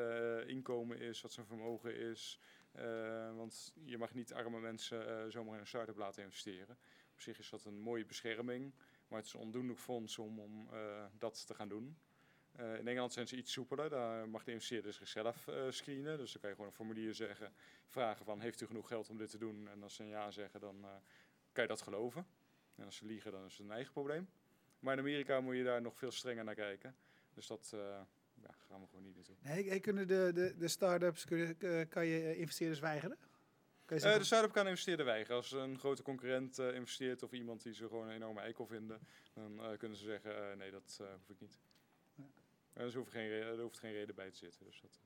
inkomen 0.49 0.99
is, 0.99 1.21
wat 1.21 1.33
zijn 1.33 1.47
vermogen 1.47 1.97
is. 1.97 2.41
Want 3.35 3.73
je 3.85 3.99
mag 3.99 4.15
niet 4.15 4.33
arme 4.33 4.61
mensen 4.61 5.33
zomaar 5.33 5.55
in 5.55 5.61
een 5.61 5.67
start-up 5.67 5.97
laten 5.97 6.23
investeren. 6.23 6.79
Op 7.13 7.21
zich 7.21 7.39
is 7.39 7.51
dat 7.51 7.65
een 7.65 7.81
mooie 7.81 8.05
bescherming, 8.05 8.75
maar 9.09 9.19
het 9.19 9.27
is 9.27 9.35
een 9.35 9.41
ondoenlijk 9.41 9.79
fonds 9.79 10.19
om, 10.19 10.41
om 10.41 10.69
dat 11.19 11.47
te 11.47 11.55
gaan 11.55 11.69
doen. 11.69 11.99
Eh, 12.57 12.79
in 12.79 12.89
Engeland 12.89 13.13
zijn 13.13 13.29
ze 13.29 13.37
iets 13.37 13.53
soepeler. 13.53 13.91
Daar 13.91 14.29
mag 14.29 14.45
de 14.45 14.53
investeerder 14.53 14.93
zichzelf 14.93 15.49
eh 15.49 15.55
screenen. 15.69 16.19
Dus 16.19 16.33
dan 16.33 16.41
kan 16.41 16.51
je 16.51 16.57
gewoon 16.57 16.71
een 16.71 16.77
formulier 16.77 17.15
zeggen, 17.15 17.53
vragen 17.87 18.25
van 18.25 18.41
heeft 18.41 18.61
u 18.61 18.67
genoeg 18.67 18.89
geld 18.89 19.09
om 19.09 19.19
dit 19.19 19.31
te 19.31 19.39
doen? 19.39 19.69
En 19.69 19.83
als 19.83 19.95
ze 19.95 20.03
een 20.03 20.09
ja 20.09 20.31
zeggen, 20.31 20.61
dan 20.61 20.85
eh, 20.85 20.91
kan 21.53 21.63
je 21.63 21.69
dat 21.69 21.83
geloven. 21.83 22.27
En 22.75 22.85
als 22.85 22.97
ze 22.97 23.07
liegen, 23.07 23.33
dan 23.33 23.45
is 23.45 23.57
het 23.57 23.67
een 23.67 23.73
eigen 23.73 23.93
probleem. 23.93 24.29
Maar 24.79 24.93
in 24.93 25.01
Amerika 25.01 25.41
moet 25.41 25.57
je 25.57 25.65
daar 25.65 25.83
nog 25.83 25.97
veel 25.97 26.11
strenger 26.11 26.45
naar 26.45 26.55
kijken. 26.55 26.97
Dus 27.35 27.47
dat 27.47 27.69
ja, 28.35 28.55
gaan 28.69 28.81
we 28.81 28.87
gewoon 28.87 29.05
niet 29.05 29.15
naartoe. 29.15 29.37
Nee, 29.41 29.81
kunnen 29.81 30.09
de, 30.09 30.31
de, 30.35 30.57
de 30.57 30.69
start-ups, 30.69 31.25
kunnen, 31.25 31.89
kan 31.89 32.07
je 32.07 32.37
investeerders 32.37 32.81
weigeren? 32.81 33.17
Kan 33.85 33.97
je 33.97 34.03
zeggen, 34.03 34.21
de 34.21 34.27
start-up 34.27 34.53
kan 34.53 34.67
investeerder 34.67 35.07
weigeren. 35.07 35.37
Als 35.37 35.53
een 35.53 35.79
grote 35.79 36.03
concurrent 36.03 36.59
investeert 36.59 37.23
of 37.23 37.33
iemand 37.33 37.63
die 37.63 37.75
ze 37.75 37.89
gewoon 37.89 38.07
een 38.07 38.15
enorme 38.15 38.41
eikel 38.41 38.67
vinden, 38.67 39.01
dan 39.33 39.77
kunnen 39.79 39.99
ze 39.99 40.05
zeggen, 40.05 40.59
nee, 40.59 40.71
dat 40.71 41.01
hoef 41.19 41.31
ik 41.31 41.41
niet. 41.41 41.59
En 42.75 42.87
er 42.87 42.97
hoeft 42.97 43.11
geen, 43.11 43.31
er 43.31 43.61
hoeft 43.61 43.79
geen 43.79 43.93
reden 43.93 44.15
bij 44.15 44.31
te 44.31 44.37
zitten. 44.37 44.65
Dus 44.67 44.81
dat, 44.81 44.99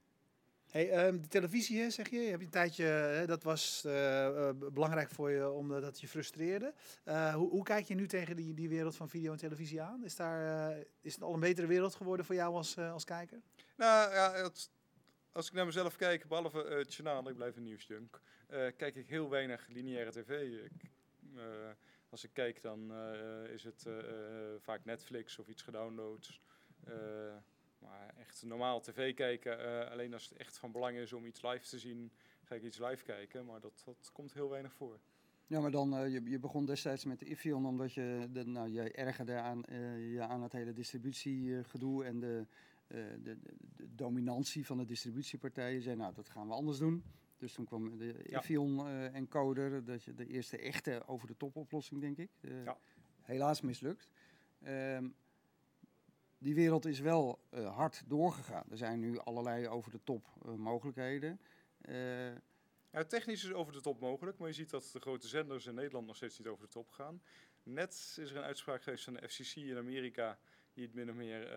Hey, 0.71 0.91
ehm, 0.91 1.21
de 1.21 1.29
televisie, 1.29 1.81
hè, 1.81 1.91
zeg 1.91 2.09
je. 2.11 2.17
Je 2.21 2.31
hebt 2.31 2.43
een 2.43 2.51
tijdje, 2.51 2.85
hè, 2.85 3.27
dat 3.27 3.43
was 3.43 3.85
eh, 3.85 4.27
eh, 4.49 4.55
belangrijk 4.73 5.11
voor 5.11 5.31
je 5.31 5.51
omdat 5.51 5.83
dat 5.83 6.01
je 6.01 6.09
frustreerde. 6.09 6.75
Eh, 7.05 7.35
hoe, 7.35 7.51
hoe 7.51 7.63
kijk 7.65 7.85
je 7.87 7.95
nu 7.95 8.07
tegen 8.07 8.37
die, 8.37 8.55
die 8.55 8.69
wereld 8.69 8.97
van 8.97 9.09
video 9.09 9.33
en 9.33 9.39
televisie 9.39 9.83
aan? 9.83 10.05
Is, 10.05 10.17
daar, 10.17 10.71
eh, 10.77 10.85
is 11.01 11.15
het 11.15 11.23
al 11.23 11.35
een 11.35 11.41
betere 11.41 11.67
wereld 11.67 11.95
geworden 11.95 12.27
voor 12.27 12.35
jou 12.35 12.55
als, 12.55 12.77
eh, 12.77 12.93
als 12.93 13.05
kijker? 13.05 13.41
Nou 13.77 14.13
ja, 14.15 14.33
het- 14.33 14.71
als 15.33 15.47
ik 15.47 15.53
naar 15.53 15.67
mezelf 15.67 15.97
kijk, 15.97 16.29
behalve 16.29 16.65
eh, 16.65 16.77
het 16.79 16.95
journaal, 16.95 17.29
ik 17.29 17.37
blijf 17.37 17.57
een 17.57 17.63
nieuwsjunk, 17.63 18.21
eh 18.47 18.67
kijk 18.77 18.95
ik 18.95 19.09
heel 19.09 19.31
weinig 19.31 19.67
lineaire 19.69 20.11
tv. 20.11 20.61
Ik, 20.65 20.91
eh, 21.37 21.43
als 22.11 22.25
ik 22.25 22.31
kijk, 22.33 22.63
dan 22.63 22.93
eh, 22.93 23.53
is 23.53 23.65
het 23.65 23.87
eh, 23.87 23.99
eh, 23.99 24.61
vaak 24.61 24.85
Netflix 24.85 25.39
of 25.39 25.49
iets 25.49 25.63
gedownload. 25.63 26.41
Eh, 26.85 26.95
maar 26.95 27.28
echt 28.29 28.43
normaal 28.43 28.81
tv 28.81 29.15
kijken, 29.15 29.59
eh, 29.59 29.91
alleen 29.91 30.13
als 30.13 30.29
het 30.29 30.39
echt 30.39 30.59
van 30.59 30.73
belang 30.73 30.97
is 30.97 31.13
om 31.13 31.25
iets 31.25 31.43
live 31.43 31.67
te 31.67 31.79
zien, 31.79 32.13
ga 32.45 32.55
ik 32.55 32.63
iets 32.63 32.79
live 32.79 33.05
kijken. 33.05 33.45
Maar 33.45 33.61
dat, 33.61 33.83
dat 33.85 34.11
komt 34.13 34.35
heel 34.35 34.49
weinig 34.49 34.75
voor. 34.75 34.99
Ja, 35.47 35.61
maar 35.61 35.71
dan, 35.71 35.97
eh, 35.97 36.13
je, 36.13 36.23
je 36.31 36.39
begon 36.39 36.65
destijds 36.65 37.05
met 37.05 37.19
de 37.19 37.27
Ifion 37.27 37.67
omdat 37.67 37.93
je, 37.93 38.29
de, 38.33 38.47
nou, 38.47 38.69
je 38.69 38.93
ergerde 38.93 39.35
aan, 39.35 39.65
eh, 39.65 40.13
je 40.13 40.21
aan 40.21 40.43
het 40.43 40.53
hele 40.53 40.73
distributiegedoe 40.73 42.05
en 42.05 42.21
de, 42.21 42.47
de, 43.23 43.37
dominantie 43.95 44.67
van 44.67 44.79
de 44.79 44.85
distributiepartijen. 44.85 45.75
Je 45.75 45.83
zei, 45.83 45.97
nou, 45.97 46.15
dat 46.15 46.29
gaan 46.29 46.47
we 46.47 46.55
anders 46.55 46.79
doen. 46.79 47.05
Dus 47.39 47.53
toen 47.53 47.65
kwam 47.65 47.99
de. 47.99 48.15
Ifion 48.25 48.89
encoder, 48.89 49.85
dat 49.85 50.03
je 50.03 50.15
de 50.15 50.27
eerste 50.27 50.59
echte 50.59 51.03
over-de-top 51.07 51.57
oplossing, 51.57 52.01
denk 52.01 52.17
ik. 52.17 52.31
Ja. 52.41 52.79
Helaas 53.23 53.61
mislukt. 53.61 54.09
Ehm, 54.63 55.09
die 56.39 56.55
wereld 56.55 56.87
is 56.87 57.01
wel 57.01 57.41
eh, 57.51 57.77
hard 57.77 58.03
doorgegaan. 58.07 58.65
Er 58.71 58.77
zijn 58.77 59.01
nu 59.01 59.19
allerlei 59.19 59.69
over-de-top 59.69 60.27
eh, 60.45 60.55
mogelijkheden. 60.55 61.41
Eh, 61.81 62.35
Ja, 62.93 63.05
technisch 63.07 63.45
is 63.45 63.53
over 63.53 63.73
de 63.73 63.81
top 63.81 64.01
mogelijk, 64.01 64.39
maar 64.39 64.49
je 64.49 64.55
ziet 64.55 64.71
dat 64.71 64.91
de 64.93 65.01
grote 65.01 65.29
zenders 65.29 65.67
in 65.67 65.75
Nederland 65.75 66.07
nog 66.07 66.17
steeds 66.17 66.39
niet 66.39 66.49
over 66.49 66.65
de 66.65 66.71
top 66.71 66.91
gaan. 66.91 67.23
Net 67.63 68.17
is 68.21 68.31
er 68.31 68.37
een 68.37 68.43
uitspraak 68.43 68.83
geweest 68.83 69.05
van 69.05 69.15
de 69.15 69.29
FCC 69.29 69.57
in 69.57 69.77
Amerika 69.77 70.39
die 70.73 70.87
het 70.87 70.95
min 70.95 71.11
of 71.11 71.15
meer 71.15 71.51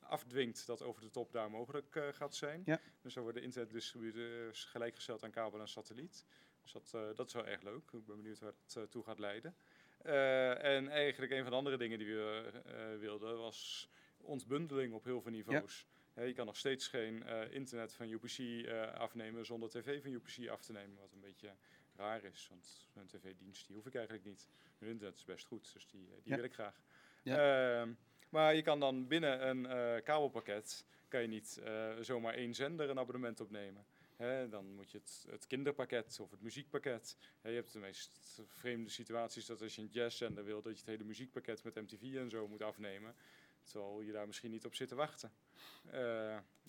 afdwingt 0.00 0.66
dat 0.66 0.82
over 0.82 1.02
de 1.02 1.10
top 1.10 1.32
daar 1.32 1.50
mogelijk 1.50 2.10
gaat 2.12 2.34
zijn. 2.34 2.62
Ja. 2.64 2.80
Dus 3.00 3.14
dan 3.14 3.22
worden 3.22 3.42
internetdistributeurs 3.42 4.64
gelijkgesteld 4.64 5.24
aan 5.24 5.30
kabel 5.30 5.60
en 5.60 5.68
satelliet. 5.68 6.24
Dus 6.62 6.72
dat, 6.72 7.16
dat 7.16 7.26
is 7.26 7.32
wel 7.32 7.46
erg 7.46 7.62
leuk. 7.62 7.90
Ik 7.92 8.06
ben 8.06 8.16
benieuwd 8.16 8.38
waar 8.38 8.52
dat 8.66 8.76
eh, 8.76 8.82
toe 8.90 9.02
gaat 9.02 9.18
leiden. 9.18 9.54
Eh, 10.02 10.64
en 10.76 10.88
eigenlijk 10.88 11.32
een 11.32 11.42
van 11.42 11.50
de 11.50 11.56
andere 11.56 11.76
dingen 11.76 11.98
die 11.98 12.14
we 12.14 12.50
eh, 12.64 12.98
wilden 12.98 13.38
was 13.38 13.88
ontbundeling 14.16 14.92
op 14.94 15.04
heel 15.04 15.20
veel 15.20 15.30
niveaus. 15.30 15.86
Je 16.14 16.32
kan 16.32 16.46
nog 16.46 16.56
steeds 16.56 16.88
geen 16.88 17.22
eh, 17.22 17.54
internet 17.54 17.94
van 17.94 18.08
UPC 18.10 18.38
eh, 18.38 18.92
afnemen 18.94 19.46
zonder 19.46 19.68
tv 19.70 20.02
van 20.02 20.12
UPC 20.12 20.48
af 20.48 20.62
te 20.62 20.72
nemen. 20.72 20.96
Wat 21.00 21.12
een 21.12 21.20
beetje 21.20 21.54
raar 21.96 22.24
is, 22.24 22.46
want 22.50 22.88
een 22.94 23.06
tv-dienst 23.06 23.66
die 23.66 23.76
hoef 23.76 23.86
ik 23.86 23.94
eigenlijk 23.94 24.24
niet. 24.24 24.48
Mijn 24.78 24.90
internet 24.92 25.16
is 25.16 25.24
best 25.24 25.46
goed, 25.46 25.72
dus 25.72 25.86
die, 25.86 26.08
die 26.08 26.20
Ja. 26.24 26.36
wil 26.36 26.44
ik 26.44 26.52
graag. 26.54 26.82
Ja. 27.22 27.80
Ehm, 27.80 27.92
maar 28.28 28.54
je 28.54 28.62
kan 28.62 28.80
dan 28.80 29.06
binnen 29.06 29.48
een 29.48 29.62
kabelpakket 30.02 30.84
kan 31.08 31.20
je 31.22 31.28
niet 31.28 31.62
zomaar 32.00 32.34
één 32.34 32.54
zender 32.54 32.90
een 32.90 32.98
abonnement 32.98 33.40
opnemen. 33.40 33.86
Hè, 34.16 34.48
dan 34.48 34.74
moet 34.74 34.90
je 34.90 34.98
het, 34.98 35.26
het 35.30 35.46
kinderpakket 35.46 36.18
of 36.20 36.30
het 36.30 36.40
muziekpakket. 36.42 37.16
Je 37.42 37.48
hebt 37.48 37.72
de 37.72 37.78
meest 37.78 38.40
vreemde 38.46 38.90
situaties 38.90 39.46
dat 39.46 39.62
als 39.62 39.74
je 39.74 39.82
een 39.82 39.88
jazzzender 39.92 40.44
wil, 40.44 40.62
dat 40.62 40.72
je 40.72 40.78
het 40.78 40.88
hele 40.88 41.04
muziekpakket 41.04 41.64
met 41.64 41.74
MTV 41.74 42.14
en 42.16 42.30
zo 42.30 42.48
moet 42.48 42.62
afnemen. 42.62 43.14
Terwijl 43.64 44.00
je 44.00 44.12
daar 44.12 44.26
misschien 44.26 44.50
niet 44.50 44.64
op 44.64 44.74
zit 44.74 44.88
te 44.88 44.94
wachten. 44.94 45.32
Eh, 45.90 46.00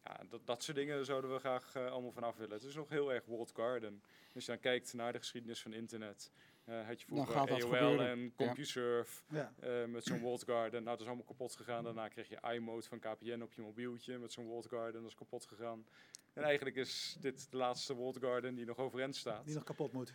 ja, 0.03 0.19
dat, 0.29 0.45
dat 0.45 0.63
soort 0.63 0.77
dingen 0.77 1.05
zouden 1.05 1.33
we 1.33 1.39
graag 1.39 1.75
eh, 1.75 1.91
allemaal 1.91 2.11
vanaf 2.11 2.35
willen. 2.35 2.53
Het 2.53 2.63
is 2.63 2.75
nog 2.75 2.89
heel 2.89 3.13
erg 3.13 3.25
World 3.25 3.51
Garden. 3.55 4.03
Als 4.33 4.45
je 4.45 4.51
dan 4.51 4.59
kijkt 4.59 4.93
naar 4.93 5.11
de 5.11 5.17
geschiedenis 5.17 5.61
van 5.61 5.73
internet. 5.73 6.31
eh 6.65 6.85
had 6.87 6.99
je 7.01 7.05
vroeger 7.05 7.35
AOL 7.35 7.59
gebeuren. 7.59 8.07
en. 8.07 8.33
CompuServe 8.35 9.21
Ja. 9.29 9.53
met 9.87 10.03
zo'n 10.03 10.19
World 10.19 10.43
Garden. 10.43 10.71
Nou, 10.83 10.85
dat 10.85 10.99
is 10.99 11.05
allemaal 11.05 11.25
kapot 11.25 11.55
gegaan. 11.55 11.83
Daarna 11.83 12.07
kreeg 12.07 12.29
je 12.29 12.39
iMode 12.53 12.87
van 12.87 12.99
KPN 12.99 13.41
op 13.41 13.53
je 13.53 13.61
mobieltje 13.61 14.17
met 14.17 14.31
zo'n 14.31 14.45
World 14.45 14.67
Garden. 14.67 15.01
Dat 15.01 15.09
is 15.11 15.17
kapot 15.17 15.45
gegaan. 15.45 15.85
En 16.33 16.43
eigenlijk 16.43 16.75
is 16.75 17.17
dit 17.19 17.51
de 17.51 17.57
laatste 17.57 17.93
World 17.93 18.17
Garden 18.17 18.55
die 18.55 18.65
nog 18.65 18.77
overeind 18.77 19.15
staat. 19.15 19.45
Die 19.45 19.53
nog 19.53 19.63
kapot 19.63 19.91
moet. 19.91 20.13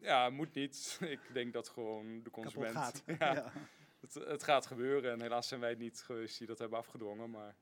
Ja, 0.00 0.30
moet 0.30 0.54
niet. 0.54 0.98
Ik 1.14 1.20
denk 1.32 1.52
dat 1.52 1.68
gewoon 1.68 2.06
de 2.22 2.30
Kapot 2.30 2.42
consument... 2.42 2.72
gaat. 2.72 3.02
Ja, 3.18 3.34
Ja. 3.34 3.52
Het, 4.00 4.14
het 4.14 4.42
gaat 4.42 4.66
gebeuren 4.66 5.12
en 5.12 5.20
helaas 5.20 5.48
zijn 5.48 5.60
wij 5.60 5.70
het 5.70 5.78
niet 5.78 6.00
geweest 6.00 6.38
die 6.38 6.46
dat 6.46 6.58
hebben 6.58 6.78
afgedwongen, 6.78 7.30
maar 7.30 7.56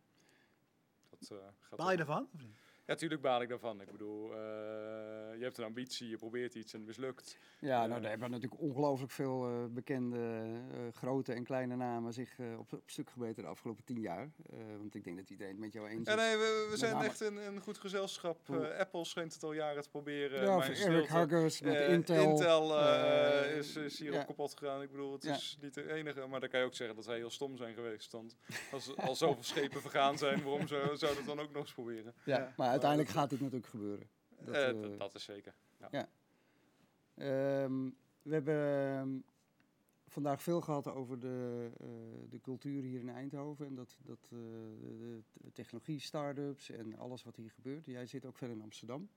dat 1.11 1.31
eh, 1.31 1.47
gaat 1.61 1.79
Baal 1.79 1.91
je 1.93 1.99
ervan? 1.99 2.29
of 2.35 2.43
niet? 2.43 2.66
Ja, 2.87 2.95
tuurlijk 2.95 3.21
baal 3.21 3.43
ik 3.43 3.49
daarvan. 3.49 3.81
Ik 3.81 3.91
bedoel, 3.93 4.33
eh, 4.33 4.39
je 5.39 5.43
hebt 5.43 5.59
een 5.59 5.65
ambitie, 5.65 6.09
je 6.09 6.17
probeert 6.17 6.55
iets 6.55 6.73
en 6.73 6.79
het 6.79 6.89
mislukt. 6.89 7.39
Ja, 7.59 7.83
Eh, 7.83 7.89
nou, 7.89 8.01
daar 8.01 8.11
hebben 8.11 8.31
natuurlijk 8.31 8.61
ongelooflijk 8.63 9.13
veel 9.13 9.47
eh, 9.47 9.65
bekende 9.71 10.19
eh, 10.19 10.79
grote 10.93 11.33
en 11.33 11.45
kleine 11.45 11.77
namen 11.77 12.13
zich 12.13 12.39
eh, 12.39 12.59
op, 12.59 12.73
op 12.73 12.83
stuk 12.87 13.11
gebeten 13.11 13.43
de 13.43 13.49
afgelopen 13.49 13.85
tien 13.85 14.01
jaar. 14.01 14.23
Eh, 14.51 14.59
want 14.79 14.95
ik 14.95 15.05
denk 15.05 15.17
dat 15.17 15.31
iedereen 15.31 15.53
het 15.53 15.61
met 15.63 15.73
jou 15.73 15.89
eens 15.89 16.01
is. 16.01 16.07
Ja, 16.07 16.15
nee, 16.15 16.37
we, 16.37 16.73
zijn 16.75 16.93
name- 16.93 17.05
echt 17.05 17.21
een, 17.21 17.37
een 17.37 17.61
goed 17.61 17.79
gezelschap. 17.79 18.39
Eh, 18.51 18.79
Apple 18.79 19.05
schijnt 19.05 19.35
het 19.35 19.43
al 19.43 19.53
jaren 19.53 19.83
te 19.83 19.91
proberen. 19.91 20.41
ja, 20.43 20.47
maar 20.57 20.71
of 20.71 20.79
Eric. 20.85 21.09
Huggers 21.09 21.61
met 21.61 21.75
Eh, 21.75 21.93
Intel. 21.93 22.79
eh, 22.79 23.51
eh, 23.51 23.57
is, 23.57 23.77
is 23.77 23.99
hierop 23.99 24.19
ja. 24.19 24.25
kapot 24.25 24.55
gegaan. 24.59 24.83
Ik 24.83 24.91
bedoel, 24.91 25.13
het 25.13 25.23
Ja. 25.25 25.35
is 25.35 25.59
niet 25.61 25.75
de 25.75 25.93
enige. 25.93 26.27
Maar 26.27 26.41
dan 26.41 26.49
kan 26.49 26.61
je 26.61 26.67
ook 26.67 26.75
zeggen 26.75 26.97
dat 26.97 27.05
zij 27.05 27.17
heel 27.17 27.31
stom 27.31 27.57
zijn 27.57 27.75
geweest. 27.75 28.13
Want 28.13 28.37
als 28.73 28.97
al 28.97 29.15
zoveel 29.15 29.43
schepen 29.45 29.81
vergaan 29.81 30.19
zijn, 30.19 30.43
waarom 30.43 30.67
zou, 30.67 30.97
zou 30.97 31.15
dat 31.15 31.25
dan 31.25 31.41
ook 31.41 31.53
nog 31.53 31.63
eens 31.63 31.73
proberen? 31.73 32.15
ja, 32.25 32.39
Ja. 32.39 32.53
maar 32.57 32.75
uiteindelijk 32.81 33.11
gaat 33.11 33.31
dit 33.31 33.41
natuurlijk 33.41 33.71
gebeuren. 33.71 34.09
Dat, 34.45 34.55
Eh, 34.55 34.69
eh, 34.69 34.81
dat- 34.83 34.99
dat 34.99 35.15
is 35.15 35.25
zeker. 35.25 35.55
Ehm, 37.15 37.91
we 38.23 38.33
hebben 38.35 38.57
ehm, 38.99 39.19
vandaag 40.07 40.43
veel 40.43 40.61
gehad 40.61 40.87
over 40.89 41.19
de, 41.21 41.69
eh, 41.81 41.87
de 42.31 42.41
cultuur 42.41 42.83
hier 42.83 43.01
in 43.01 43.09
Eindhoven. 43.09 43.67
En 43.67 43.75
dat, 43.75 43.97
dat 44.03 44.27
de, 44.29 45.23
de 45.33 45.53
technologie, 45.53 46.01
start-ups 46.01 46.71
en 46.71 46.97
alles 46.99 47.23
wat 47.23 47.37
hier 47.37 47.51
gebeurt. 47.51 47.85
Jij 47.87 48.07
zit 48.07 48.25
ook 48.25 48.37
veel 48.37 48.51
in 48.51 48.63
Amsterdam. 48.63 49.09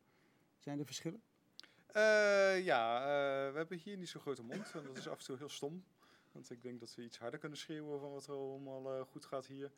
Zijn 0.57 0.79
er 0.79 0.85
verschillen? 0.85 1.21
Ja, 2.63 3.01
we 3.51 3.57
hebben 3.57 3.77
hier 3.77 3.97
niet 3.97 4.09
zo'n 4.09 4.21
grote 4.21 4.43
mond. 4.43 4.71
En 4.73 4.83
dat 4.83 4.97
is 4.97 5.07
af 5.07 5.19
en 5.19 5.25
toe 5.25 5.37
heel 5.37 5.49
stom. 5.49 5.83
Want 6.31 6.49
ik 6.49 6.61
denk 6.61 6.79
dat 6.79 6.95
we 6.95 7.03
iets 7.03 7.19
harder 7.19 7.39
kunnen 7.39 7.57
schreeuwen 7.57 7.99
van 7.99 8.11
wat 8.11 8.27
er 8.27 8.33
allemaal 8.33 9.05
goed 9.05 9.25
gaat 9.25 9.45
hier. 9.45 9.71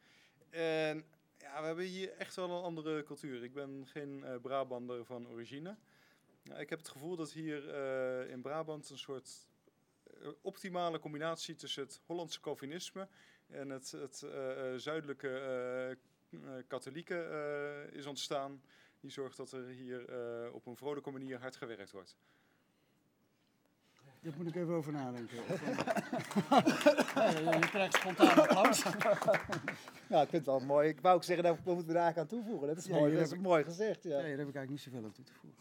En 0.50 1.04
ja, 1.42 1.60
we 1.60 1.66
hebben 1.66 1.86
hier 1.86 2.12
echt 2.12 2.36
wel 2.36 2.50
een 2.50 2.64
andere 2.64 3.04
cultuur. 3.04 3.44
Ik 3.44 3.54
ben 3.54 3.88
geen 3.88 4.24
eh, 4.24 4.36
Brabander 4.42 5.06
van 5.06 5.28
origine. 5.28 5.78
Ja, 6.44 6.58
ik 6.58 6.70
heb 6.70 6.80
het 6.80 6.90
gevoel 6.90 7.16
dat 7.16 7.32
hier 7.32 7.70
eh, 7.70 8.32
in 8.32 8.42
Brabant 8.42 8.90
een 8.90 8.98
soort 8.98 9.48
eh, 10.04 10.28
optimale 10.42 11.00
combinatie 11.00 11.56
tussen 11.56 11.84
het 11.84 12.02
Hollandse 12.06 12.42
Calvinisme 12.42 13.08
en 13.48 13.70
het, 13.70 13.92
het 13.92 14.26
zuidelijke 14.82 15.98
katholieke 16.68 17.22
eh, 17.22 17.98
is 17.98 18.06
ontstaan. 18.06 18.62
Die 19.00 19.12
zorgt 19.12 19.38
dat 19.38 19.52
er 19.52 19.68
hier 19.68 20.10
eh, 20.10 20.54
op 20.54 20.66
een 20.66 20.76
vrolijke 20.76 21.12
manier 21.12 21.40
hard 21.40 21.56
gewerkt 21.56 21.92
wordt. 21.92 22.18
Daar 24.20 24.34
moet 24.38 24.48
ik 24.48 24.56
even 24.56 24.74
over 24.74 24.92
nadenken. 24.92 25.38
ja, 27.16 27.30
je, 27.30 27.58
je 27.60 27.70
krijgt 27.70 27.96
spontaan 27.96 28.40
applaus. 28.40 28.84
Nou, 30.12 30.24
ik 30.24 30.30
vind 30.30 30.46
het 30.46 30.56
wel 30.56 30.66
mooi. 30.68 30.90
Ik 30.90 31.02
wou 31.02 31.16
ook 31.16 31.24
zeggen, 31.24 31.44
daar 31.44 31.54
moeten 31.66 31.88
we 31.88 31.94
daar 31.94 32.04
eigenlijk 32.04 32.32
aan 32.32 32.38
toevoegen. 32.40 32.68
Dat 32.68 32.78
is, 32.78 32.86
Ja, 32.86 32.96
mooi, 32.96 33.14
dat 33.14 33.22
is 33.22 33.30
heb 33.32 33.40
mooi 33.40 33.64
gezegd. 33.64 34.04
Ja. 34.04 34.10
Ja, 34.10 34.16
daar 34.16 34.24
heb 34.30 34.48
ik 34.48 34.56
eigenlijk 34.56 34.70
niet 34.70 34.82
zoveel 34.82 35.04
aan 35.04 35.12
toe 35.12 35.26
te 35.26 35.34
voegen. 35.34 35.60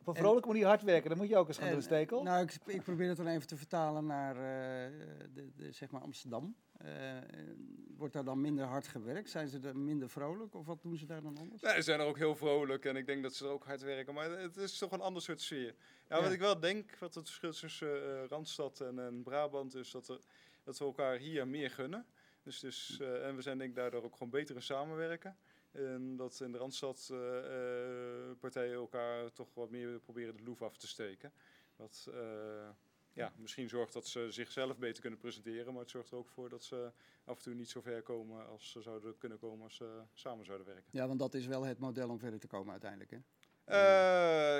Op 0.00 0.14
een 0.14 0.22
vrolijke 0.22 0.48
manier 0.48 0.66
hard 0.66 0.82
werken, 0.82 1.08
dat 1.08 1.18
moet 1.18 1.28
je 1.28 1.36
ook 1.36 1.48
eens 1.48 1.58
gaan 1.58 1.66
En, 1.66 1.72
doen, 1.72 1.82
Stekel. 1.82 2.22
Nou, 2.22 2.42
ik, 2.42 2.58
ik 2.66 2.82
probeer 2.82 3.08
het 3.08 3.16
dan 3.16 3.26
even 3.26 3.46
te 3.46 3.56
vertalen 3.56 4.06
naar 4.06 4.36
eh, 4.36 4.92
de, 5.34 5.50
de, 5.56 5.72
zeg 5.72 5.90
maar 5.90 6.00
Amsterdam. 6.00 6.56
Eh, 6.78 6.90
wordt 7.96 8.12
daar 8.14 8.24
dan 8.24 8.40
minder 8.40 8.64
hard 8.64 8.86
gewerkt? 8.86 9.30
Zijn 9.30 9.48
ze 9.48 9.58
er 9.62 9.76
minder 9.76 10.08
vrolijk 10.10 10.54
of 10.54 10.66
wat 10.66 10.82
doen 10.82 10.96
ze 10.96 11.06
daar 11.06 11.22
dan 11.22 11.38
anders? 11.38 11.62
Nee, 11.62 11.74
ze 11.74 11.82
zijn 11.82 12.00
er 12.00 12.06
ook 12.06 12.16
heel 12.18 12.36
vrolijk 12.36 12.84
en 12.84 12.96
ik 12.96 13.06
denk 13.06 13.22
dat 13.22 13.34
ze 13.34 13.44
er 13.44 13.50
ook 13.50 13.64
hard 13.64 13.80
werken. 13.80 14.14
Maar 14.14 14.30
het 14.30 14.56
is 14.56 14.78
toch 14.78 14.92
een 14.92 15.00
ander 15.00 15.22
soort 15.22 15.40
sfeer. 15.40 15.74
Ja, 16.08 16.16
Ja. 16.16 16.22
wat 16.22 16.32
ik 16.32 16.40
wel 16.40 16.60
denk, 16.60 16.98
wat 16.98 17.14
het 17.14 17.30
verschil 17.30 17.52
tussen 17.52 18.20
eh, 18.20 18.24
Randstad 18.28 18.80
en, 18.80 18.98
en 18.98 19.22
Brabant, 19.22 19.74
is 19.74 19.90
dat, 19.90 20.08
er, 20.08 20.18
dat 20.64 20.78
we 20.78 20.84
elkaar 20.84 21.16
hier 21.16 21.48
meer 21.48 21.70
gunnen. 21.70 22.06
Dus, 22.48 22.60
dus, 22.60 23.00
eh, 23.00 23.26
en 23.26 23.36
we 23.36 23.42
zijn 23.42 23.58
denk 23.58 23.70
ik 23.70 23.76
daardoor 23.76 24.04
ook 24.04 24.12
gewoon 24.12 24.30
beter 24.30 24.54
in 24.54 24.62
samenwerken. 24.62 25.36
En 25.72 26.16
dat 26.16 26.40
in 26.40 26.52
de 26.52 26.58
Randstad 26.58 27.08
eh, 27.10 27.38
eh, 27.38 28.36
partijen 28.38 28.74
elkaar 28.74 29.32
toch 29.32 29.54
wat 29.54 29.70
meer 29.70 30.00
proberen 30.00 30.36
de 30.36 30.42
loef 30.42 30.62
af 30.62 30.76
te 30.76 30.88
steken. 30.88 31.32
Wat 31.76 32.10
ja, 33.12 33.32
misschien 33.36 33.68
zorgt 33.68 33.92
dat 33.92 34.06
ze 34.06 34.30
zichzelf 34.30 34.78
beter 34.78 35.00
kunnen 35.00 35.18
presenteren, 35.18 35.72
maar 35.72 35.82
het 35.82 35.90
zorgt 35.90 36.10
er 36.10 36.16
ook 36.16 36.28
voor 36.28 36.48
dat 36.48 36.64
ze 36.64 36.92
af 37.24 37.36
en 37.36 37.42
toe 37.42 37.54
niet 37.54 37.70
zo 37.70 37.80
ver 37.80 38.02
komen 38.02 38.46
als 38.46 38.70
ze 38.70 38.82
zouden 38.82 39.18
kunnen 39.18 39.38
komen 39.38 39.64
als 39.64 39.76
ze 39.76 40.02
samen 40.14 40.44
zouden 40.44 40.66
werken. 40.66 40.90
Ja, 40.90 41.06
want 41.06 41.18
dat 41.18 41.34
is 41.34 41.46
wel 41.46 41.62
het 41.62 41.78
model 41.78 42.08
om 42.08 42.18
verder 42.18 42.40
te 42.40 42.46
komen 42.46 42.70
uiteindelijk. 42.70 43.10
Hè? 43.10 43.18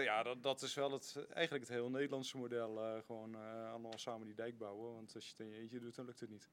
Ja, 0.02 0.22
dat, 0.22 0.42
dat 0.42 0.62
is 0.62 0.74
wel 0.74 0.92
het, 0.92 1.26
eigenlijk 1.30 1.64
het 1.64 1.74
heel 1.74 1.90
Nederlandse 1.90 2.36
model. 2.36 3.02
gewoon 3.06 3.34
allemaal 3.70 3.98
samen 3.98 4.26
die 4.26 4.34
dijk 4.34 4.58
bouwen. 4.58 4.94
Want 4.94 5.14
als 5.14 5.24
je 5.24 5.30
het 5.30 5.40
in 5.40 5.48
je 5.48 5.60
eentje 5.60 5.80
doet, 5.80 5.94
dan 5.94 6.04
lukt 6.04 6.20
het 6.20 6.30
niet. 6.30 6.48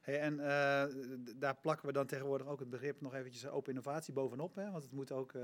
Hey, 0.00 0.20
en 0.20 0.40
eh, 0.40 0.84
daar 1.36 1.56
plakken 1.56 1.86
we 1.86 1.92
dan 1.92 2.06
tegenwoordig 2.06 2.46
ook 2.46 2.60
het 2.60 2.70
begrip 2.70 3.00
nog 3.00 3.14
eventjes 3.14 3.44
eh, 3.44 3.54
open 3.54 3.70
innovatie 3.70 4.12
bovenop. 4.12 4.54
Hè? 4.54 4.70
Want 4.70 4.82
het 4.82 4.92
moet 4.92 5.12
ook, 5.12 5.34
eh, 5.34 5.42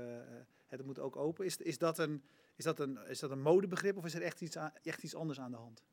het 0.67 0.85
moet 0.85 0.99
ook 0.99 1.15
open. 1.15 1.45
Is, 1.45 1.57
is, 1.57 1.77
dat 1.77 1.97
een, 1.97 2.23
is, 2.55 2.63
dat 2.63 2.79
een, 2.79 2.99
is 3.07 3.19
dat 3.19 3.31
een 3.31 3.41
modebegrip 3.41 3.97
of 3.97 4.05
is 4.05 4.13
er 4.13 4.21
echt 4.21 4.41
iets, 4.41 4.57
echt 4.83 5.03
iets 5.03 5.15
anders 5.15 5.39
aan 5.39 5.51
de 5.51 5.57
hand? 5.57 5.83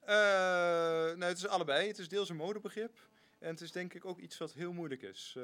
Eh, 0.00 0.14
nou, 1.16 1.24
het 1.24 1.36
is 1.36 1.46
allebei. 1.46 1.86
Het 1.86 1.98
is 1.98 2.08
deels 2.08 2.28
een 2.28 2.36
modebegrip. 2.36 2.98
En 3.38 3.50
het 3.50 3.60
is 3.60 3.72
denk 3.72 3.94
ik 3.94 4.04
ook 4.04 4.18
iets 4.18 4.38
wat 4.38 4.52
heel 4.52 4.72
moeilijk 4.72 5.02
is. 5.02 5.36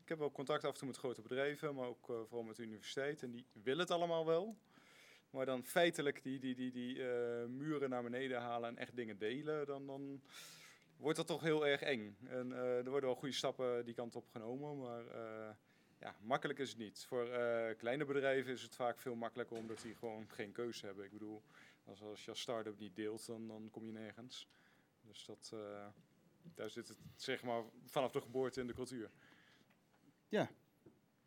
Ik 0.00 0.08
heb 0.08 0.18
wel 0.18 0.32
contact 0.32 0.64
af 0.64 0.72
en 0.72 0.78
toe 0.78 0.86
met 0.86 0.96
grote 0.96 1.22
bedrijven, 1.22 1.74
maar 1.74 1.86
ook 1.86 2.04
vooral 2.04 2.42
met 2.42 2.56
de. 2.56 3.16
En 3.20 3.30
die 3.30 3.46
willen 3.62 3.80
het 3.80 3.90
allemaal 3.90 4.26
wel. 4.26 4.56
Maar 5.30 5.46
dan 5.46 5.64
feitelijk 5.64 6.22
die, 6.22 6.38
die, 6.38 6.54
die, 6.54 6.70
die 6.70 7.02
muren 7.48 7.90
naar 7.90 8.02
beneden 8.02 8.40
halen 8.40 8.68
en 8.68 8.76
echt 8.76 8.96
dingen 8.96 9.18
delen, 9.18 9.66
dan, 9.66 9.86
dan 9.86 10.22
wordt 11.00 11.16
dat 11.16 11.26
toch 11.26 11.40
heel 11.40 11.66
erg 11.66 11.82
eng. 11.82 12.16
En 12.26 12.52
eh, 12.52 12.76
er 12.76 12.90
worden 12.90 13.08
wel 13.08 13.18
goede 13.18 13.34
stappen 13.34 13.84
die 13.84 13.94
kant 13.94 14.16
op 14.16 14.28
genomen, 14.28 14.78
maar 14.78 15.06
eh, 15.06 15.54
ja, 16.00 16.14
makkelijk 16.20 16.58
is 16.58 16.68
het 16.68 16.78
niet. 16.78 17.04
Voor 17.04 17.28
eh, 17.28 17.76
kleine 17.76 18.04
bedrijven 18.04 18.52
is 18.52 18.62
het 18.62 18.74
vaak 18.74 18.98
veel 18.98 19.14
makkelijker, 19.14 19.56
omdat 19.56 19.80
die 19.82 19.94
gewoon 19.94 20.30
geen 20.30 20.52
keuze 20.52 20.86
hebben. 20.86 21.04
Ik 21.04 21.10
bedoel, 21.10 21.42
als, 21.84 22.02
als 22.02 22.24
je 22.24 22.30
als 22.30 22.40
start-up 22.40 22.78
niet 22.78 22.96
deelt, 22.96 23.26
dan, 23.26 23.48
dan 23.48 23.68
kom 23.70 23.86
je 23.86 23.92
nergens. 23.92 24.48
Dus 25.00 25.24
dat, 25.24 25.54
daar 26.54 26.70
zit 26.70 26.88
het 26.88 26.98
zeg 27.16 27.42
maar 27.42 27.62
vanaf 27.86 28.12
de 28.12 28.20
geboorte 28.20 28.60
in 28.60 28.66
de 28.66 28.74
cultuur. 28.74 29.10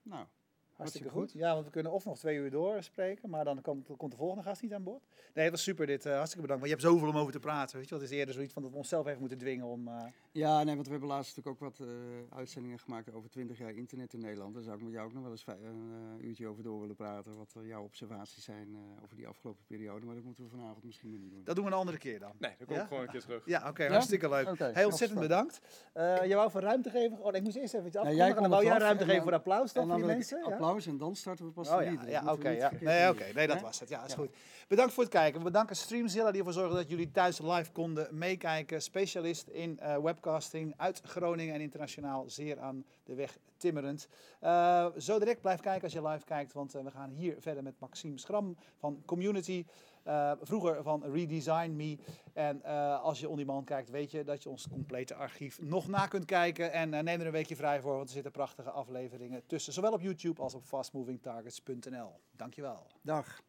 Nou, 0.02 0.28
Hartstikke 0.76 1.10
goed. 1.10 1.32
Ja, 1.32 1.54
want 1.54 1.66
we 1.66 1.72
kunnen 1.72 1.92
of 1.92 2.06
nog 2.06 2.18
twee 2.18 2.38
uur 2.38 2.52
doorspreken, 2.52 3.30
maar 3.30 3.46
dan 3.46 3.62
komt, 3.62 3.88
komt 3.98 4.12
de 4.12 4.18
volgende 4.18 4.44
gast 4.44 4.62
niet 4.62 4.74
aan 4.74 4.84
boord. 4.84 5.02
Nee, 5.34 5.44
het 5.44 5.54
was 5.54 5.64
super 5.64 5.86
dit. 5.86 6.06
eh, 6.06 6.14
hartstikke 6.16 6.42
bedankt. 6.48 6.68
Want 6.68 6.74
je 6.82 6.86
hebt 6.88 6.96
zoveel 6.98 7.10
om 7.16 7.22
over 7.22 7.34
te 7.34 7.40
praten. 7.40 7.78
Weet 7.78 7.90
je, 7.90 7.96
het 7.96 8.04
is 8.04 8.10
eerder 8.10 8.34
zoiets 8.34 8.54
van 8.54 8.62
dat 8.62 8.72
we 8.72 8.78
onszelf 8.78 9.08
even 9.08 9.20
moeten 9.20 9.38
dwingen 9.38 9.66
om. 9.66 9.88
eh, 9.88 10.04
Ja, 10.32 10.64
nee, 10.64 10.74
want 10.76 10.86
we 10.86 10.92
hebben 10.92 11.10
laatst 11.10 11.36
natuurlijk 11.36 11.64
ook 11.64 11.70
wat 11.78 11.88
eh, 11.88 12.38
uitzendingen 12.38 12.80
gemaakt 12.80 13.14
over 13.14 13.30
20 13.30 13.58
jaar 13.58 13.72
internet 13.74 14.14
in 14.14 14.20
Nederland. 14.20 14.54
Daar 14.54 14.64
zou 14.64 14.76
ik 14.78 14.84
met 14.84 14.92
jou 14.94 15.06
ook 15.08 15.14
nog 15.14 15.22
wel 15.24 15.32
eens 15.32 15.46
een 15.48 16.18
uurtje 16.26 16.48
over 16.48 16.64
door 16.64 16.80
willen 16.80 16.96
praten. 16.96 17.38
Wat 17.38 17.56
jouw 17.64 17.84
observaties 17.84 18.44
zijn 18.44 18.68
eh, 18.76 19.04
over 19.04 19.16
die 19.16 19.28
afgelopen 19.28 19.64
periode. 19.68 20.06
Maar 20.06 20.16
dat 20.16 20.24
moeten 20.24 20.44
we 20.44 20.50
vanavond 20.50 20.84
misschien 20.84 21.10
niet 21.10 21.32
doen. 21.32 21.42
dat 21.44 21.56
doen 21.56 21.66
we 21.66 21.72
een 21.72 21.78
andere 21.78 21.98
keer 21.98 22.20
dan. 22.20 22.32
Nee, 22.38 22.52
dan 22.58 22.68
kom 22.68 22.76
Ja? 22.76 22.82
ik 22.82 22.88
gewoon 22.88 23.04
een 23.04 23.10
keer 23.10 23.22
terug. 23.22 23.46
Ja, 23.46 23.70
oké, 23.70 23.84
Ja? 23.84 23.92
hartstikke 23.92 24.30
leuk. 24.30 24.58
Heel 24.76 24.86
ontzettend 24.86 25.20
bedankt. 25.20 25.60
Eh 25.94 26.26
je 26.26 26.36
wou 26.36 26.52
voor 26.52 26.62
ruimte 26.62 26.90
geven. 26.90 27.18
Oh, 27.20 27.26
nee, 27.26 27.36
ik 27.36 27.44
moest 27.44 27.56
eerst 27.56 27.74
even 27.74 27.86
iets 27.88 27.96
Nee, 27.96 28.04
afkondigen. 28.04 28.16
jij 28.16 28.28
dan 28.28 28.38
komt 28.38 28.48
wou 28.50 28.64
jij 28.64 28.78
ruimte 28.78 29.04
en 29.04 29.10
geven 29.10 29.16
dan- 29.16 29.24
voor 29.24 29.34
applaus 29.40 29.74
En 29.74 29.80
voor 29.82 29.90
dan 29.90 29.98
die 29.98 30.06
mensen? 30.06 30.38
Ja? 30.50 30.58
En 30.74 30.98
dan 30.98 31.16
starten 31.16 31.46
we 31.46 31.52
pas 31.52 31.70
Oh 31.70 31.78
de 31.78 31.84
ja, 31.84 31.90
liederen. 31.90 32.12
ja 32.12 32.32
oké. 32.34 32.50
ja. 32.50 32.72
Nee. 32.80 33.34
Nee, 33.34 33.48
dat 33.48 33.62
was 33.62 33.80
het. 33.80 33.90
Ja, 33.90 34.06
is 34.06 34.14
goed. 34.14 34.36
Bedankt 34.68 34.94
voor 34.94 35.04
het 35.04 35.12
kijken. 35.12 35.38
We 35.40 35.46
bedanken 35.46 35.76
Streamzilla 35.76 36.30
die 36.30 36.38
ervoor 36.40 36.54
zorgde 36.54 36.76
dat 36.76 36.90
jullie 36.90 37.12
thuis 37.12 37.40
live 37.40 37.72
konden 37.72 38.08
meekijken. 38.12 38.82
Specialist 38.82 39.48
in 39.48 39.80
eh, 39.80 39.98
webcasting 39.98 40.74
uit 40.78 41.02
Groningen 41.04 41.54
en 41.54 41.62
internationaal 41.62 42.24
zeer 42.28 42.60
aan 42.60 42.86
de 43.04 43.16
weg 43.16 43.38
timmerend. 43.58 44.08
Eh, 44.40 44.86
zo 44.98 45.20
direct 45.20 45.42
blijf 45.42 45.60
kijken 45.60 45.84
als 45.84 45.94
je 45.94 46.08
live 46.08 46.26
kijkt, 46.26 46.54
want 46.54 46.76
eh, 46.76 46.84
we 46.84 46.92
gaan 46.92 47.10
hier 47.10 47.36
verder 47.40 47.64
met 47.64 47.80
Maxime 47.80 48.18
Schram 48.18 48.58
van 48.78 49.02
Community. 49.06 49.66
Eh, 50.04 50.32
vroeger 50.42 50.84
van 50.84 51.04
Redesign 51.04 51.72
Me. 51.76 51.98
En 52.34 52.64
eh, 52.64 53.02
als 53.02 53.20
je 53.20 53.30
on 53.30 53.38
demand 53.38 53.66
kijkt, 53.66 53.90
weet 53.90 54.12
je 54.12 54.24
dat 54.24 54.44
je 54.44 54.50
ons 54.50 54.68
complete 54.70 55.16
archief 55.16 55.62
nog 55.62 55.88
na 55.88 56.08
kunt 56.08 56.26
kijken. 56.26 56.72
En 56.72 56.94
eh, 56.94 57.04
neem 57.04 57.20
er 57.20 57.26
een 57.26 57.32
weekje 57.32 57.56
vrij 57.56 57.82
voor, 57.82 57.96
want 57.96 58.08
er 58.08 58.14
zitten 58.14 58.32
prachtige 58.32 58.70
afleveringen 58.70 59.46
tussen. 59.48 59.74
Zowel 59.74 59.92
op 59.92 60.02
YouTube 60.02 60.42
als 60.42 60.54
op 60.54 60.64
fastmovingtargets.nl. 60.64 62.20
Dankjewel. 62.32 62.88
Dag. 63.02 63.42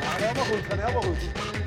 Gaat 0.00 0.20
helemaal 0.20 0.44
goed, 0.44 0.58
gaat 0.58 0.80
helemaal 0.80 1.02
goed. 1.02 1.65